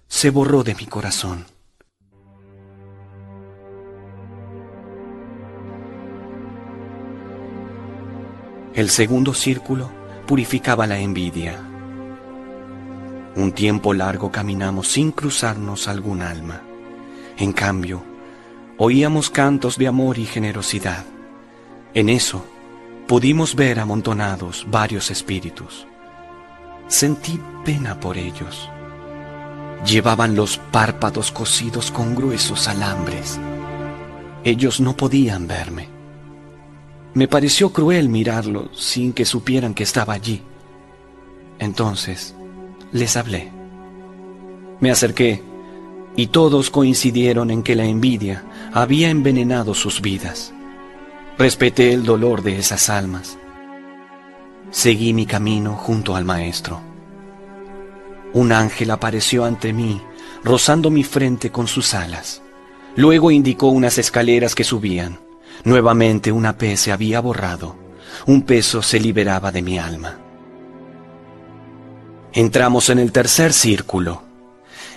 se 0.08 0.30
borró 0.30 0.64
de 0.64 0.74
mi 0.74 0.86
corazón. 0.86 1.46
El 8.74 8.90
segundo 8.90 9.34
círculo 9.34 9.88
purificaba 10.26 10.88
la 10.88 10.98
envidia. 10.98 11.60
Un 13.36 13.52
tiempo 13.52 13.94
largo 13.94 14.32
caminamos 14.32 14.88
sin 14.88 15.12
cruzarnos 15.12 15.86
algún 15.86 16.22
alma. 16.22 16.60
En 17.36 17.52
cambio, 17.52 18.02
oíamos 18.76 19.30
cantos 19.30 19.78
de 19.78 19.86
amor 19.86 20.18
y 20.18 20.26
generosidad. 20.26 21.04
En 21.94 22.08
eso 22.08 22.44
pudimos 23.06 23.54
ver 23.54 23.78
amontonados 23.78 24.66
varios 24.68 25.12
espíritus. 25.12 25.86
Sentí 26.88 27.40
pena 27.64 28.00
por 28.00 28.18
ellos. 28.18 28.68
Llevaban 29.86 30.34
los 30.34 30.58
párpados 30.58 31.30
cosidos 31.30 31.92
con 31.92 32.16
gruesos 32.16 32.66
alambres. 32.66 33.38
Ellos 34.42 34.80
no 34.80 34.96
podían 34.96 35.46
verme. 35.46 35.93
Me 37.14 37.28
pareció 37.28 37.72
cruel 37.72 38.08
mirarlo 38.08 38.68
sin 38.74 39.12
que 39.12 39.24
supieran 39.24 39.72
que 39.72 39.84
estaba 39.84 40.14
allí. 40.14 40.42
Entonces 41.60 42.34
les 42.92 43.16
hablé. 43.16 43.52
Me 44.80 44.90
acerqué 44.90 45.42
y 46.16 46.26
todos 46.28 46.70
coincidieron 46.70 47.50
en 47.50 47.62
que 47.62 47.76
la 47.76 47.84
envidia 47.84 48.44
había 48.72 49.10
envenenado 49.10 49.74
sus 49.74 50.00
vidas. 50.00 50.52
Respeté 51.38 51.92
el 51.92 52.04
dolor 52.04 52.42
de 52.42 52.58
esas 52.58 52.88
almas. 52.88 53.38
Seguí 54.70 55.12
mi 55.12 55.26
camino 55.26 55.74
junto 55.76 56.16
al 56.16 56.24
Maestro. 56.24 56.80
Un 58.32 58.50
ángel 58.50 58.90
apareció 58.90 59.44
ante 59.44 59.72
mí, 59.72 60.00
rozando 60.42 60.90
mi 60.90 61.04
frente 61.04 61.50
con 61.50 61.68
sus 61.68 61.94
alas. 61.94 62.42
Luego 62.96 63.30
indicó 63.30 63.68
unas 63.68 63.98
escaleras 63.98 64.56
que 64.56 64.64
subían. 64.64 65.23
Nuevamente 65.64 66.30
una 66.30 66.56
P 66.58 66.76
se 66.76 66.92
había 66.92 67.20
borrado. 67.20 67.76
Un 68.26 68.42
peso 68.42 68.82
se 68.82 69.00
liberaba 69.00 69.50
de 69.50 69.62
mi 69.62 69.78
alma. 69.78 70.18
Entramos 72.32 72.90
en 72.90 72.98
el 72.98 73.12
tercer 73.12 73.52
círculo. 73.52 74.22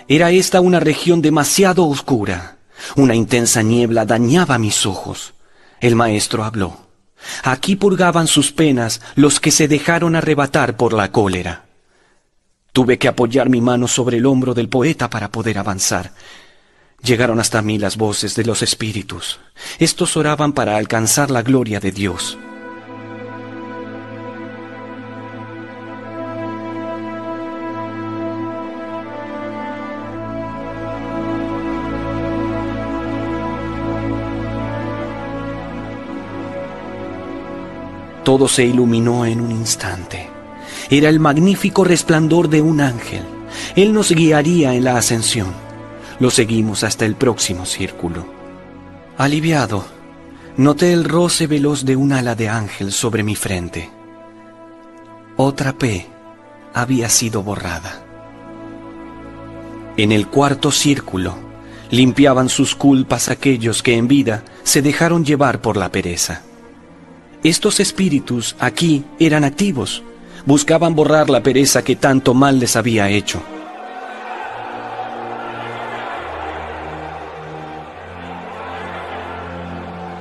Era 0.08 0.32
esta 0.32 0.62
una 0.62 0.80
región 0.80 1.22
demasiado 1.22 1.86
oscura. 1.88 2.58
Una 2.96 3.16
intensa 3.16 3.62
niebla 3.62 4.06
dañaba 4.06 4.58
mis 4.58 4.86
ojos. 4.86 5.34
El 5.80 5.96
maestro 5.96 6.44
habló. 6.44 6.78
Aquí 7.44 7.76
purgaban 7.76 8.28
sus 8.28 8.52
penas 8.52 9.02
los 9.16 9.40
que 9.40 9.52
se 9.52 9.68
dejaron 9.68 10.16
arrebatar 10.16 10.78
por 10.78 10.94
la 10.94 11.12
cólera. 11.12 11.66
Tuve 12.74 12.98
que 12.98 13.08
apoyar 13.08 13.50
mi 13.50 13.62
mano 13.62 13.88
sobre 13.88 14.18
el 14.18 14.26
hombro 14.26 14.54
del 14.54 14.70
poeta 14.70 15.10
para 15.10 15.32
poder 15.32 15.58
avanzar. 15.58 16.12
Llegaron 17.04 17.40
hasta 17.40 17.62
mí 17.62 17.78
las 17.78 17.96
voces 17.96 18.36
de 18.36 18.44
los 18.44 18.62
espíritus. 18.62 19.40
Estos 19.80 20.18
oraban 20.18 20.54
para 20.54 20.78
alcanzar 20.78 21.32
la 21.32 21.42
gloria 21.42 21.80
de 21.80 21.92
Dios. 21.92 22.38
Todo 38.24 38.50
se 38.50 38.66
iluminó 38.66 39.26
en 39.26 39.40
un 39.40 39.52
instante. 39.52 40.28
Era 40.90 41.08
el 41.08 41.22
magnífico 41.22 41.86
resplandor 41.86 42.50
de 42.50 42.62
un 42.62 42.82
ángel. 42.82 43.24
Él 43.78 43.94
nos 43.94 44.12
guiaría 44.12 44.74
en 44.74 44.84
la 44.84 44.98
ascensión. 44.98 45.67
Lo 46.20 46.32
seguimos 46.32 46.84
hasta 46.84 47.06
el 47.06 47.16
próximo 47.16 47.66
círculo. 47.66 48.26
Aliviado, 49.18 49.86
noté 50.58 50.92
el 50.94 51.04
roce 51.04 51.46
veloz 51.46 51.86
de 51.86 51.96
un 51.96 52.12
ala 52.12 52.34
de 52.34 52.50
ángel 52.50 52.92
sobre 52.92 53.24
mi 53.24 53.36
frente. 53.36 53.90
Otra 55.36 55.74
P 55.74 56.08
había 56.74 57.10
sido 57.10 57.44
borrada. 57.44 58.04
En 59.96 60.12
el 60.12 60.28
cuarto 60.28 60.72
círculo, 60.72 61.36
limpiaban 61.92 62.50
sus 62.50 62.76
culpas 62.76 63.30
aquellos 63.30 63.84
que 63.84 63.96
en 63.96 64.08
vida 64.08 64.44
se 64.64 64.82
dejaron 64.82 65.24
llevar 65.24 65.62
por 65.62 65.78
la 65.78 65.92
pereza. 65.92 66.42
Estos 67.44 67.80
espíritus 67.80 68.56
aquí 68.60 69.06
eran 69.20 69.44
activos, 69.44 70.04
buscaban 70.46 70.96
borrar 70.96 71.30
la 71.30 71.44
pereza 71.44 71.84
que 71.84 71.96
tanto 71.96 72.34
mal 72.34 72.60
les 72.60 72.76
había 72.76 73.10
hecho. 73.10 73.42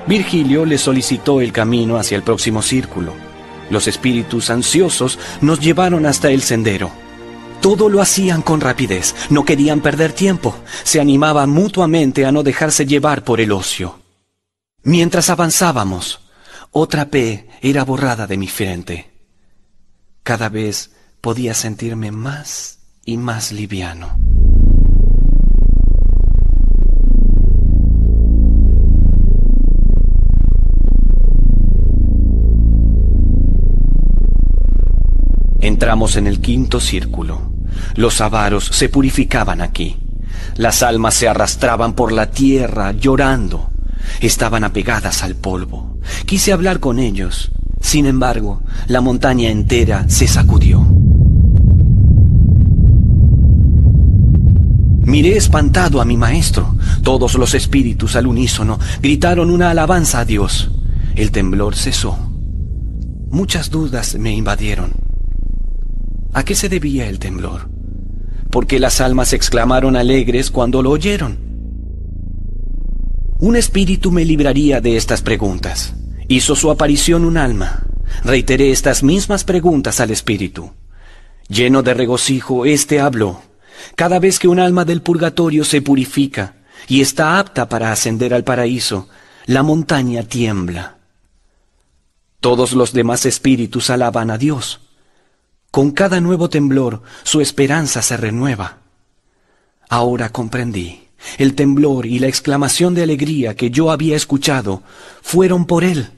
Virgilio 0.07 0.65
le 0.65 0.79
solicitó 0.79 1.41
el 1.41 1.53
camino 1.53 1.97
hacia 1.97 2.17
el 2.17 2.23
próximo 2.23 2.63
círculo. 2.63 3.13
Los 3.71 3.89
espíritus 3.89 4.51
ansiosos 4.51 5.19
nos 5.41 5.59
llevaron 5.61 6.07
hasta 6.07 6.31
el 6.31 6.43
sendero. 6.43 6.91
Todo 7.61 7.89
lo 7.89 8.01
hacían 8.01 8.43
con 8.43 8.61
rapidez, 8.61 9.15
no 9.31 9.45
querían 9.45 9.81
perder 9.81 10.13
tiempo, 10.13 10.55
se 10.85 11.01
animaban 11.01 11.51
mutuamente 11.51 12.25
a 12.25 12.31
no 12.31 12.45
dejarse 12.45 12.87
llevar 12.87 13.25
por 13.25 13.41
el 13.41 13.51
ocio. 13.51 14.01
Mientras 14.85 15.31
avanzábamos, 15.31 16.21
otra 16.71 17.07
P 17.07 17.49
era 17.61 17.83
borrada 17.85 18.29
de 18.29 18.37
mi 18.37 18.47
frente. 18.47 19.11
Cada 20.23 20.49
vez 20.49 20.93
podía 21.21 21.55
sentirme 21.55 22.13
más 22.13 22.79
y 23.05 23.17
más 23.17 23.51
liviano. 23.51 24.26
Entramos 35.67 36.15
en 36.15 36.29
el 36.29 36.41
quinto 36.41 36.79
círculo. 36.79 37.51
Los 37.97 38.21
avaros 38.21 38.67
se 38.67 38.89
purificaban 38.89 39.61
aquí. 39.61 39.97
Las 40.55 40.85
almas 40.85 41.15
se 41.15 41.27
arrastraban 41.27 41.95
por 41.95 42.13
la 42.13 42.31
tierra 42.31 42.93
llorando. 42.93 43.71
Estaban 44.21 44.63
apegadas 44.63 45.25
al 45.25 45.35
polvo. 45.35 45.99
Quise 46.25 46.53
hablar 46.53 46.79
con 46.79 47.01
ellos. 47.01 47.51
Sin 47.81 48.07
embargo, 48.07 48.63
la 48.87 49.01
montaña 49.01 49.51
entera 49.51 50.09
se 50.09 50.29
sacudió. 50.29 50.87
Miré 55.01 55.37
espantado 55.37 56.01
a 56.01 56.05
mi 56.05 56.17
maestro. 56.17 56.77
Todos 57.03 57.35
los 57.35 57.55
espíritus 57.55 58.15
al 58.15 58.29
unísono 58.29 58.79
gritaron 59.03 59.51
una 59.51 59.71
alabanza 59.71 60.21
a 60.21 60.25
Dios. 60.25 60.71
El 61.17 61.33
temblor 61.33 61.75
cesó. 61.75 62.17
Muchas 63.31 63.69
dudas 63.69 64.15
me 64.15 64.31
invadieron. 64.31 65.07
¿A 66.37 66.45
qué 66.45 66.55
se 66.55 66.69
debía 66.69 67.09
el 67.09 67.19
temblor? 67.19 67.71
Porque 68.51 68.79
las 68.79 69.01
almas 69.01 69.33
exclamaron 69.33 69.97
alegres 69.97 70.51
cuando 70.51 70.83
lo 70.83 70.91
oyeron. 70.91 71.39
Un 73.39 73.57
espíritu 73.57 74.13
me 74.13 74.23
libraría 74.23 74.83
de 74.83 74.99
estas 74.99 75.23
preguntas. 75.23 75.95
Hizo 76.29 76.55
su 76.55 76.71
aparición 76.71 77.25
un 77.25 77.39
alma. 77.39 77.87
Reiteré 78.23 78.71
estas 78.71 79.03
mismas 79.03 79.45
preguntas 79.45 79.99
al 79.99 80.11
espíritu. 80.11 80.73
Lleno 81.49 81.83
de 81.83 81.95
regocijo, 81.95 82.67
éste 82.67 83.01
habló. 83.01 83.41
Cada 83.95 84.19
vez 84.19 84.39
que 84.39 84.49
un 84.49 84.61
alma 84.61 84.85
del 84.85 85.01
purgatorio 85.01 85.65
se 85.65 85.81
purifica 85.81 86.57
y 86.87 87.01
está 87.01 87.39
apta 87.39 87.67
para 87.71 87.93
ascender 87.93 88.35
al 88.35 88.45
paraíso, 88.45 89.09
la 89.47 89.63
montaña 89.63 90.23
tiembla. 90.23 90.99
Todos 92.41 92.75
los 92.75 92.93
demás 92.93 93.25
espíritus 93.25 93.89
alaban 93.89 94.31
a 94.31 94.37
Dios. 94.37 94.86
Con 95.71 95.91
cada 95.91 96.21
nuevo 96.21 96.49
temblor, 96.49 97.03
su 97.23 97.41
esperanza 97.41 98.03
se 98.03 98.17
renueva. 98.17 98.79
Ahora 99.89 100.31
comprendí. 100.31 101.03
El 101.39 101.55
temblor 101.55 102.07
y 102.07 102.19
la 102.19 102.29
exclamación 102.29 102.95
de 102.95 103.03
alegría 103.03 103.55
que 103.57 103.71
yo 103.71 103.91
había 103.91 104.17
escuchado 104.17 104.83
fueron 105.23 105.67
por 105.67 105.85
él. 105.85 106.11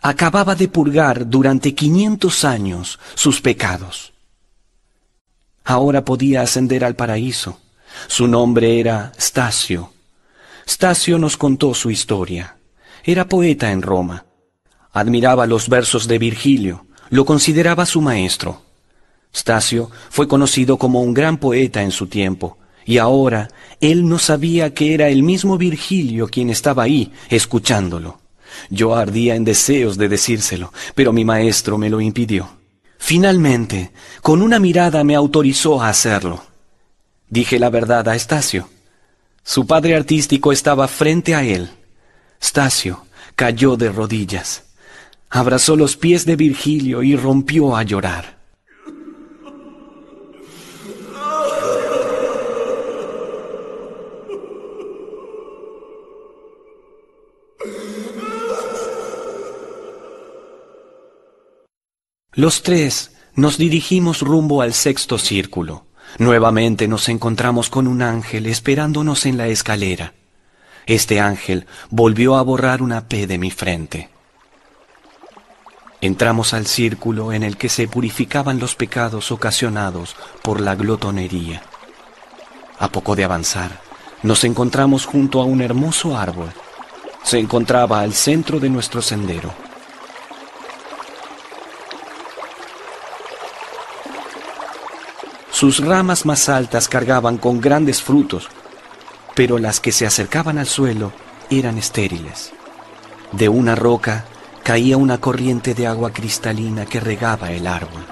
Acababa 0.00 0.54
de 0.54 0.68
purgar 0.68 1.28
durante 1.28 1.74
quinientos 1.74 2.44
años 2.44 2.98
sus 3.14 3.40
pecados. 3.40 4.12
Ahora 5.64 6.04
podía 6.04 6.42
ascender 6.42 6.84
al 6.84 6.94
paraíso. 6.94 7.60
Su 8.06 8.28
nombre 8.28 8.78
era 8.78 9.12
Stasio. 9.18 9.92
Stasio 10.66 11.18
nos 11.18 11.36
contó 11.36 11.74
su 11.74 11.90
historia. 11.90 12.56
Era 13.04 13.28
poeta 13.28 13.72
en 13.72 13.82
Roma. 13.82 14.24
Admiraba 14.92 15.46
los 15.46 15.68
versos 15.68 16.06
de 16.06 16.18
Virgilio. 16.18 16.86
Lo 17.10 17.24
consideraba 17.24 17.86
su 17.86 18.00
maestro. 18.00 18.62
Stasio 19.34 19.90
fue 20.10 20.26
conocido 20.26 20.78
como 20.78 21.00
un 21.02 21.14
gran 21.14 21.38
poeta 21.38 21.82
en 21.82 21.90
su 21.90 22.06
tiempo 22.06 22.58
y 22.84 22.96
ahora 22.96 23.48
él 23.80 24.08
no 24.08 24.18
sabía 24.18 24.72
que 24.72 24.94
era 24.94 25.08
el 25.08 25.22
mismo 25.22 25.58
Virgilio 25.58 26.28
quien 26.28 26.48
estaba 26.48 26.84
ahí, 26.84 27.12
escuchándolo. 27.28 28.18
Yo 28.70 28.96
ardía 28.96 29.34
en 29.34 29.44
deseos 29.44 29.98
de 29.98 30.08
decírselo, 30.08 30.72
pero 30.94 31.12
mi 31.12 31.24
maestro 31.24 31.76
me 31.76 31.90
lo 31.90 32.00
impidió. 32.00 32.48
Finalmente, 32.98 33.92
con 34.22 34.42
una 34.42 34.58
mirada 34.58 35.04
me 35.04 35.14
autorizó 35.14 35.82
a 35.82 35.90
hacerlo. 35.90 36.42
Dije 37.28 37.58
la 37.58 37.70
verdad 37.70 38.08
a 38.08 38.16
Estacio. 38.16 38.68
Su 39.44 39.66
padre 39.66 39.94
artístico 39.94 40.50
estaba 40.50 40.88
frente 40.88 41.34
a 41.34 41.44
él. 41.44 41.70
Stacio 42.42 43.04
cayó 43.34 43.76
de 43.76 43.90
rodillas, 43.90 44.64
abrazó 45.30 45.76
los 45.76 45.96
pies 45.96 46.24
de 46.24 46.36
Virgilio 46.36 47.02
y 47.02 47.16
rompió 47.16 47.76
a 47.76 47.82
llorar. 47.82 48.38
Los 62.32 62.62
tres 62.62 63.16
nos 63.34 63.58
dirigimos 63.58 64.22
rumbo 64.22 64.62
al 64.62 64.72
sexto 64.72 65.18
círculo. 65.18 65.86
Nuevamente 66.18 66.86
nos 66.86 67.08
encontramos 67.08 67.68
con 67.68 67.88
un 67.88 68.00
ángel 68.00 68.46
esperándonos 68.46 69.26
en 69.26 69.36
la 69.36 69.48
escalera. 69.48 70.14
Este 70.86 71.18
ángel 71.18 71.66
volvió 71.90 72.36
a 72.36 72.42
borrar 72.42 72.80
una 72.80 73.08
P 73.08 73.26
de 73.26 73.38
mi 73.38 73.50
frente. 73.50 74.08
Entramos 76.00 76.54
al 76.54 76.66
círculo 76.66 77.32
en 77.32 77.42
el 77.42 77.56
que 77.56 77.68
se 77.68 77.88
purificaban 77.88 78.60
los 78.60 78.76
pecados 78.76 79.32
ocasionados 79.32 80.14
por 80.42 80.60
la 80.60 80.76
glotonería. 80.76 81.62
A 82.78 82.88
poco 82.88 83.16
de 83.16 83.24
avanzar, 83.24 83.80
nos 84.22 84.44
encontramos 84.44 85.06
junto 85.06 85.40
a 85.40 85.44
un 85.44 85.60
hermoso 85.60 86.16
árbol. 86.16 86.52
Se 87.24 87.38
encontraba 87.38 88.00
al 88.00 88.14
centro 88.14 88.60
de 88.60 88.70
nuestro 88.70 89.02
sendero. 89.02 89.52
Sus 95.50 95.84
ramas 95.84 96.24
más 96.24 96.48
altas 96.48 96.86
cargaban 96.86 97.38
con 97.38 97.60
grandes 97.60 98.00
frutos, 98.00 98.48
pero 99.34 99.58
las 99.58 99.80
que 99.80 99.90
se 99.90 100.06
acercaban 100.06 100.58
al 100.58 100.66
suelo 100.66 101.12
eran 101.50 101.76
estériles. 101.76 102.52
De 103.32 103.48
una 103.48 103.74
roca 103.74 104.24
caía 104.68 104.98
una 104.98 105.16
corriente 105.16 105.72
de 105.72 105.86
agua 105.86 106.12
cristalina 106.12 106.84
que 106.84 107.00
regaba 107.00 107.50
el 107.52 107.66
árbol. 107.66 108.04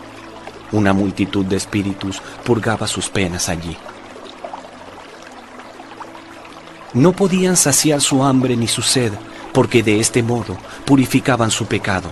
Una 0.72 0.94
multitud 0.94 1.44
de 1.44 1.56
espíritus 1.56 2.22
purgaba 2.44 2.86
sus 2.86 3.10
penas 3.10 3.50
allí. 3.50 3.76
No 6.94 7.12
podían 7.12 7.58
saciar 7.58 8.00
su 8.00 8.24
hambre 8.24 8.56
ni 8.56 8.68
su 8.68 8.80
sed, 8.80 9.12
porque 9.52 9.82
de 9.82 10.00
este 10.00 10.22
modo 10.22 10.56
purificaban 10.86 11.50
su 11.50 11.66
pecado. 11.66 12.08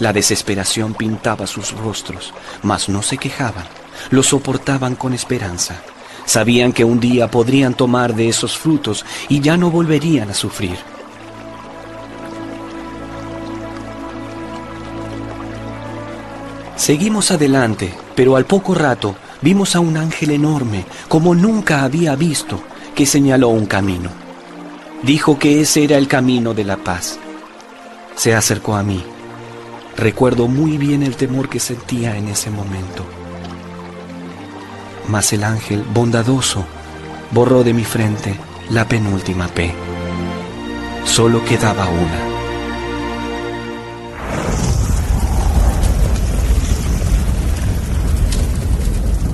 La 0.00 0.12
desesperación 0.12 0.94
pintaba 0.94 1.46
sus 1.46 1.70
rostros, 1.70 2.34
mas 2.64 2.88
no 2.88 3.02
se 3.02 3.18
quejaban 3.18 3.68
lo 4.10 4.24
soportaban 4.24 4.96
con 4.96 5.12
esperanza. 5.12 5.80
Sabían 6.24 6.72
que 6.72 6.84
un 6.84 6.98
día 6.98 7.30
podrían 7.30 7.74
tomar 7.74 8.16
de 8.16 8.28
esos 8.28 8.58
frutos 8.58 9.04
y 9.28 9.38
ya 9.38 9.56
no 9.56 9.70
volverían 9.70 10.28
a 10.28 10.34
sufrir. 10.34 10.97
Seguimos 16.78 17.30
adelante, 17.30 17.92
pero 18.14 18.36
al 18.36 18.46
poco 18.46 18.74
rato 18.74 19.16
vimos 19.42 19.76
a 19.76 19.80
un 19.80 19.98
ángel 19.98 20.30
enorme, 20.30 20.86
como 21.08 21.34
nunca 21.34 21.82
había 21.82 22.16
visto, 22.16 22.62
que 22.94 23.04
señaló 23.04 23.48
un 23.48 23.66
camino. 23.66 24.08
Dijo 25.02 25.38
que 25.38 25.60
ese 25.60 25.84
era 25.84 25.98
el 25.98 26.08
camino 26.08 26.54
de 26.54 26.64
la 26.64 26.78
paz. 26.78 27.18
Se 28.16 28.34
acercó 28.34 28.76
a 28.76 28.82
mí. 28.82 29.04
Recuerdo 29.98 30.48
muy 30.48 30.78
bien 30.78 31.02
el 31.02 31.16
temor 31.16 31.50
que 31.50 31.60
sentía 31.60 32.16
en 32.16 32.28
ese 32.28 32.48
momento 32.48 33.04
mas 35.08 35.32
el 35.32 35.42
ángel 35.42 35.82
bondadoso 35.82 36.64
borró 37.32 37.64
de 37.64 37.72
mi 37.72 37.84
frente 37.84 38.34
la 38.70 38.86
penúltima 38.86 39.48
P. 39.48 39.74
Solo 41.04 41.44
quedaba 41.44 41.86
una. 41.88 42.27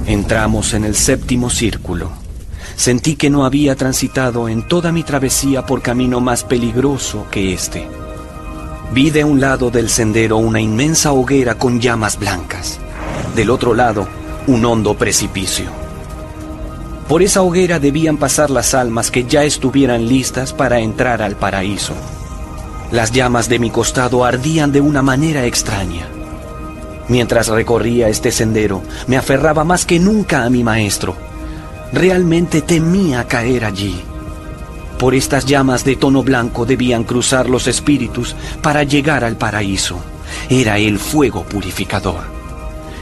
Entramos 0.07 0.75
en 0.75 0.85
el 0.85 0.95
séptimo 0.95 1.49
círculo. 1.49 2.11
Sentí 2.77 3.17
que 3.17 3.31
no 3.31 3.47
había 3.47 3.75
transitado 3.75 4.51
en 4.51 4.69
toda 4.69 4.93
mi 4.93 5.03
travesía 5.03 5.65
por 5.65 5.81
camino 5.81 6.21
más 6.21 6.45
peligroso 6.45 7.27
que 7.31 7.55
este. 7.55 7.89
Vi 8.93 9.11
de 9.11 9.25
un 9.25 9.41
lado 9.41 9.71
del 9.71 9.89
sendero 9.89 10.37
una 10.37 10.61
inmensa 10.61 11.13
hoguera 11.13 11.57
con 11.57 11.81
llamas 11.81 12.19
blancas. 12.19 12.79
Del 13.35 13.49
otro 13.49 13.73
lado, 13.75 14.07
un 14.47 14.65
hondo 14.67 14.95
precipicio. 14.95 15.71
Por 17.09 17.23
esa 17.23 17.41
hoguera 17.41 17.79
debían 17.79 18.19
pasar 18.19 18.51
las 18.51 18.75
almas 18.75 19.11
que 19.11 19.25
ya 19.25 19.45
estuvieran 19.45 20.07
listas 20.07 20.53
para 20.53 20.81
entrar 20.81 21.23
al 21.23 21.37
paraíso. 21.37 21.95
Las 22.93 23.11
llamas 23.11 23.49
de 23.49 23.59
mi 23.59 23.71
costado 23.71 24.25
ardían 24.25 24.71
de 24.71 24.83
una 24.83 25.01
manera 25.01 25.47
extraña. 25.47 26.07
Mientras 27.09 27.49
recorría 27.49 28.09
este 28.09 28.31
sendero, 28.31 28.83
me 29.07 29.17
aferraba 29.17 29.65
más 29.65 29.85
que 29.85 29.99
nunca 29.99 30.45
a 30.45 30.51
mi 30.51 30.65
maestro. 30.65 31.17
Realmente 31.93 32.63
temía 32.63 33.25
caer 33.29 33.65
allí. 33.65 34.01
Por 34.99 35.15
estas 35.15 35.45
llamas 35.45 35.85
de 35.85 35.97
tono 35.97 36.23
blanco 36.23 36.65
debían 36.65 37.05
cruzar 37.05 37.51
los 37.51 37.67
espíritus 37.67 38.35
para 38.63 38.85
llegar 38.85 39.23
al 39.23 39.37
paraíso. 39.37 39.99
Era 40.49 40.79
el 40.79 40.99
fuego 40.99 41.45
purificador. 41.45 42.23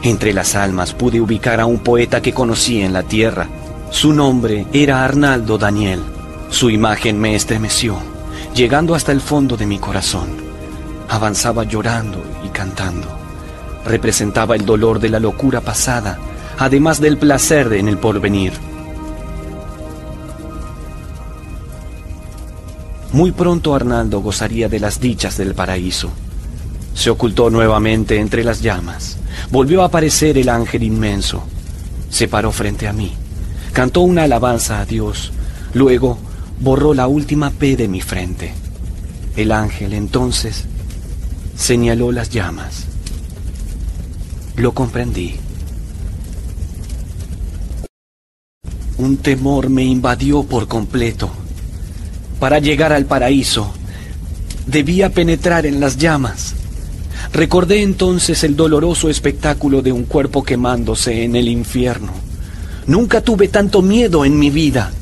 Entre 0.02 0.32
las 0.32 0.56
almas 0.56 0.94
pude 0.94 1.20
ubicar 1.20 1.60
a 1.60 1.66
un 1.66 1.78
poeta 1.78 2.20
que 2.20 2.34
conocí 2.34 2.82
en 2.82 2.92
la 2.92 3.04
tierra. 3.04 3.48
Su 3.90 4.12
nombre 4.12 4.66
era 4.72 5.04
Arnaldo 5.04 5.58
Daniel. 5.58 6.00
Su 6.50 6.70
imagen 6.70 7.20
me 7.20 7.36
estremeció, 7.36 7.98
llegando 8.54 8.94
hasta 8.94 9.12
el 9.12 9.20
fondo 9.20 9.56
de 9.56 9.66
mi 9.66 9.78
corazón. 9.78 10.28
Avanzaba 11.08 11.64
llorando 11.64 12.22
y 12.44 12.48
cantando. 12.48 13.21
Representaba 13.84 14.54
el 14.54 14.64
dolor 14.64 15.00
de 15.00 15.08
la 15.08 15.20
locura 15.20 15.60
pasada, 15.60 16.18
además 16.58 17.00
del 17.00 17.18
placer 17.18 17.72
en 17.72 17.88
el 17.88 17.98
porvenir. 17.98 18.52
Muy 23.12 23.30
pronto 23.32 23.74
Arnaldo 23.74 24.20
gozaría 24.20 24.68
de 24.68 24.80
las 24.80 24.98
dichas 24.98 25.36
del 25.36 25.54
paraíso. 25.54 26.10
Se 26.94 27.10
ocultó 27.10 27.50
nuevamente 27.50 28.18
entre 28.18 28.42
las 28.42 28.62
llamas. 28.62 29.18
Volvió 29.50 29.82
a 29.82 29.86
aparecer 29.86 30.38
el 30.38 30.48
ángel 30.48 30.82
inmenso. 30.82 31.42
Se 32.08 32.28
paró 32.28 32.52
frente 32.52 32.88
a 32.88 32.92
mí. 32.92 33.12
Cantó 33.72 34.00
una 34.00 34.24
alabanza 34.24 34.80
a 34.80 34.86
Dios. 34.86 35.32
Luego 35.74 36.18
borró 36.60 36.94
la 36.94 37.06
última 37.06 37.50
P 37.50 37.76
de 37.76 37.88
mi 37.88 38.00
frente. 38.00 38.54
El 39.36 39.52
ángel 39.52 39.92
entonces 39.92 40.64
señaló 41.56 42.12
las 42.12 42.30
llamas. 42.30 42.86
Lo 44.56 44.72
comprendí. 44.72 45.36
Un 48.98 49.16
temor 49.16 49.70
me 49.70 49.82
invadió 49.82 50.42
por 50.42 50.68
completo. 50.68 51.30
Para 52.38 52.58
llegar 52.58 52.92
al 52.92 53.06
paraíso, 53.06 53.72
debía 54.66 55.08
penetrar 55.08 55.64
en 55.64 55.80
las 55.80 55.96
llamas. 55.96 56.54
Recordé 57.32 57.82
entonces 57.82 58.44
el 58.44 58.54
doloroso 58.54 59.08
espectáculo 59.08 59.80
de 59.80 59.90
un 59.90 60.04
cuerpo 60.04 60.42
quemándose 60.42 61.24
en 61.24 61.34
el 61.34 61.48
infierno. 61.48 62.12
Nunca 62.86 63.22
tuve 63.22 63.48
tanto 63.48 63.80
miedo 63.80 64.24
en 64.26 64.38
mi 64.38 64.50
vida. 64.50 64.92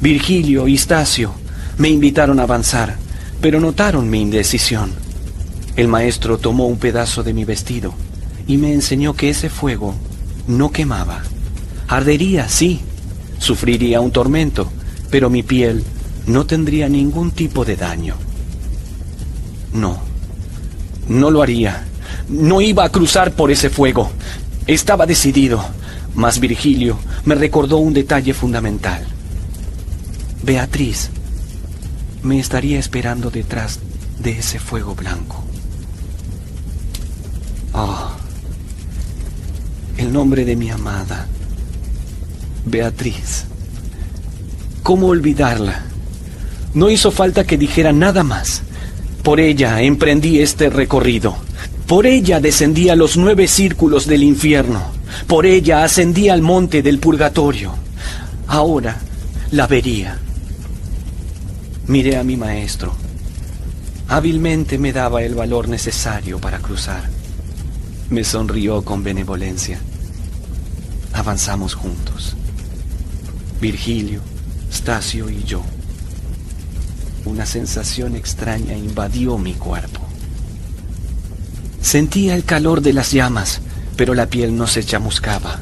Virgilio 0.00 0.66
y 0.66 0.76
Stacio 0.76 1.32
me 1.78 1.90
invitaron 1.90 2.40
a 2.40 2.42
avanzar, 2.42 2.96
pero 3.40 3.60
notaron 3.60 4.10
mi 4.10 4.20
indecisión. 4.20 4.90
El 5.76 5.86
maestro 5.86 6.38
tomó 6.38 6.66
un 6.66 6.78
pedazo 6.78 7.22
de 7.22 7.32
mi 7.32 7.44
vestido 7.44 7.94
y 8.48 8.56
me 8.56 8.72
enseñó 8.72 9.14
que 9.14 9.28
ese 9.28 9.50
fuego 9.50 9.94
no 10.48 10.72
quemaba. 10.72 11.22
Ardería, 11.86 12.48
sí, 12.48 12.80
sufriría 13.38 14.00
un 14.00 14.10
tormento, 14.10 14.72
pero 15.10 15.30
mi 15.30 15.42
piel 15.44 15.84
no 16.26 16.46
tendría 16.46 16.88
ningún 16.88 17.30
tipo 17.30 17.64
de 17.64 17.76
daño. 17.76 18.16
No, 19.72 19.98
no 21.08 21.30
lo 21.30 21.42
haría. 21.42 21.84
No 22.28 22.60
iba 22.60 22.84
a 22.84 22.90
cruzar 22.90 23.32
por 23.32 23.50
ese 23.50 23.70
fuego. 23.70 24.10
Estaba 24.66 25.06
decidido. 25.06 25.64
Mas 26.14 26.40
Virgilio 26.40 26.98
me 27.24 27.34
recordó 27.34 27.76
un 27.76 27.92
detalle 27.92 28.34
fundamental. 28.34 29.06
Beatriz 30.42 31.10
me 32.22 32.38
estaría 32.38 32.78
esperando 32.78 33.30
detrás 33.30 33.78
de 34.18 34.32
ese 34.38 34.58
fuego 34.58 34.94
blanco. 34.94 35.44
Oh, 37.72 38.10
el 39.98 40.12
nombre 40.12 40.44
de 40.44 40.56
mi 40.56 40.70
amada, 40.70 41.26
Beatriz. 42.64 43.44
¿Cómo 44.82 45.08
olvidarla? 45.08 45.82
No 46.72 46.88
hizo 46.88 47.10
falta 47.10 47.44
que 47.44 47.58
dijera 47.58 47.92
nada 47.92 48.22
más. 48.22 48.62
Por 49.22 49.40
ella 49.40 49.82
emprendí 49.82 50.40
este 50.40 50.70
recorrido. 50.70 51.36
Por 51.86 52.06
ella 52.06 52.40
descendí 52.40 52.88
a 52.88 52.96
los 52.96 53.16
nueve 53.16 53.48
círculos 53.48 54.06
del 54.06 54.22
infierno. 54.22 54.82
Por 55.26 55.46
ella 55.46 55.82
ascendí 55.82 56.28
al 56.28 56.42
monte 56.42 56.80
del 56.80 56.98
purgatorio. 56.98 57.74
Ahora 58.46 58.98
la 59.50 59.66
vería. 59.66 60.18
Miré 61.88 62.16
a 62.16 62.24
mi 62.24 62.36
maestro. 62.36 62.94
Hábilmente 64.06 64.78
me 64.78 64.92
daba 64.92 65.22
el 65.22 65.34
valor 65.34 65.68
necesario 65.68 66.38
para 66.38 66.58
cruzar. 66.58 67.17
Me 68.10 68.24
sonrió 68.24 68.82
con 68.82 69.04
benevolencia. 69.04 69.78
Avanzamos 71.12 71.74
juntos. 71.74 72.36
Virgilio, 73.60 74.20
Stacio 74.72 75.28
y 75.28 75.44
yo. 75.44 75.62
Una 77.26 77.44
sensación 77.44 78.16
extraña 78.16 78.74
invadió 78.74 79.36
mi 79.36 79.52
cuerpo. 79.52 80.00
Sentía 81.82 82.34
el 82.34 82.44
calor 82.44 82.80
de 82.80 82.94
las 82.94 83.12
llamas, 83.12 83.60
pero 83.96 84.14
la 84.14 84.26
piel 84.26 84.56
no 84.56 84.66
se 84.66 84.82
chamuscaba. 84.84 85.58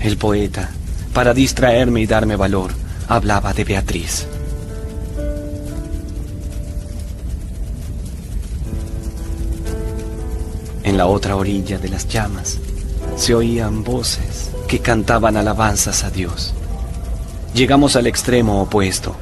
El 0.00 0.16
poeta, 0.16 0.70
para 1.14 1.32
distraerme 1.32 2.00
y 2.00 2.06
darme 2.06 2.34
valor, 2.34 2.72
hablaba 3.06 3.52
de 3.52 3.62
Beatriz. 3.64 4.26
En 10.92 10.98
la 10.98 11.06
otra 11.06 11.36
orilla 11.36 11.78
de 11.78 11.88
las 11.88 12.06
llamas 12.06 12.58
se 13.16 13.34
oían 13.34 13.82
voces 13.82 14.50
que 14.68 14.80
cantaban 14.80 15.38
alabanzas 15.38 16.04
a 16.04 16.10
Dios. 16.10 16.52
Llegamos 17.54 17.96
al 17.96 18.06
extremo 18.06 18.60
opuesto. 18.60 19.16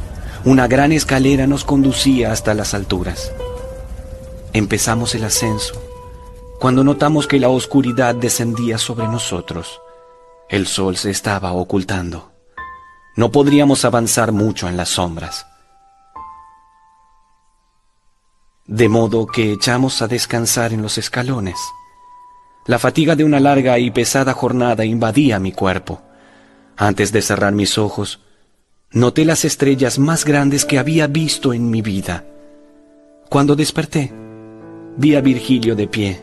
Una 0.44 0.66
gran 0.66 0.90
escalera 0.90 1.46
nos 1.46 1.64
conducía 1.64 2.32
hasta 2.32 2.54
las 2.54 2.74
alturas. 2.74 3.30
Empezamos 4.52 5.14
el 5.14 5.22
ascenso 5.22 5.80
cuando 6.58 6.82
notamos 6.82 7.28
que 7.28 7.38
la 7.38 7.50
oscuridad 7.50 8.16
descendía 8.16 8.76
sobre 8.76 9.06
nosotros. 9.06 9.80
El 10.48 10.66
sol 10.66 10.96
se 10.96 11.10
estaba 11.10 11.52
ocultando. 11.52 12.32
No 13.14 13.30
podríamos 13.30 13.84
avanzar 13.84 14.32
mucho 14.32 14.68
en 14.68 14.76
las 14.76 14.88
sombras. 14.88 15.46
De 18.70 18.88
modo 18.88 19.26
que 19.26 19.50
echamos 19.50 20.00
a 20.00 20.06
descansar 20.06 20.72
en 20.72 20.80
los 20.80 20.96
escalones. 20.96 21.56
La 22.66 22.78
fatiga 22.78 23.16
de 23.16 23.24
una 23.24 23.40
larga 23.40 23.76
y 23.80 23.90
pesada 23.90 24.32
jornada 24.32 24.84
invadía 24.84 25.40
mi 25.40 25.50
cuerpo. 25.50 26.02
Antes 26.76 27.10
de 27.10 27.20
cerrar 27.20 27.52
mis 27.52 27.78
ojos, 27.78 28.20
noté 28.92 29.24
las 29.24 29.44
estrellas 29.44 29.98
más 29.98 30.24
grandes 30.24 30.64
que 30.64 30.78
había 30.78 31.08
visto 31.08 31.52
en 31.52 31.68
mi 31.68 31.82
vida. 31.82 32.24
Cuando 33.28 33.56
desperté, 33.56 34.12
vi 34.96 35.16
a 35.16 35.20
Virgilio 35.20 35.74
de 35.74 35.88
pie. 35.88 36.22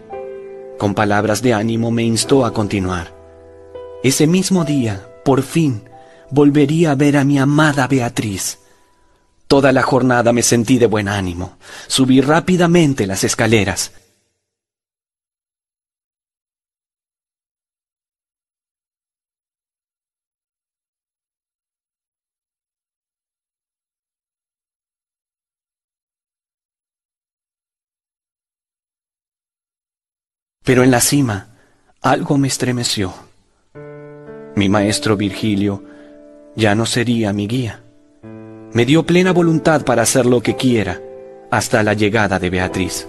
Con 0.80 0.94
palabras 0.94 1.42
de 1.42 1.54
ánimo 1.54 1.92
me 1.92 2.04
instó 2.04 2.46
a 2.46 2.54
continuar. 2.54 3.14
Ese 4.04 4.26
mismo 4.26 4.64
día, 4.64 5.06
por 5.26 5.42
fin, 5.42 5.90
volvería 6.32 6.92
a 6.92 6.96
ver 6.96 7.18
a 7.18 7.26
mi 7.26 7.40
amada 7.40 7.88
Beatriz. 7.88 8.60
Toda 9.48 9.72
la 9.72 9.82
jornada 9.82 10.34
me 10.34 10.44
sentí 10.44 10.78
de 10.78 10.88
buen 10.88 11.08
ánimo. 11.08 11.58
Subí 11.88 12.20
rápidamente 12.20 13.08
las 13.08 13.24
escaleras. 13.24 13.94
Pero 30.68 30.84
en 30.84 30.92
la 30.92 31.00
cima 31.00 31.48
algo 32.02 32.38
me 32.38 32.50
estremeció. 32.50 33.14
Mi 34.58 34.68
maestro 34.68 35.16
Virgilio 35.16 35.82
ya 36.58 36.76
no 36.76 36.86
sería 36.86 37.32
mi 37.32 37.48
guía. 37.48 37.87
Me 38.78 38.86
dio 38.86 39.08
plena 39.08 39.34
voluntad 39.34 39.84
para 39.86 40.04
hacer 40.04 40.28
lo 40.28 40.42
que 40.42 40.56
quiera 40.56 41.02
hasta 41.50 41.82
la 41.82 41.96
llegada 41.96 42.38
de 42.38 42.52
Beatriz. 42.52 43.08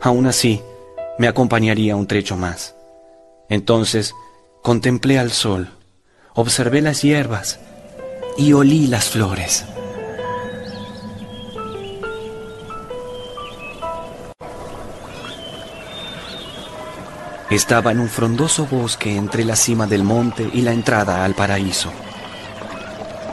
Aún 0.00 0.26
así, 0.26 0.62
me 1.18 1.28
acompañaría 1.28 1.96
un 1.96 2.06
trecho 2.06 2.34
más. 2.34 2.74
Entonces 3.50 4.14
contemplé 4.62 5.18
al 5.18 5.32
sol, 5.32 5.68
observé 6.32 6.80
las 6.80 7.02
hierbas 7.02 7.60
y 8.38 8.54
olí 8.54 8.86
las 8.86 9.10
flores. 9.10 9.66
Estaba 17.50 17.92
en 17.92 18.00
un 18.00 18.08
frondoso 18.08 18.64
bosque 18.64 19.14
entre 19.14 19.44
la 19.44 19.56
cima 19.56 19.86
del 19.86 20.04
monte 20.04 20.48
y 20.54 20.62
la 20.62 20.72
entrada 20.72 21.22
al 21.26 21.34
paraíso. 21.34 21.92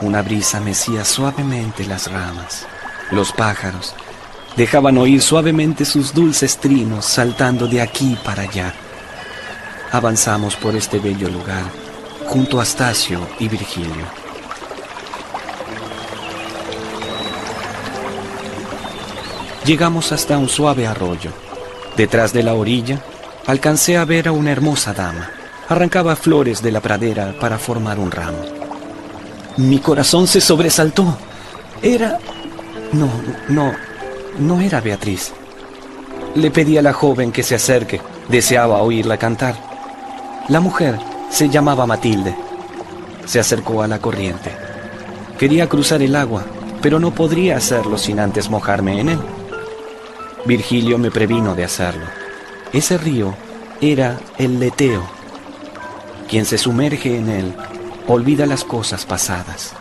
Una 0.00 0.22
brisa 0.22 0.60
mecía 0.60 1.04
suavemente 1.04 1.84
las 1.84 2.10
ramas. 2.10 2.66
Los 3.10 3.32
pájaros 3.32 3.94
dejaban 4.56 4.96
oír 4.96 5.20
suavemente 5.20 5.84
sus 5.84 6.14
dulces 6.14 6.58
trinos 6.58 7.04
saltando 7.04 7.66
de 7.66 7.80
aquí 7.80 8.16
para 8.24 8.42
allá. 8.42 8.72
Avanzamos 9.90 10.54
por 10.54 10.76
este 10.76 11.00
bello 11.00 11.28
lugar 11.28 11.64
junto 12.26 12.60
a 12.60 12.62
Astacio 12.62 13.26
y 13.40 13.48
Virgilio. 13.48 14.06
Llegamos 19.64 20.12
hasta 20.12 20.38
un 20.38 20.48
suave 20.48 20.86
arroyo. 20.86 21.32
Detrás 21.96 22.32
de 22.32 22.44
la 22.44 22.54
orilla 22.54 23.00
alcancé 23.46 23.96
a 23.96 24.04
ver 24.04 24.28
a 24.28 24.32
una 24.32 24.52
hermosa 24.52 24.94
dama. 24.94 25.30
Arrancaba 25.68 26.14
flores 26.14 26.62
de 26.62 26.70
la 26.70 26.80
pradera 26.80 27.34
para 27.40 27.58
formar 27.58 27.98
un 27.98 28.12
ramo. 28.12 28.57
Mi 29.58 29.80
corazón 29.80 30.28
se 30.28 30.40
sobresaltó. 30.40 31.18
Era... 31.82 32.18
No, 32.92 33.10
no, 33.48 33.72
no 34.38 34.60
era 34.60 34.80
Beatriz. 34.80 35.32
Le 36.36 36.52
pedí 36.52 36.78
a 36.78 36.82
la 36.82 36.92
joven 36.92 37.32
que 37.32 37.42
se 37.42 37.56
acerque. 37.56 38.00
Deseaba 38.28 38.80
oírla 38.82 39.16
cantar. 39.16 39.56
La 40.48 40.60
mujer 40.60 40.96
se 41.28 41.48
llamaba 41.48 41.86
Matilde. 41.86 42.36
Se 43.26 43.40
acercó 43.40 43.82
a 43.82 43.88
la 43.88 43.98
corriente. 43.98 44.52
Quería 45.36 45.68
cruzar 45.68 46.02
el 46.02 46.14
agua, 46.14 46.44
pero 46.80 47.00
no 47.00 47.10
podría 47.10 47.56
hacerlo 47.56 47.98
sin 47.98 48.20
antes 48.20 48.48
mojarme 48.48 49.00
en 49.00 49.08
él. 49.08 49.18
Virgilio 50.44 50.98
me 50.98 51.10
previno 51.10 51.56
de 51.56 51.64
hacerlo. 51.64 52.06
Ese 52.72 52.96
río 52.96 53.34
era 53.80 54.20
el 54.38 54.60
leteo. 54.60 55.02
Quien 56.28 56.44
se 56.44 56.58
sumerge 56.58 57.16
en 57.16 57.28
él 57.28 57.54
olvida 58.08 58.46
las 58.46 58.64
cosas 58.64 59.06
pasadas. 59.06 59.74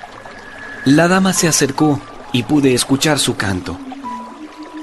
La 0.85 1.07
dama 1.07 1.33
se 1.33 1.47
acercó 1.47 1.99
y 2.31 2.43
pude 2.43 2.73
escuchar 2.73 3.19
su 3.19 3.35
canto. 3.35 3.77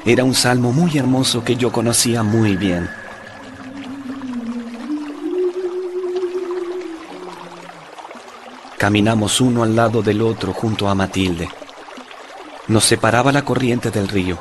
Era 0.05 0.25
un 0.25 0.35
salmo 0.35 0.73
muy 0.73 0.99
hermoso 0.99 1.45
que 1.45 1.57
yo 1.57 1.71
conocía 1.71 2.23
muy 2.23 2.57
bien. 2.57 2.91
Caminamos 8.77 9.41
uno 9.41 9.63
al 9.63 9.77
lado 9.77 10.03
del 10.03 10.21
otro 10.21 10.53
junto 10.53 10.89
a 10.89 10.95
Matilde. 10.95 11.49
Nos 12.69 12.85
separaba 12.85 13.33
la 13.33 13.45
corriente 13.45 13.91
del 13.91 14.09
río. 14.09 14.39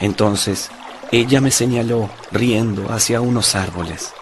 Entonces 0.00 0.70
ella 1.12 1.40
me 1.40 1.50
señaló, 1.50 2.08
riendo, 2.32 2.92
hacia 2.92 3.20
unos 3.20 3.54
árboles. 3.54 4.12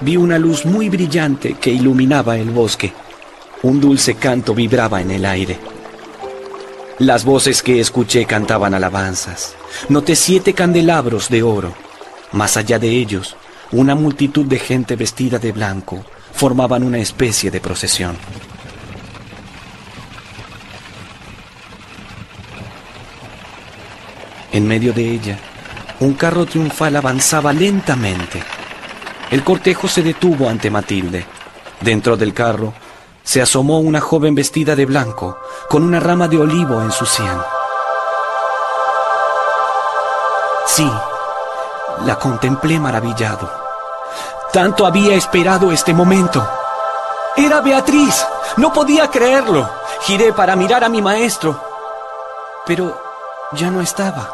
Vi 0.00 0.16
una 0.16 0.38
luz 0.38 0.64
muy 0.64 0.88
brillante 0.88 1.54
que 1.54 1.70
iluminaba 1.70 2.36
el 2.36 2.50
bosque. 2.50 2.92
Un 3.62 3.80
dulce 3.80 4.14
canto 4.14 4.54
vibraba 4.54 5.00
en 5.00 5.10
el 5.10 5.24
aire. 5.24 5.58
Las 7.00 7.24
voces 7.24 7.60
que 7.60 7.80
escuché 7.80 8.24
cantaban 8.24 8.72
alabanzas. 8.72 9.56
Noté 9.88 10.14
siete 10.14 10.52
candelabros 10.52 11.28
de 11.28 11.42
oro. 11.42 11.74
Más 12.30 12.56
allá 12.56 12.78
de 12.78 12.88
ellos, 12.88 13.36
una 13.72 13.96
multitud 13.96 14.46
de 14.46 14.60
gente 14.60 14.94
vestida 14.94 15.40
de 15.40 15.50
blanco 15.50 16.04
formaban 16.32 16.84
una 16.84 16.98
especie 16.98 17.50
de 17.50 17.60
procesión. 17.60 18.16
En 24.52 24.68
medio 24.68 24.92
de 24.92 25.10
ella, 25.10 25.38
un 25.98 26.14
carro 26.14 26.46
triunfal 26.46 26.94
avanzaba 26.94 27.52
lentamente. 27.52 28.40
El 29.32 29.42
cortejo 29.42 29.88
se 29.88 30.02
detuvo 30.04 30.48
ante 30.48 30.70
Matilde. 30.70 31.24
Dentro 31.80 32.16
del 32.16 32.32
carro 32.32 32.72
se 33.28 33.42
asomó 33.42 33.78
una 33.80 34.00
joven 34.00 34.34
vestida 34.34 34.74
de 34.74 34.86
blanco, 34.86 35.38
con 35.68 35.82
una 35.82 36.00
rama 36.00 36.28
de 36.28 36.38
olivo 36.38 36.80
en 36.80 36.90
su 36.90 37.04
sien. 37.04 37.38
Sí, 40.64 40.90
la 42.06 42.18
contemplé 42.18 42.80
maravillado. 42.80 43.50
Tanto 44.50 44.86
había 44.86 45.14
esperado 45.14 45.70
este 45.70 45.92
momento. 45.92 46.42
Era 47.36 47.60
Beatriz. 47.60 48.26
No 48.56 48.72
podía 48.72 49.10
creerlo. 49.10 49.68
Giré 50.00 50.32
para 50.32 50.56
mirar 50.56 50.82
a 50.82 50.88
mi 50.88 51.02
maestro. 51.02 51.62
Pero 52.64 52.98
ya 53.52 53.70
no 53.70 53.82
estaba. 53.82 54.32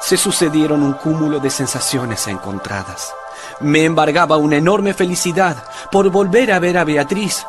Se 0.00 0.16
sucedieron 0.16 0.82
un 0.82 0.94
cúmulo 0.94 1.38
de 1.38 1.50
sensaciones 1.50 2.26
encontradas. 2.26 3.14
Me 3.60 3.84
embargaba 3.84 4.36
una 4.36 4.56
enorme 4.56 4.94
felicidad 4.94 5.62
por 5.92 6.10
volver 6.10 6.50
a 6.50 6.58
ver 6.58 6.76
a 6.76 6.82
Beatriz. 6.82 7.46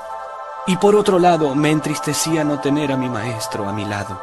Y 0.67 0.77
por 0.77 0.95
otro 0.95 1.19
lado, 1.19 1.55
me 1.55 1.71
entristecía 1.71 2.43
no 2.43 2.59
tener 2.59 2.91
a 2.91 2.97
mi 2.97 3.09
maestro 3.09 3.67
a 3.67 3.73
mi 3.73 3.85
lado. 3.85 4.21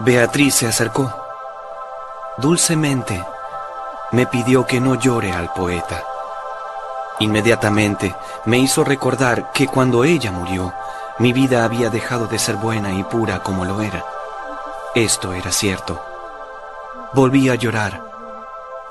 Beatriz 0.00 0.56
se 0.56 0.66
acercó. 0.66 1.12
Dulcemente 2.36 3.24
me 4.12 4.26
pidió 4.26 4.66
que 4.66 4.80
no 4.80 4.94
llore 4.94 5.32
al 5.32 5.52
poeta. 5.52 6.02
Inmediatamente 7.18 8.14
me 8.44 8.58
hizo 8.58 8.84
recordar 8.84 9.52
que 9.52 9.66
cuando 9.66 10.04
ella 10.04 10.30
murió, 10.30 10.74
mi 11.18 11.32
vida 11.32 11.64
había 11.64 11.88
dejado 11.88 12.26
de 12.26 12.38
ser 12.38 12.56
buena 12.56 12.92
y 12.92 13.04
pura 13.04 13.42
como 13.42 13.64
lo 13.64 13.80
era. 13.80 14.04
Esto 14.94 15.32
era 15.32 15.50
cierto. 15.50 15.98
Volví 17.14 17.48
a 17.48 17.54
llorar, 17.54 18.05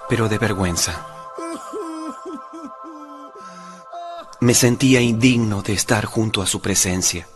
pero 0.09 0.29
de 0.29 0.37
vergüenza. 0.37 1.05
Me 4.41 4.53
sentía 4.53 5.01
indigno 5.01 5.61
de 5.61 5.73
estar 5.73 6.05
junto 6.05 6.41
a 6.41 6.45
su 6.45 6.61
presencia. 6.61 7.27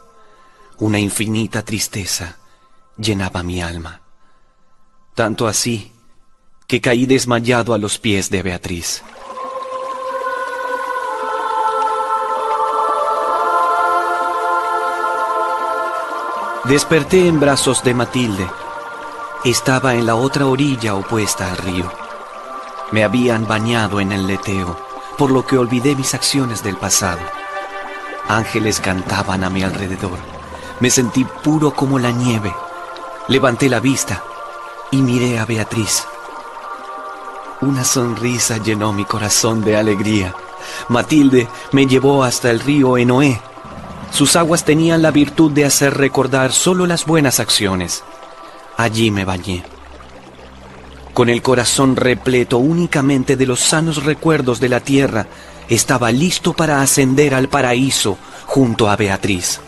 Una 0.78 1.00
infinita 1.00 1.64
tristeza 1.64 2.38
llenaba 2.98 3.42
mi 3.42 3.62
alma. 3.62 4.02
Tanto 5.16 5.48
así 5.48 5.92
que 6.68 6.82
caí 6.82 7.06
desmayado 7.06 7.74
a 7.74 7.78
los 7.78 7.98
pies 7.98 8.30
de 8.30 8.44
Beatriz. 8.44 9.02
Desperté 16.66 17.28
en 17.28 17.40
brazos 17.40 17.84
de 17.84 17.96
Matilde. 17.96 18.48
Estaba 19.44 19.96
en 19.96 20.06
la 20.06 20.16
otra 20.16 20.46
orilla 20.46 20.94
opuesta 20.94 21.50
al 21.50 21.58
río. 21.58 21.99
Me 22.92 23.04
habían 23.04 23.48
bañado 23.48 24.00
en 24.00 24.12
el 24.12 24.26
leteo, 24.26 24.78
por 25.18 25.32
lo 25.32 25.46
que 25.46 25.58
olvidé 25.58 25.96
mis 25.96 26.14
acciones 26.14 26.64
del 26.64 26.76
pasado. 26.76 27.20
Ángeles 28.28 28.80
cantaban 28.80 29.44
a 29.44 29.50
mi 29.50 29.64
alrededor. 29.64 30.18
Me 30.80 30.90
sentí 30.90 31.24
puro 31.24 31.72
como 31.72 32.00
la 32.00 32.12
nieve. 32.12 32.54
Levanté 33.28 33.70
la 33.70 33.80
vista 33.80 34.24
y 34.92 34.98
miré 34.98 35.38
a 35.38 35.46
Beatriz. 35.46 36.04
Una 37.62 37.84
sonrisa 37.84 38.58
llenó 38.58 38.94
mi 38.94 39.06
corazón 39.06 39.62
de 39.64 39.76
alegría. 39.76 40.34
Matilde 40.88 41.48
me 41.72 41.86
llevó 41.86 42.24
hasta 42.24 42.50
el 42.50 42.60
río 42.60 42.98
Enoé. 42.98 43.40
Sus 44.12 44.36
aguas 44.36 44.64
tenían 44.64 45.02
la 45.02 45.12
virtud 45.12 45.52
de 45.52 45.66
hacer 45.66 45.96
recordar 45.96 46.54
solo 46.54 46.88
las 46.88 47.06
buenas 47.06 47.40
acciones. 47.40 48.04
Allí 48.78 49.12
me 49.12 49.26
bañé. 49.26 49.64
Con 51.20 51.28
el 51.28 51.42
corazón 51.42 51.98
repleto 51.98 52.60
únicamente 52.60 53.36
de 53.36 53.46
los 53.46 53.60
sanos 53.60 54.06
recuerdos 54.06 54.62
de 54.62 54.70
la 54.70 54.80
tierra, 54.80 55.28
estaba 55.68 56.14
listo 56.14 56.54
para 56.54 56.82
ascender 56.82 57.36
al 57.36 57.50
paraíso 57.50 58.18
junto 58.46 58.90
a 58.90 58.96
Beatriz. 58.96 59.60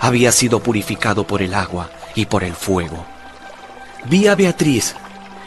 Había 0.00 0.30
sido 0.30 0.60
purificado 0.60 1.26
por 1.26 1.42
el 1.42 1.54
agua 1.54 1.90
y 2.14 2.26
por 2.26 2.44
el 2.44 2.54
fuego. 2.54 3.04
Vi 4.04 4.28
a 4.28 4.36
Beatriz. 4.36 4.94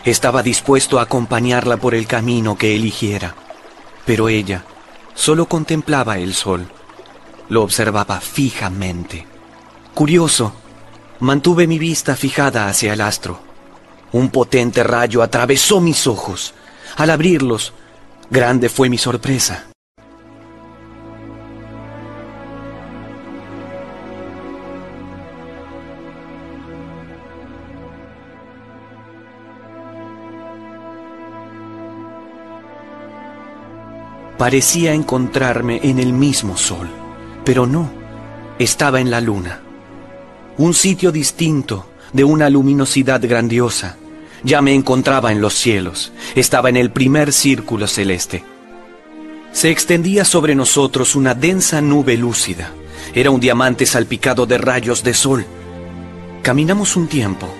Estaba 0.03 0.43
dispuesto 0.43 0.99
a 0.99 1.03
acompañarla 1.03 1.77
por 1.77 1.95
el 1.95 2.05
camino 2.05 2.57
que 2.57 2.75
eligiera. 2.75 3.33
Pero 4.05 4.27
ella 4.27 4.65
solo 5.13 5.45
contemplaba 5.45 6.17
el 6.17 6.33
sol. 6.33 6.67
Lo 7.47 7.63
observaba 7.63 8.19
fijamente. 8.19 9.25
Curioso, 9.93 10.51
mantuve 11.21 11.65
mi 11.65 11.79
vista 11.79 12.17
fijada 12.17 12.67
hacia 12.67 12.91
el 12.91 12.99
astro. 12.99 13.52
Un 14.13 14.29
potente 14.29 14.83
rayo 14.83 15.23
atravesó 15.23 15.81
mis 15.81 16.05
ojos. 16.05 16.53
Al 16.97 17.09
abrirlos, 17.09 17.73
grande 18.29 18.69
fue 18.69 18.87
mi 18.87 18.99
sorpresa. 18.99 19.65
Parecía 34.37 34.93
encontrarme 34.93 35.79
en 35.83 35.97
el 35.97 36.13
mismo 36.13 36.55
sol, 36.57 36.87
pero 37.45 37.65
no, 37.65 37.89
estaba 38.59 38.99
en 38.99 39.09
la 39.09 39.21
luna. 39.21 39.61
Un 40.57 40.73
sitio 40.75 41.11
distinto, 41.11 41.87
de 42.13 42.23
una 42.23 42.49
luminosidad 42.49 43.21
grandiosa. 43.21 43.97
Ya 44.43 44.61
me 44.61 44.73
encontraba 44.73 45.31
en 45.31 45.41
los 45.41 45.53
cielos, 45.53 46.11
estaba 46.35 46.69
en 46.69 46.77
el 46.77 46.91
primer 46.91 47.31
círculo 47.31 47.87
celeste. 47.87 48.43
Se 49.53 49.69
extendía 49.69 50.25
sobre 50.25 50.55
nosotros 50.55 51.15
una 51.15 51.33
densa 51.33 51.79
nube 51.79 52.17
lúcida. 52.17 52.71
Era 53.13 53.29
un 53.29 53.39
diamante 53.39 53.85
salpicado 53.85 54.45
de 54.45 54.57
rayos 54.57 55.03
de 55.03 55.13
sol. 55.13 55.45
Caminamos 56.41 56.95
un 56.95 57.07
tiempo. 57.07 57.53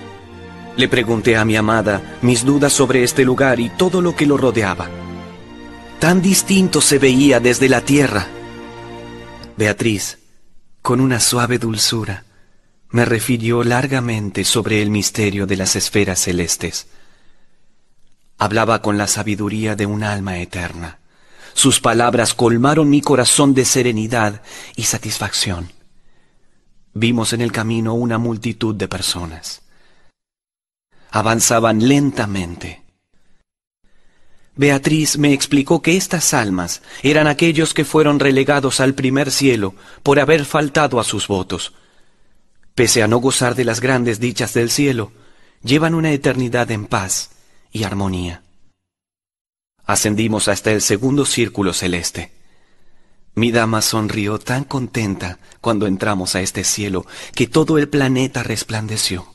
Le 0.76 0.88
pregunté 0.88 1.36
a 1.36 1.44
mi 1.44 1.56
amada 1.56 2.18
mis 2.20 2.44
dudas 2.44 2.72
sobre 2.72 3.04
este 3.04 3.24
lugar 3.24 3.60
y 3.60 3.70
todo 3.70 4.02
lo 4.02 4.14
que 4.16 4.26
lo 4.26 4.36
rodeaba. 4.36 4.88
Tan 6.00 6.20
distinto 6.20 6.80
se 6.80 6.98
veía 6.98 7.40
desde 7.40 7.68
la 7.68 7.80
tierra. 7.80 8.26
Beatriz, 9.56 10.18
con 10.82 11.00
una 11.00 11.20
suave 11.20 11.58
dulzura, 11.58 12.24
me 12.94 13.04
refirió 13.04 13.64
largamente 13.64 14.44
sobre 14.44 14.80
el 14.80 14.88
misterio 14.88 15.48
de 15.48 15.56
las 15.56 15.74
esferas 15.74 16.20
celestes. 16.20 16.86
Hablaba 18.38 18.82
con 18.82 18.98
la 18.98 19.08
sabiduría 19.08 19.74
de 19.74 19.84
un 19.84 20.04
alma 20.04 20.38
eterna. 20.38 21.00
Sus 21.54 21.80
palabras 21.80 22.34
colmaron 22.34 22.88
mi 22.88 23.00
corazón 23.00 23.52
de 23.52 23.64
serenidad 23.64 24.42
y 24.76 24.84
satisfacción. 24.84 25.72
Vimos 26.92 27.32
en 27.32 27.40
el 27.40 27.50
camino 27.50 27.94
una 27.94 28.18
multitud 28.18 28.76
de 28.76 28.86
personas. 28.86 29.62
Avanzaban 31.10 31.88
lentamente. 31.88 32.84
Beatriz 34.54 35.18
me 35.18 35.32
explicó 35.32 35.82
que 35.82 35.96
estas 35.96 36.32
almas 36.32 36.80
eran 37.02 37.26
aquellos 37.26 37.74
que 37.74 37.84
fueron 37.84 38.20
relegados 38.20 38.78
al 38.78 38.94
primer 38.94 39.32
cielo 39.32 39.74
por 40.04 40.20
haber 40.20 40.44
faltado 40.44 41.00
a 41.00 41.02
sus 41.02 41.26
votos. 41.26 41.72
Pese 42.74 43.02
a 43.02 43.08
no 43.08 43.18
gozar 43.18 43.54
de 43.54 43.64
las 43.64 43.80
grandes 43.80 44.18
dichas 44.18 44.52
del 44.54 44.70
cielo, 44.70 45.12
llevan 45.62 45.94
una 45.94 46.10
eternidad 46.10 46.70
en 46.72 46.86
paz 46.86 47.30
y 47.70 47.84
armonía. 47.84 48.42
Ascendimos 49.86 50.48
hasta 50.48 50.72
el 50.72 50.80
segundo 50.80 51.24
círculo 51.24 51.72
celeste. 51.72 52.32
Mi 53.36 53.52
dama 53.52 53.82
sonrió 53.82 54.38
tan 54.38 54.64
contenta 54.64 55.38
cuando 55.60 55.86
entramos 55.86 56.34
a 56.34 56.40
este 56.40 56.64
cielo 56.64 57.06
que 57.34 57.46
todo 57.46 57.78
el 57.78 57.88
planeta 57.88 58.42
resplandeció. 58.42 59.34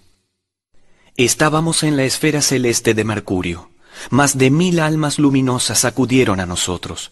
Estábamos 1.16 1.84
en 1.84 1.98
la 1.98 2.04
esfera 2.04 2.42
celeste 2.42 2.94
de 2.94 3.04
Mercurio. 3.04 3.70
Más 4.10 4.38
de 4.38 4.50
mil 4.50 4.80
almas 4.80 5.20
luminosas 5.20 5.86
acudieron 5.86 6.40
a 6.40 6.46
nosotros. 6.46 7.12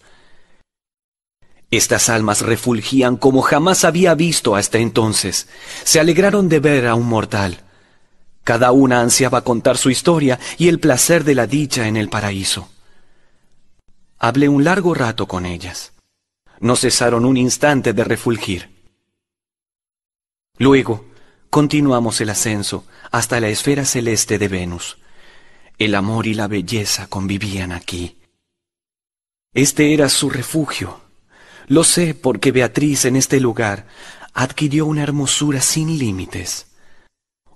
Estas 1.70 2.08
almas 2.08 2.40
refulgían 2.40 3.16
como 3.16 3.42
jamás 3.42 3.84
había 3.84 4.14
visto 4.14 4.56
hasta 4.56 4.78
entonces. 4.78 5.48
Se 5.84 6.00
alegraron 6.00 6.48
de 6.48 6.60
ver 6.60 6.86
a 6.86 6.94
un 6.94 7.06
mortal. 7.06 7.64
Cada 8.42 8.72
una 8.72 9.00
ansiaba 9.00 9.42
contar 9.42 9.76
su 9.76 9.90
historia 9.90 10.38
y 10.56 10.68
el 10.68 10.80
placer 10.80 11.24
de 11.24 11.34
la 11.34 11.46
dicha 11.46 11.86
en 11.86 11.98
el 11.98 12.08
paraíso. 12.08 12.70
Hablé 14.18 14.48
un 14.48 14.64
largo 14.64 14.94
rato 14.94 15.28
con 15.28 15.44
ellas. 15.44 15.92
No 16.58 16.74
cesaron 16.74 17.26
un 17.26 17.36
instante 17.36 17.92
de 17.92 18.04
refulgir. 18.04 18.70
Luego, 20.56 21.04
continuamos 21.50 22.20
el 22.22 22.30
ascenso 22.30 22.84
hasta 23.10 23.38
la 23.40 23.48
esfera 23.48 23.84
celeste 23.84 24.38
de 24.38 24.48
Venus. 24.48 24.98
El 25.78 25.94
amor 25.94 26.26
y 26.26 26.34
la 26.34 26.48
belleza 26.48 27.06
convivían 27.06 27.72
aquí. 27.72 28.18
Este 29.52 29.92
era 29.92 30.08
su 30.08 30.30
refugio. 30.30 31.07
Lo 31.68 31.84
sé 31.84 32.14
porque 32.14 32.50
Beatriz 32.50 33.04
en 33.04 33.16
este 33.16 33.40
lugar 33.40 33.86
adquirió 34.32 34.86
una 34.86 35.02
hermosura 35.02 35.60
sin 35.60 35.98
límites. 35.98 36.66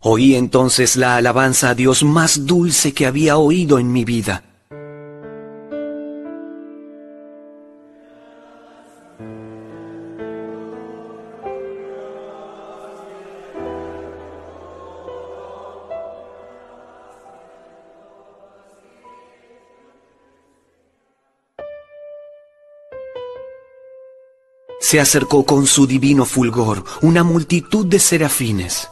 Oí 0.01 0.35
entonces 0.35 0.97
la 0.97 1.17
alabanza 1.17 1.71
a 1.71 1.75
Dios 1.75 2.05
más 2.05 2.47
dulce 2.47 2.93
que 2.93 3.07
había 3.07 3.39
oído 3.39 3.79
en 3.79 3.93
mi 3.93 4.05
vida. 4.05 4.52
Se 24.93 25.01
acercó 25.01 25.47
con 25.47 25.67
su 25.67 25.87
divino 25.87 26.27
fulgor 26.27 26.85
una 27.01 27.25
multitud 27.25 27.87
de 27.87 27.99
serafines. 27.99 28.91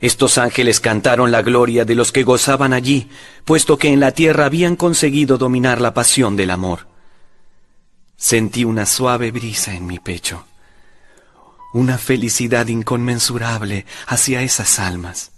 Estos 0.00 0.36
ángeles 0.36 0.80
cantaron 0.80 1.30
la 1.30 1.42
gloria 1.42 1.84
de 1.84 1.94
los 1.94 2.10
que 2.10 2.24
gozaban 2.24 2.72
allí, 2.72 3.08
puesto 3.44 3.78
que 3.78 3.92
en 3.92 4.00
la 4.00 4.10
tierra 4.10 4.46
habían 4.46 4.74
conseguido 4.74 5.38
dominar 5.38 5.80
la 5.80 5.94
pasión 5.94 6.34
del 6.34 6.50
amor. 6.50 6.88
Sentí 8.16 8.64
una 8.64 8.84
suave 8.84 9.30
brisa 9.30 9.76
en 9.76 9.86
mi 9.86 10.00
pecho, 10.00 10.44
una 11.72 11.98
felicidad 11.98 12.66
inconmensurable 12.66 13.86
hacia 14.08 14.42
esas 14.42 14.80
almas. 14.80 15.30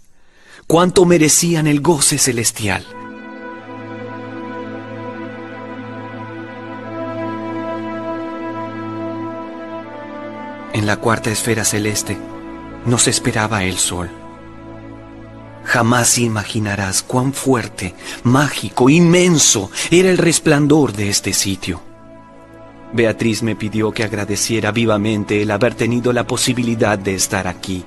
Cuánto 0.65 1.05
merecían 1.05 1.67
el 1.67 1.81
goce 1.81 2.17
celestial. 2.17 2.87
En 10.75 10.85
la 10.85 10.97
cuarta 10.97 11.31
esfera 11.31 11.63
celeste 11.63 12.17
nos 12.85 13.07
esperaba 13.07 13.63
el 13.63 13.77
sol. 13.77 14.09
Jamás 15.63 16.17
imaginarás 16.17 17.01
cuán 17.01 17.31
fuerte, 17.31 17.95
mágico, 18.23 18.89
inmenso 18.89 19.71
era 19.89 20.09
el 20.09 20.17
resplandor 20.17 20.91
de 20.91 21.07
este 21.07 21.31
sitio. 21.31 21.81
Beatriz 22.91 23.41
me 23.41 23.55
pidió 23.55 23.93
que 23.93 24.03
agradeciera 24.03 24.73
vivamente 24.73 25.41
el 25.41 25.51
haber 25.51 25.75
tenido 25.75 26.11
la 26.11 26.27
posibilidad 26.27 26.99
de 26.99 27.15
estar 27.15 27.47
aquí. 27.47 27.85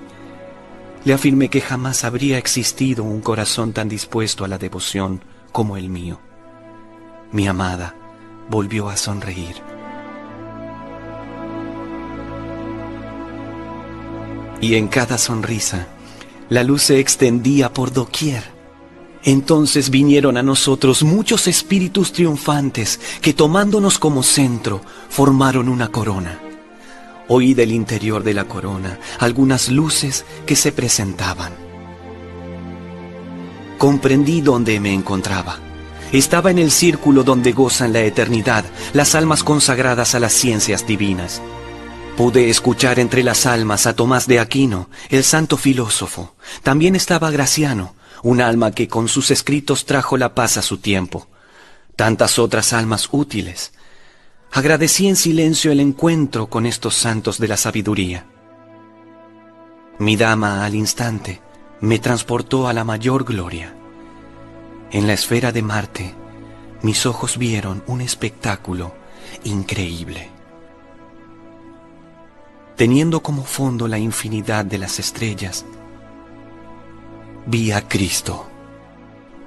Le 1.04 1.12
afirmé 1.12 1.50
que 1.50 1.60
jamás 1.60 2.04
habría 2.04 2.38
existido 2.38 3.04
un 3.04 3.20
corazón 3.20 3.74
tan 3.74 3.90
dispuesto 3.90 4.46
a 4.46 4.48
la 4.48 4.56
devoción 4.56 5.22
como 5.52 5.76
el 5.76 5.90
mío. 5.90 6.20
Mi 7.32 7.48
amada 7.48 7.94
volvió 8.48 8.88
a 8.88 8.96
sonreír. 8.96 9.77
Y 14.60 14.74
en 14.74 14.88
cada 14.88 15.18
sonrisa 15.18 15.88
la 16.48 16.62
luz 16.62 16.84
se 16.84 16.98
extendía 16.98 17.72
por 17.72 17.92
doquier. 17.92 18.42
Entonces 19.24 19.90
vinieron 19.90 20.36
a 20.36 20.42
nosotros 20.42 21.02
muchos 21.02 21.46
espíritus 21.46 22.12
triunfantes 22.12 23.00
que 23.20 23.34
tomándonos 23.34 23.98
como 23.98 24.22
centro 24.22 24.80
formaron 25.10 25.68
una 25.68 25.88
corona. 25.88 26.40
Oí 27.28 27.52
del 27.52 27.72
interior 27.72 28.22
de 28.22 28.32
la 28.32 28.44
corona 28.44 28.98
algunas 29.18 29.68
luces 29.68 30.24
que 30.46 30.56
se 30.56 30.72
presentaban. 30.72 31.52
Comprendí 33.76 34.40
dónde 34.40 34.80
me 34.80 34.94
encontraba. 34.94 35.58
Estaba 36.10 36.50
en 36.50 36.58
el 36.58 36.70
círculo 36.70 37.22
donde 37.22 37.52
gozan 37.52 37.92
la 37.92 38.00
eternidad 38.00 38.64
las 38.94 39.14
almas 39.14 39.44
consagradas 39.44 40.14
a 40.14 40.20
las 40.20 40.32
ciencias 40.32 40.86
divinas. 40.86 41.42
Pude 42.18 42.50
escuchar 42.50 42.98
entre 42.98 43.22
las 43.22 43.46
almas 43.46 43.86
a 43.86 43.94
Tomás 43.94 44.26
de 44.26 44.40
Aquino, 44.40 44.90
el 45.08 45.22
santo 45.22 45.56
filósofo. 45.56 46.34
También 46.64 46.96
estaba 46.96 47.30
Graciano, 47.30 47.94
un 48.24 48.40
alma 48.40 48.72
que 48.72 48.88
con 48.88 49.06
sus 49.06 49.30
escritos 49.30 49.86
trajo 49.86 50.16
la 50.16 50.34
paz 50.34 50.56
a 50.56 50.62
su 50.62 50.78
tiempo. 50.78 51.28
Tantas 51.94 52.40
otras 52.40 52.72
almas 52.72 53.08
útiles. 53.12 53.72
Agradecí 54.50 55.06
en 55.06 55.14
silencio 55.14 55.70
el 55.70 55.78
encuentro 55.78 56.48
con 56.48 56.66
estos 56.66 56.96
santos 56.96 57.38
de 57.38 57.46
la 57.46 57.56
sabiduría. 57.56 58.26
Mi 60.00 60.16
dama 60.16 60.64
al 60.64 60.74
instante 60.74 61.40
me 61.80 62.00
transportó 62.00 62.66
a 62.66 62.72
la 62.72 62.82
mayor 62.82 63.22
gloria. 63.22 63.76
En 64.90 65.06
la 65.06 65.12
esfera 65.12 65.52
de 65.52 65.62
Marte, 65.62 66.16
mis 66.82 67.06
ojos 67.06 67.38
vieron 67.38 67.84
un 67.86 68.00
espectáculo 68.00 68.92
increíble 69.44 70.36
teniendo 72.78 73.24
como 73.24 73.42
fondo 73.42 73.88
la 73.88 73.98
infinidad 73.98 74.64
de 74.64 74.78
las 74.78 75.00
estrellas, 75.00 75.66
vi 77.44 77.72
a 77.72 77.88
Cristo. 77.88 78.48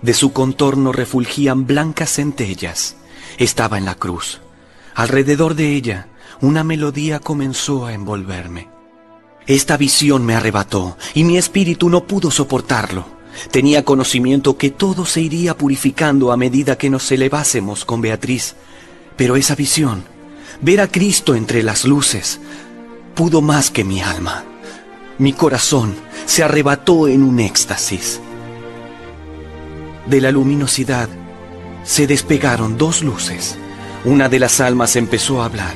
De 0.01 0.13
su 0.13 0.33
contorno 0.33 0.91
refulgían 0.91 1.65
blancas 1.65 2.15
centellas. 2.15 2.97
Estaba 3.37 3.77
en 3.77 3.85
la 3.85 3.95
cruz. 3.95 4.41
Alrededor 4.95 5.55
de 5.55 5.73
ella, 5.75 6.09
una 6.41 6.65
melodía 6.65 7.19
comenzó 7.19 7.85
a 7.85 7.93
envolverme. 7.93 8.67
Esta 9.47 9.77
visión 9.77 10.25
me 10.25 10.35
arrebató 10.35 10.97
y 11.13 11.23
mi 11.23 11.37
espíritu 11.37 11.89
no 11.89 12.05
pudo 12.07 12.31
soportarlo. 12.31 13.05
Tenía 13.49 13.85
conocimiento 13.85 14.57
que 14.57 14.71
todo 14.71 15.05
se 15.05 15.21
iría 15.21 15.57
purificando 15.57 16.33
a 16.33 16.37
medida 16.37 16.77
que 16.77 16.89
nos 16.89 17.09
elevásemos 17.13 17.85
con 17.85 18.01
Beatriz. 18.01 18.55
Pero 19.15 19.37
esa 19.37 19.55
visión, 19.55 20.03
ver 20.59 20.81
a 20.81 20.89
Cristo 20.89 21.33
entre 21.33 21.63
las 21.63 21.85
luces, 21.85 22.41
pudo 23.15 23.41
más 23.41 23.71
que 23.71 23.83
mi 23.83 24.01
alma. 24.01 24.43
Mi 25.17 25.33
corazón 25.33 25.95
se 26.25 26.43
arrebató 26.43 27.07
en 27.07 27.23
un 27.23 27.39
éxtasis. 27.39 28.19
de 30.07 30.19
la 30.19 30.31
luminosidad 30.31 31.07
se 31.83 32.07
despegaron 32.07 32.77
dos 32.77 33.03
luces. 33.03 33.57
Una 34.03 34.29
de 34.29 34.39
las 34.39 34.59
almas 34.59 34.95
empezó 34.95 35.41
a 35.41 35.45
hablar. 35.45 35.73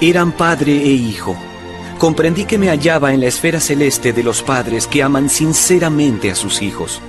Eran 0.00 0.32
padre 0.32 0.72
e 0.72 0.90
hijo. 0.90 1.36
Comprendí 1.98 2.44
que 2.44 2.58
me 2.58 2.68
hallaba 2.68 3.12
en 3.12 3.20
la 3.20 3.26
esfera 3.26 3.60
celeste 3.60 4.12
de 4.12 4.22
los 4.22 4.42
padres 4.42 4.86
que 4.86 5.02
aman 5.02 5.28
sinceramente 5.28 6.30
a 6.30 6.34
sus 6.34 6.62
hijos. 6.62 7.00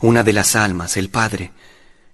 Una 0.00 0.22
de 0.22 0.32
las 0.32 0.56
almas, 0.56 0.96
el 0.96 1.08
padre, 1.08 1.52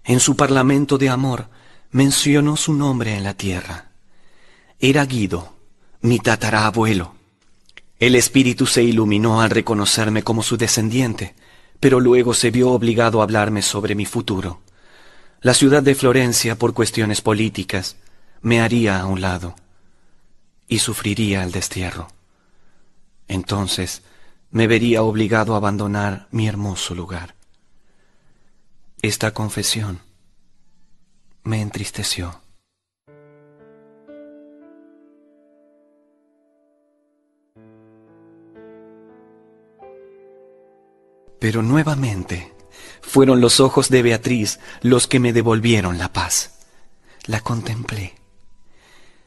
en 0.05 0.21
su 0.21 0.37
parlamento 0.37 0.99
de 0.99 1.09
amor, 1.09 1.49
mencionó 1.91 2.57
su 2.57 2.75
nombre 2.75 3.17
en 3.17 3.25
la 3.25 3.35
tierra. 3.35 3.91
Era 4.79 5.05
Guido, 5.07 5.58
mi 6.01 6.19
tatarabuelo. 6.19 7.15
El 7.99 8.15
espíritu 8.15 8.67
se 8.67 8.83
iluminó 8.83 9.41
al 9.41 9.51
reconocerme 9.51 10.23
como 10.23 10.43
su 10.43 10.57
descendiente, 10.57 11.35
pero 11.81 12.01
luego 12.01 12.35
se 12.35 12.51
vio 12.51 12.71
obligado 12.71 13.21
a 13.21 13.25
hablarme 13.25 13.63
sobre 13.63 13.95
mi 13.95 14.07
futuro. 14.07 14.61
La 15.41 15.55
ciudad 15.55 15.83
de 15.83 15.95
Florencia, 15.95 16.57
por 16.57 16.75
cuestiones 16.75 17.21
políticas, 17.21 17.97
me 18.41 18.61
haría 18.61 19.01
a 19.01 19.07
un 19.07 19.21
lado 19.21 19.57
y 20.69 20.79
sufriría 20.79 21.43
el 21.43 21.51
destierro. 21.51 22.09
Entonces 23.27 24.03
me 24.51 24.67
vería 24.67 25.03
obligado 25.03 25.55
a 25.55 25.59
abandonar 25.59 26.29
mi 26.31 26.47
hermoso 26.47 26.95
lugar. 26.95 27.35
Esta 29.03 29.33
confesión 29.33 30.01
me 31.43 31.61
entristeció. 31.61 32.41
Pero 41.39 41.63
nuevamente 41.63 42.53
fueron 43.01 43.41
los 43.41 43.61
ojos 43.61 43.89
de 43.89 44.03
Beatriz 44.03 44.59
los 44.83 45.07
que 45.07 45.21
me 45.21 45.33
devolvieron 45.33 45.99
la 45.99 46.13
paz. 46.13 46.59
La 47.27 47.41
contemplé. 47.41 48.15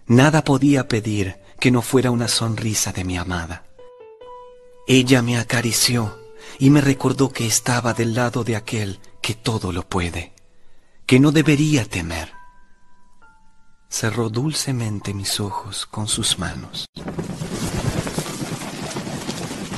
Nada 0.08 0.44
podía 0.44 0.88
pedir 0.88 1.38
que 1.60 1.72
no 1.72 1.82
fuera 1.82 2.12
una 2.12 2.28
sonrisa 2.28 2.92
de 2.92 3.04
mi 3.04 3.18
amada. 3.18 3.66
Ella 4.88 5.22
me 5.22 5.38
acarició 5.38 6.20
y 6.60 6.70
me 6.70 6.82
recordó 6.82 7.32
que 7.32 7.46
estaba 7.46 7.94
del 7.94 8.16
lado 8.16 8.44
de 8.44 8.56
aquel 8.56 9.00
que 9.22 9.36
todo 9.36 9.72
lo 9.72 9.88
puede, 9.88 10.34
que 11.06 11.20
no 11.20 11.32
debería 11.32 11.86
temer. 11.86 12.34
Cerró 13.90 14.30
dulcemente 14.30 15.14
mis 15.14 15.40
ojos 15.40 15.86
con 15.86 16.08
sus 16.08 16.40
manos. 16.40 16.86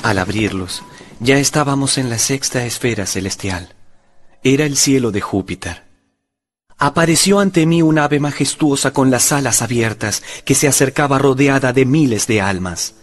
Al 0.02 0.18
abrirlos, 0.18 0.82
ya 1.24 1.38
estábamos 1.38 1.96
en 1.96 2.10
la 2.10 2.18
sexta 2.18 2.66
esfera 2.66 3.06
celestial. 3.06 3.70
Era 4.42 4.66
el 4.66 4.76
cielo 4.76 5.10
de 5.10 5.22
Júpiter. 5.22 5.82
Apareció 6.76 7.40
ante 7.40 7.64
mí 7.64 7.80
un 7.80 7.98
ave 7.98 8.20
majestuosa 8.20 8.92
con 8.92 9.10
las 9.10 9.32
alas 9.32 9.62
abiertas 9.62 10.22
que 10.44 10.54
se 10.54 10.68
acercaba 10.68 11.18
rodeada 11.18 11.72
de 11.72 11.86
miles 11.86 12.26
de 12.26 12.42
almas. 12.42 12.96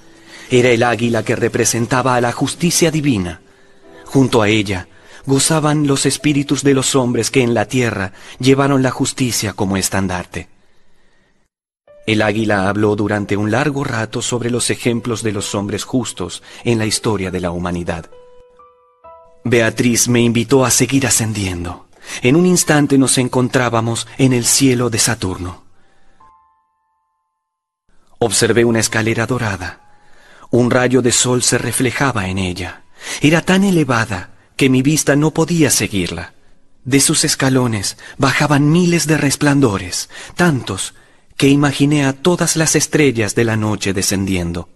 Era 0.52 0.70
el 0.70 0.84
águila 0.84 1.24
que 1.24 1.36
representaba 1.36 2.16
a 2.16 2.22
la 2.22 2.32
justicia 2.32 2.92
divina. 2.92 3.42
Junto 4.06 4.44
a 4.44 4.50
ella 4.50 4.88
gozaban 5.26 5.88
los 5.88 6.06
espíritus 6.06 6.64
de 6.64 6.76
los 6.76 6.96
hombres 6.96 7.32
que 7.32 7.42
en 7.42 7.56
la 7.56 7.66
tierra 7.66 8.14
llevaron 8.40 8.84
la 8.84 8.92
justicia 8.92 9.54
como 9.54 9.78
estandarte. 9.78 10.48
El 12.08 12.22
águila 12.22 12.68
habló 12.68 12.96
durante 12.96 13.38
un 13.38 13.52
largo 13.52 13.84
rato 13.84 14.22
sobre 14.22 14.50
los 14.50 14.70
ejemplos 14.70 15.22
de 15.22 15.32
los 15.32 15.54
hombres 15.54 15.84
justos 15.84 16.42
en 16.64 16.80
la 16.80 16.86
historia 16.86 17.30
de 17.30 17.40
la 17.40 17.52
humanidad. 17.52 18.10
Beatriz 19.44 20.08
me 20.08 20.22
invitó 20.22 20.66
a 20.66 20.72
seguir 20.72 21.06
ascendiendo. 21.06 21.88
En 22.22 22.36
un 22.36 22.46
instante 22.46 22.98
nos 22.98 23.18
encontrábamos 23.18 24.08
en 24.18 24.34
el 24.34 24.46
cielo 24.46 24.90
de 24.90 25.00
Saturno. 25.00 25.64
Observé 28.20 28.66
una 28.66 28.80
escalera 28.80 29.26
dorada. 29.26 29.80
Un 30.52 30.70
rayo 30.70 31.02
de 31.02 31.12
sol 31.12 31.44
se 31.44 31.58
reflejaba 31.58 32.28
en 32.28 32.38
ella. 32.38 32.84
Era 33.22 33.42
tan 33.42 33.64
elevada 33.64 34.32
que 34.56 34.70
mi 34.70 34.82
vista 34.82 35.16
no 35.16 35.32
podía 35.32 35.70
seguirla. 35.70 36.34
De 36.84 37.00
sus 37.00 37.24
escalones 37.24 37.98
bajaban 38.18 38.72
miles 38.72 39.08
de 39.08 39.18
resplandores, 39.18 40.10
tantos 40.36 40.94
que 41.42 41.48
imaginé 41.48 42.06
a 42.06 42.14
todas 42.14 42.56
las 42.56 42.76
estrellas 42.76 43.34
de 43.34 43.44
la 43.46 43.58
noche 43.58 43.94
descendiendo. 43.94 44.70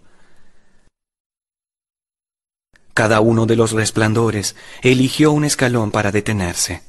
Cada 2.95 3.19
uno 3.19 3.45
de 3.45 3.55
los 3.55 3.71
resplandores 3.71 4.55
eligió 4.81 5.31
un 5.31 5.45
escalón 5.45 5.91
para 5.91 6.11
detenerse. 6.11 6.81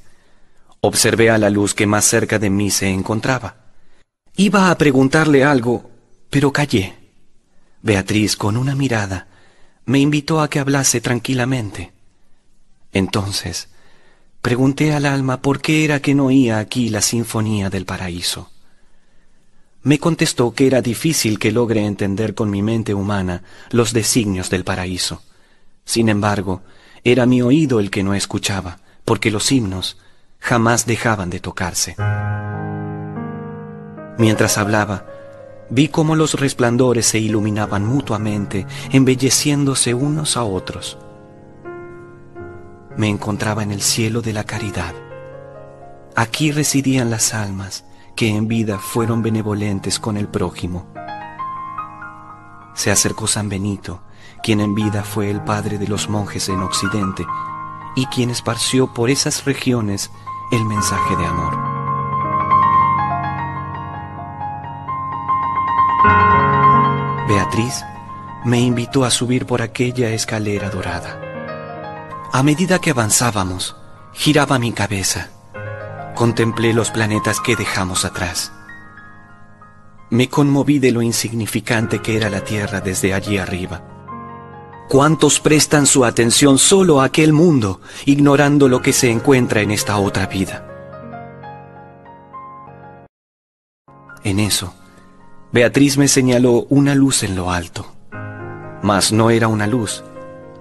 Observé 0.80 1.28
a 1.28 1.36
la 1.36 1.50
luz 1.50 1.74
que 1.74 1.86
más 1.86 2.06
cerca 2.06 2.38
de 2.38 2.48
mí 2.48 2.70
se 2.70 2.88
encontraba. 2.88 3.66
Iba 4.34 4.70
a 4.70 4.78
preguntarle 4.78 5.44
algo, 5.44 5.90
pero 6.30 6.54
callé. 6.54 6.94
Beatriz, 7.82 8.34
con 8.34 8.56
una 8.56 8.74
mirada, 8.74 9.28
me 9.84 9.98
invitó 9.98 10.40
a 10.40 10.48
que 10.48 10.58
hablase 10.58 11.02
tranquilamente. 11.02 11.92
Entonces, 12.94 13.68
pregunté 14.40 14.94
al 14.94 15.04
alma 15.04 15.42
por 15.42 15.60
qué 15.60 15.84
era 15.84 16.00
que 16.00 16.14
no 16.14 16.28
oía 16.28 16.60
aquí 16.60 16.88
la 16.88 17.02
sinfonía 17.02 17.68
del 17.68 17.84
paraíso. 17.84 18.50
Me 19.86 20.00
contestó 20.00 20.52
que 20.52 20.66
era 20.66 20.82
difícil 20.82 21.38
que 21.38 21.52
logre 21.52 21.86
entender 21.86 22.34
con 22.34 22.50
mi 22.50 22.60
mente 22.60 22.92
humana 22.92 23.44
los 23.70 23.92
designios 23.92 24.50
del 24.50 24.64
paraíso. 24.64 25.22
Sin 25.84 26.08
embargo, 26.08 26.62
era 27.04 27.24
mi 27.24 27.40
oído 27.40 27.78
el 27.78 27.88
que 27.88 28.02
no 28.02 28.12
escuchaba, 28.12 28.80
porque 29.04 29.30
los 29.30 29.52
himnos 29.52 29.96
jamás 30.40 30.86
dejaban 30.86 31.30
de 31.30 31.38
tocarse. 31.38 31.94
Mientras 34.18 34.58
hablaba, 34.58 35.06
vi 35.70 35.86
cómo 35.86 36.16
los 36.16 36.34
resplandores 36.34 37.06
se 37.06 37.20
iluminaban 37.20 37.86
mutuamente, 37.86 38.66
embelleciéndose 38.90 39.94
unos 39.94 40.36
a 40.36 40.42
otros. 40.42 40.98
Me 42.96 43.08
encontraba 43.08 43.62
en 43.62 43.70
el 43.70 43.82
cielo 43.82 44.20
de 44.20 44.32
la 44.32 44.42
caridad. 44.42 44.96
Aquí 46.16 46.50
residían 46.50 47.08
las 47.08 47.34
almas 47.34 47.85
que 48.16 48.28
en 48.28 48.48
vida 48.48 48.78
fueron 48.78 49.22
benevolentes 49.22 50.00
con 50.00 50.16
el 50.16 50.26
prójimo. 50.26 50.86
Se 52.74 52.90
acercó 52.90 53.26
San 53.26 53.48
Benito, 53.48 54.00
quien 54.42 54.60
en 54.60 54.74
vida 54.74 55.04
fue 55.04 55.30
el 55.30 55.42
padre 55.42 55.78
de 55.78 55.86
los 55.86 56.08
monjes 56.08 56.48
en 56.48 56.60
Occidente 56.60 57.26
y 57.94 58.06
quien 58.06 58.30
esparció 58.30 58.92
por 58.92 59.10
esas 59.10 59.44
regiones 59.44 60.10
el 60.50 60.64
mensaje 60.64 61.14
de 61.16 61.26
amor. 61.26 61.56
Beatriz 67.28 67.84
me 68.44 68.60
invitó 68.60 69.04
a 69.04 69.10
subir 69.10 69.46
por 69.46 69.60
aquella 69.60 70.10
escalera 70.10 70.70
dorada. 70.70 71.20
A 72.32 72.42
medida 72.42 72.78
que 72.78 72.90
avanzábamos, 72.90 73.76
giraba 74.12 74.58
mi 74.58 74.72
cabeza. 74.72 75.35
Contemplé 76.16 76.72
los 76.72 76.90
planetas 76.90 77.40
que 77.40 77.56
dejamos 77.56 78.06
atrás. 78.06 78.50
Me 80.08 80.30
conmoví 80.30 80.78
de 80.78 80.90
lo 80.90 81.02
insignificante 81.02 82.00
que 82.00 82.16
era 82.16 82.30
la 82.30 82.40
Tierra 82.40 82.80
desde 82.80 83.12
allí 83.12 83.36
arriba. 83.36 83.82
¿Cuántos 84.88 85.40
prestan 85.40 85.84
su 85.84 86.06
atención 86.06 86.56
solo 86.56 87.02
a 87.02 87.04
aquel 87.04 87.34
mundo, 87.34 87.82
ignorando 88.06 88.66
lo 88.66 88.80
que 88.80 88.94
se 88.94 89.10
encuentra 89.10 89.60
en 89.60 89.70
esta 89.70 89.98
otra 89.98 90.26
vida? 90.26 90.66
En 94.24 94.40
eso, 94.40 94.72
Beatriz 95.52 95.98
me 95.98 96.08
señaló 96.08 96.64
una 96.70 96.94
luz 96.94 97.24
en 97.24 97.36
lo 97.36 97.50
alto. 97.50 97.92
Mas 98.82 99.12
no 99.12 99.28
era 99.28 99.48
una 99.48 99.66
luz, 99.66 100.02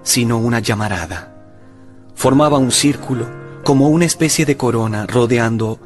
sino 0.02 0.36
una 0.36 0.60
llamarada. 0.60 1.34
Formaba 2.14 2.58
un 2.58 2.72
círculo 2.72 3.45
como 3.66 3.88
una 3.88 4.04
especie 4.04 4.46
de 4.46 4.56
corona 4.56 5.08
rodeando 5.08 5.80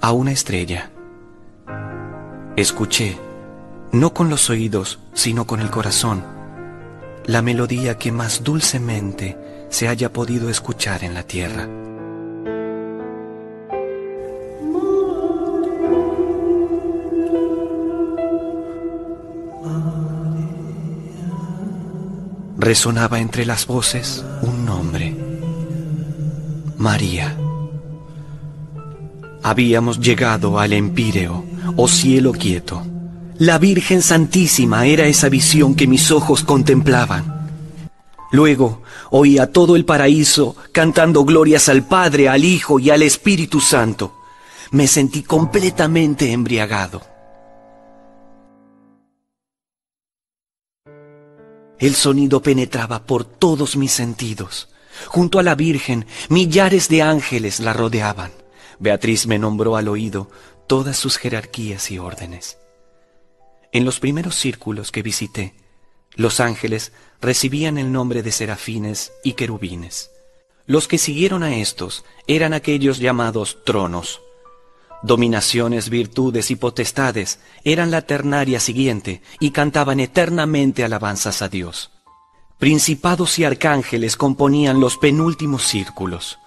a 0.00 0.12
una 0.12 0.30
estrella. 0.30 0.92
Escuché, 2.54 3.18
no 3.90 4.14
con 4.14 4.30
los 4.30 4.48
oídos, 4.48 5.00
sino 5.12 5.44
con 5.44 5.58
el 5.58 5.68
corazón 5.68 6.22
la 7.24 7.42
melodía 7.42 7.98
que 7.98 8.12
más 8.12 8.44
dulcemente 8.44 9.36
se 9.70 9.88
haya 9.88 10.12
podido 10.12 10.48
escuchar 10.50 11.02
en 11.02 11.14
la 11.14 11.24
tierra. 11.24 11.68
Resonaba 22.56 23.18
entre 23.18 23.44
las 23.44 23.66
voces 23.66 24.24
un 24.42 24.64
nombre, 24.64 25.15
María. 26.78 27.36
Habíamos 29.42 30.00
llegado 30.00 30.58
al 30.58 30.72
Empíreo, 30.72 31.44
o 31.76 31.88
cielo 31.88 32.32
quieto 32.32 32.82
la 33.38 33.58
Virgen 33.58 34.00
Santísima 34.00 34.86
era 34.86 35.06
esa 35.06 35.28
visión 35.28 35.74
que 35.74 35.86
mis 35.86 36.10
ojos 36.10 36.42
contemplaban. 36.42 37.50
Luego 38.32 38.82
oía 39.10 39.52
todo 39.52 39.76
el 39.76 39.84
paraíso 39.84 40.56
cantando 40.72 41.22
glorias 41.24 41.68
al 41.68 41.86
Padre, 41.86 42.30
al 42.30 42.44
Hijo 42.44 42.80
y 42.80 42.88
al 42.88 43.02
Espíritu 43.02 43.60
Santo. 43.60 44.14
Me 44.70 44.86
sentí 44.86 45.22
completamente 45.22 46.32
embriagado. 46.32 47.02
El 51.78 51.94
sonido 51.94 52.40
penetraba 52.40 53.02
por 53.02 53.24
todos 53.24 53.76
mis 53.76 53.92
sentidos. 53.92 54.70
Junto 55.06 55.38
a 55.38 55.42
la 55.42 55.54
Virgen, 55.54 56.06
millares 56.28 56.88
de 56.88 57.02
ángeles 57.02 57.60
la 57.60 57.72
rodeaban. 57.72 58.32
Beatriz 58.78 59.26
me 59.26 59.38
nombró 59.38 59.76
al 59.76 59.88
oído 59.88 60.30
todas 60.66 60.96
sus 60.96 61.16
jerarquías 61.16 61.90
y 61.90 61.98
órdenes. 61.98 62.58
En 63.72 63.84
los 63.84 64.00
primeros 64.00 64.34
círculos 64.36 64.92
que 64.92 65.02
visité, 65.02 65.54
los 66.14 66.40
ángeles 66.40 66.92
recibían 67.20 67.78
el 67.78 67.92
nombre 67.92 68.22
de 68.22 68.32
serafines 68.32 69.12
y 69.22 69.34
querubines. 69.34 70.10
Los 70.66 70.88
que 70.88 70.98
siguieron 70.98 71.42
a 71.42 71.56
estos 71.56 72.04
eran 72.26 72.52
aquellos 72.52 72.98
llamados 72.98 73.58
tronos. 73.64 74.20
Dominaciones, 75.02 75.90
virtudes 75.90 76.50
y 76.50 76.56
potestades 76.56 77.38
eran 77.64 77.90
la 77.90 78.02
ternaria 78.02 78.60
siguiente 78.60 79.22
y 79.38 79.50
cantaban 79.50 80.00
eternamente 80.00 80.82
alabanzas 80.82 81.42
a 81.42 81.48
Dios. 81.48 81.92
Principados 82.58 83.38
y 83.38 83.44
arcángeles 83.44 84.16
componían 84.16 84.80
los 84.80 84.96
penúltimos 84.96 85.62
círculos. 85.64 86.38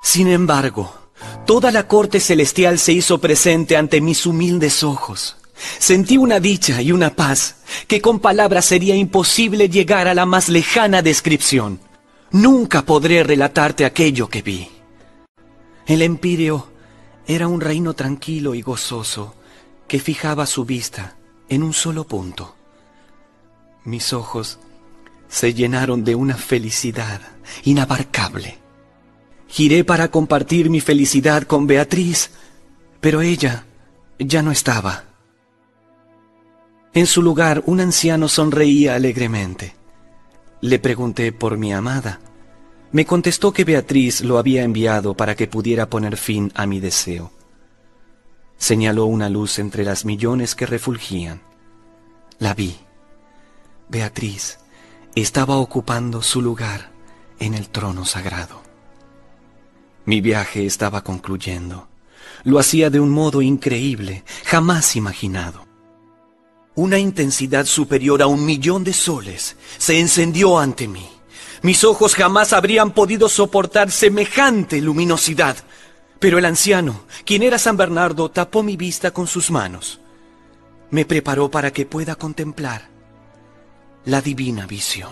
Sin 0.00 0.28
embargo, 0.28 0.94
toda 1.44 1.72
la 1.72 1.88
corte 1.88 2.20
celestial 2.20 2.78
se 2.78 2.92
hizo 2.92 3.18
presente 3.18 3.76
ante 3.76 4.00
mis 4.00 4.26
humildes 4.26 4.84
ojos. 4.84 5.36
Sentí 5.80 6.18
una 6.18 6.38
dicha 6.38 6.80
y 6.82 6.92
una 6.92 7.16
paz 7.16 7.56
que 7.88 8.00
con 8.00 8.20
palabras 8.20 8.64
sería 8.64 8.94
imposible 8.94 9.68
llegar 9.68 10.06
a 10.06 10.14
la 10.14 10.24
más 10.24 10.48
lejana 10.48 11.02
descripción. 11.02 11.80
Nunca 12.30 12.82
podré 12.82 13.24
relatarte 13.24 13.84
aquello 13.84 14.28
que 14.28 14.42
vi. 14.42 14.68
El 15.86 16.00
empíreo 16.00 16.68
era 17.26 17.48
un 17.48 17.60
reino 17.60 17.94
tranquilo 17.94 18.54
y 18.54 18.62
gozoso 18.62 19.34
que 19.88 19.98
fijaba 19.98 20.46
su 20.46 20.64
vista 20.64 21.16
en 21.48 21.64
un 21.64 21.72
solo 21.72 22.04
punto. 22.04 22.53
Mis 23.84 24.12
ojos 24.12 24.58
se 25.28 25.52
llenaron 25.52 26.04
de 26.04 26.14
una 26.14 26.36
felicidad 26.36 27.20
inabarcable. 27.64 28.58
Giré 29.48 29.84
para 29.84 30.10
compartir 30.10 30.70
mi 30.70 30.80
felicidad 30.80 31.42
con 31.42 31.66
Beatriz, 31.66 32.30
pero 33.00 33.20
ella 33.20 33.66
ya 34.18 34.42
no 34.42 34.50
estaba. 34.50 35.04
En 36.94 37.06
su 37.06 37.22
lugar, 37.22 37.62
un 37.66 37.80
anciano 37.80 38.28
sonreía 38.28 38.94
alegremente. 38.94 39.74
Le 40.60 40.78
pregunté 40.78 41.32
por 41.32 41.58
mi 41.58 41.72
amada. 41.72 42.20
Me 42.92 43.04
contestó 43.04 43.52
que 43.52 43.64
Beatriz 43.64 44.22
lo 44.22 44.38
había 44.38 44.62
enviado 44.62 45.14
para 45.14 45.34
que 45.34 45.48
pudiera 45.48 45.90
poner 45.90 46.16
fin 46.16 46.52
a 46.54 46.66
mi 46.66 46.80
deseo. 46.80 47.32
Señaló 48.56 49.06
una 49.06 49.28
luz 49.28 49.58
entre 49.58 49.84
las 49.84 50.04
millones 50.04 50.54
que 50.54 50.64
refulgían. 50.64 51.42
La 52.38 52.54
vi. 52.54 52.83
Beatriz 53.88 54.58
estaba 55.14 55.56
ocupando 55.56 56.22
su 56.22 56.40
lugar 56.40 56.90
en 57.38 57.54
el 57.54 57.68
trono 57.68 58.04
sagrado. 58.04 58.62
Mi 60.06 60.20
viaje 60.20 60.66
estaba 60.66 61.04
concluyendo. 61.04 61.88
Lo 62.44 62.58
hacía 62.58 62.90
de 62.90 63.00
un 63.00 63.10
modo 63.10 63.42
increíble, 63.42 64.24
jamás 64.44 64.96
imaginado. 64.96 65.66
Una 66.74 66.98
intensidad 66.98 67.66
superior 67.66 68.22
a 68.22 68.26
un 68.26 68.44
millón 68.44 68.84
de 68.84 68.92
soles 68.92 69.56
se 69.78 70.00
encendió 70.00 70.58
ante 70.58 70.88
mí. 70.88 71.08
Mis 71.62 71.84
ojos 71.84 72.14
jamás 72.14 72.52
habrían 72.52 72.90
podido 72.90 73.28
soportar 73.28 73.90
semejante 73.90 74.80
luminosidad. 74.80 75.56
Pero 76.18 76.38
el 76.38 76.44
anciano, 76.46 77.04
quien 77.24 77.42
era 77.42 77.58
San 77.58 77.76
Bernardo, 77.76 78.30
tapó 78.30 78.62
mi 78.62 78.76
vista 78.76 79.12
con 79.12 79.26
sus 79.26 79.50
manos. 79.50 80.00
Me 80.90 81.04
preparó 81.04 81.50
para 81.50 81.72
que 81.72 81.86
pueda 81.86 82.16
contemplar 82.16 82.93
la 84.06 84.20
divina 84.20 84.66
visión. 84.66 85.10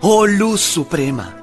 Oh 0.00 0.26
luz 0.26 0.60
suprema, 0.60 1.36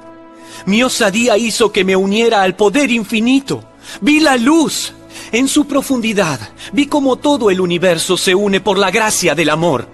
mi 0.66 0.82
osadía 0.82 1.38
hizo 1.38 1.72
que 1.72 1.84
me 1.84 1.95
uniera 1.95 2.41
al 2.41 2.56
poder 2.56 2.90
infinito 2.91 3.76
Vi 4.02 4.20
la 4.20 4.38
luz. 4.38 4.94
En 5.32 5.48
su 5.48 5.66
profundidad 5.66 6.40
vi 6.72 6.88
cómo 6.88 7.18
todo 7.18 7.49
el 7.49 7.60
universo 7.60 8.18
se 8.18 8.36
une 8.36 8.60
por 8.60 8.78
la 8.78 8.91
gracia 8.91 9.36
del 9.36 9.49
amor. 9.49 9.88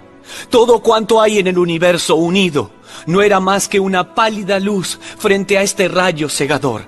Todo 0.50 0.80
cuanto 0.80 1.20
hay 1.20 1.38
en 1.38 1.46
el 1.46 1.58
universo 1.58 2.16
unido 2.16 2.70
no 3.06 3.22
era 3.22 3.40
más 3.40 3.68
que 3.68 3.80
una 3.80 4.14
pálida 4.14 4.60
luz 4.60 4.98
frente 5.18 5.58
a 5.58 5.62
este 5.62 5.88
rayo 5.88 6.28
cegador. 6.28 6.86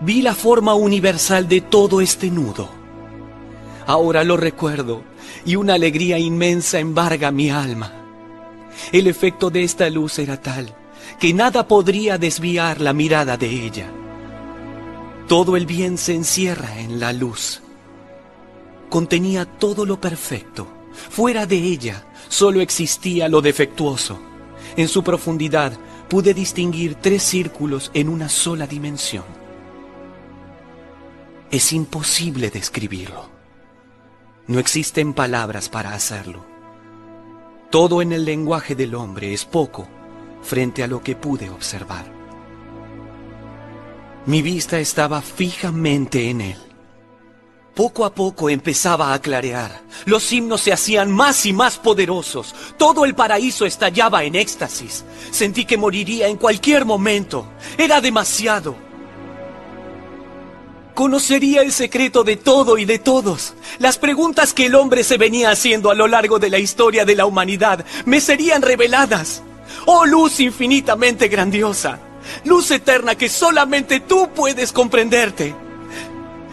Vi 0.00 0.22
la 0.22 0.34
forma 0.34 0.74
universal 0.74 1.48
de 1.48 1.60
todo 1.60 2.00
este 2.00 2.30
nudo. 2.30 2.79
Ahora 3.90 4.22
lo 4.22 4.36
recuerdo 4.36 5.02
y 5.44 5.56
una 5.56 5.74
alegría 5.74 6.16
inmensa 6.16 6.78
embarga 6.78 7.32
mi 7.32 7.50
alma. 7.50 7.92
El 8.92 9.08
efecto 9.08 9.50
de 9.50 9.64
esta 9.64 9.90
luz 9.90 10.20
era 10.20 10.40
tal 10.40 10.72
que 11.18 11.34
nada 11.34 11.66
podría 11.66 12.16
desviar 12.16 12.80
la 12.80 12.92
mirada 12.92 13.36
de 13.36 13.48
ella. 13.48 13.90
Todo 15.26 15.56
el 15.56 15.66
bien 15.66 15.98
se 15.98 16.14
encierra 16.14 16.78
en 16.78 17.00
la 17.00 17.12
luz. 17.12 17.62
Contenía 18.90 19.44
todo 19.44 19.84
lo 19.84 20.00
perfecto. 20.00 20.68
Fuera 20.92 21.44
de 21.46 21.56
ella 21.56 22.06
solo 22.28 22.60
existía 22.60 23.28
lo 23.28 23.40
defectuoso. 23.40 24.20
En 24.76 24.86
su 24.86 25.02
profundidad 25.02 25.72
pude 26.08 26.32
distinguir 26.32 26.94
tres 26.94 27.24
círculos 27.24 27.90
en 27.92 28.08
una 28.08 28.28
sola 28.28 28.68
dimensión. 28.68 29.24
Es 31.50 31.72
imposible 31.72 32.50
describirlo. 32.50 33.39
No 34.50 34.58
existen 34.58 35.12
palabras 35.12 35.68
para 35.68 35.94
hacerlo. 35.94 36.44
Todo 37.70 38.02
en 38.02 38.10
el 38.10 38.24
lenguaje 38.24 38.74
del 38.74 38.96
hombre 38.96 39.32
es 39.32 39.44
poco 39.44 39.86
frente 40.42 40.82
a 40.82 40.88
lo 40.88 41.04
que 41.04 41.14
pude 41.14 41.48
observar. 41.48 42.04
Mi 44.26 44.42
vista 44.42 44.80
estaba 44.80 45.22
fijamente 45.22 46.30
en 46.30 46.40
él. 46.40 46.58
Poco 47.76 48.04
a 48.04 48.12
poco 48.12 48.50
empezaba 48.50 49.14
a 49.14 49.20
clarear. 49.20 49.82
Los 50.04 50.32
himnos 50.32 50.62
se 50.62 50.72
hacían 50.72 51.12
más 51.12 51.46
y 51.46 51.52
más 51.52 51.78
poderosos. 51.78 52.52
Todo 52.76 53.04
el 53.04 53.14
paraíso 53.14 53.66
estallaba 53.66 54.24
en 54.24 54.34
éxtasis. 54.34 55.04
Sentí 55.30 55.64
que 55.64 55.76
moriría 55.76 56.26
en 56.26 56.36
cualquier 56.36 56.84
momento. 56.84 57.46
Era 57.78 58.00
demasiado. 58.00 58.89
Conocería 60.94 61.62
el 61.62 61.72
secreto 61.72 62.24
de 62.24 62.36
todo 62.36 62.78
y 62.78 62.84
de 62.84 62.98
todos. 62.98 63.54
Las 63.78 63.98
preguntas 63.98 64.52
que 64.52 64.66
el 64.66 64.74
hombre 64.74 65.04
se 65.04 65.18
venía 65.18 65.50
haciendo 65.50 65.90
a 65.90 65.94
lo 65.94 66.06
largo 66.06 66.38
de 66.38 66.50
la 66.50 66.58
historia 66.58 67.04
de 67.04 67.16
la 67.16 67.26
humanidad 67.26 67.84
me 68.04 68.20
serían 68.20 68.62
reveladas. 68.62 69.42
Oh 69.86 70.04
luz 70.04 70.40
infinitamente 70.40 71.28
grandiosa 71.28 72.00
luz 72.44 72.70
eterna 72.70 73.14
que 73.14 73.28
solamente 73.28 74.00
tú 74.00 74.28
puedes 74.34 74.72
comprenderte. 74.72 75.54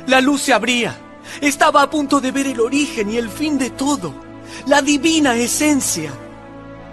La 0.08 0.22
luz 0.22 0.42
se 0.42 0.54
abría. 0.54 0.98
Estaba 1.42 1.82
a 1.82 1.90
punto 1.90 2.20
de 2.20 2.32
ver 2.32 2.48
el 2.48 2.60
origen 2.60 3.12
y 3.12 3.18
el 3.18 3.30
fin 3.30 3.58
de 3.58 3.70
todo, 3.70 4.14
la 4.66 4.82
divina 4.82 5.36
esencia. 5.36 6.12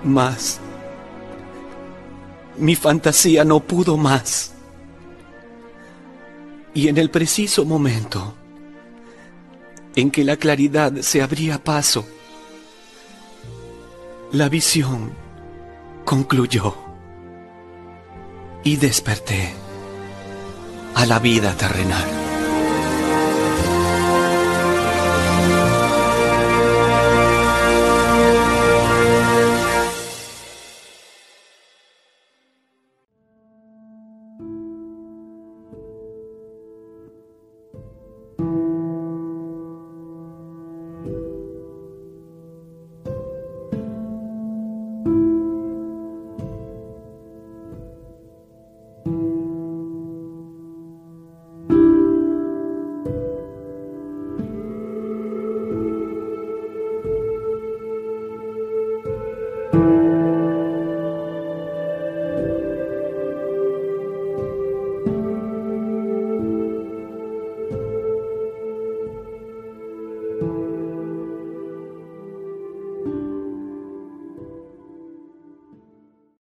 Mas 0.02 0.60
mi 2.56 2.76
fantasía 2.76 3.44
no 3.44 3.60
pudo 3.60 3.96
más. 3.96 4.53
Y 6.74 6.88
en 6.88 6.98
el 6.98 7.10
preciso 7.10 7.64
momento 7.64 8.34
en 9.94 10.10
que 10.10 10.24
la 10.24 10.36
claridad 10.36 10.92
se 11.00 11.22
abría 11.22 11.62
paso, 11.62 12.04
la 14.32 14.48
visión 14.48 15.12
concluyó 16.04 16.74
y 18.64 18.76
desperté 18.76 19.54
a 20.94 21.06
la 21.06 21.20
vida 21.20 21.56
terrenal. 21.56 22.33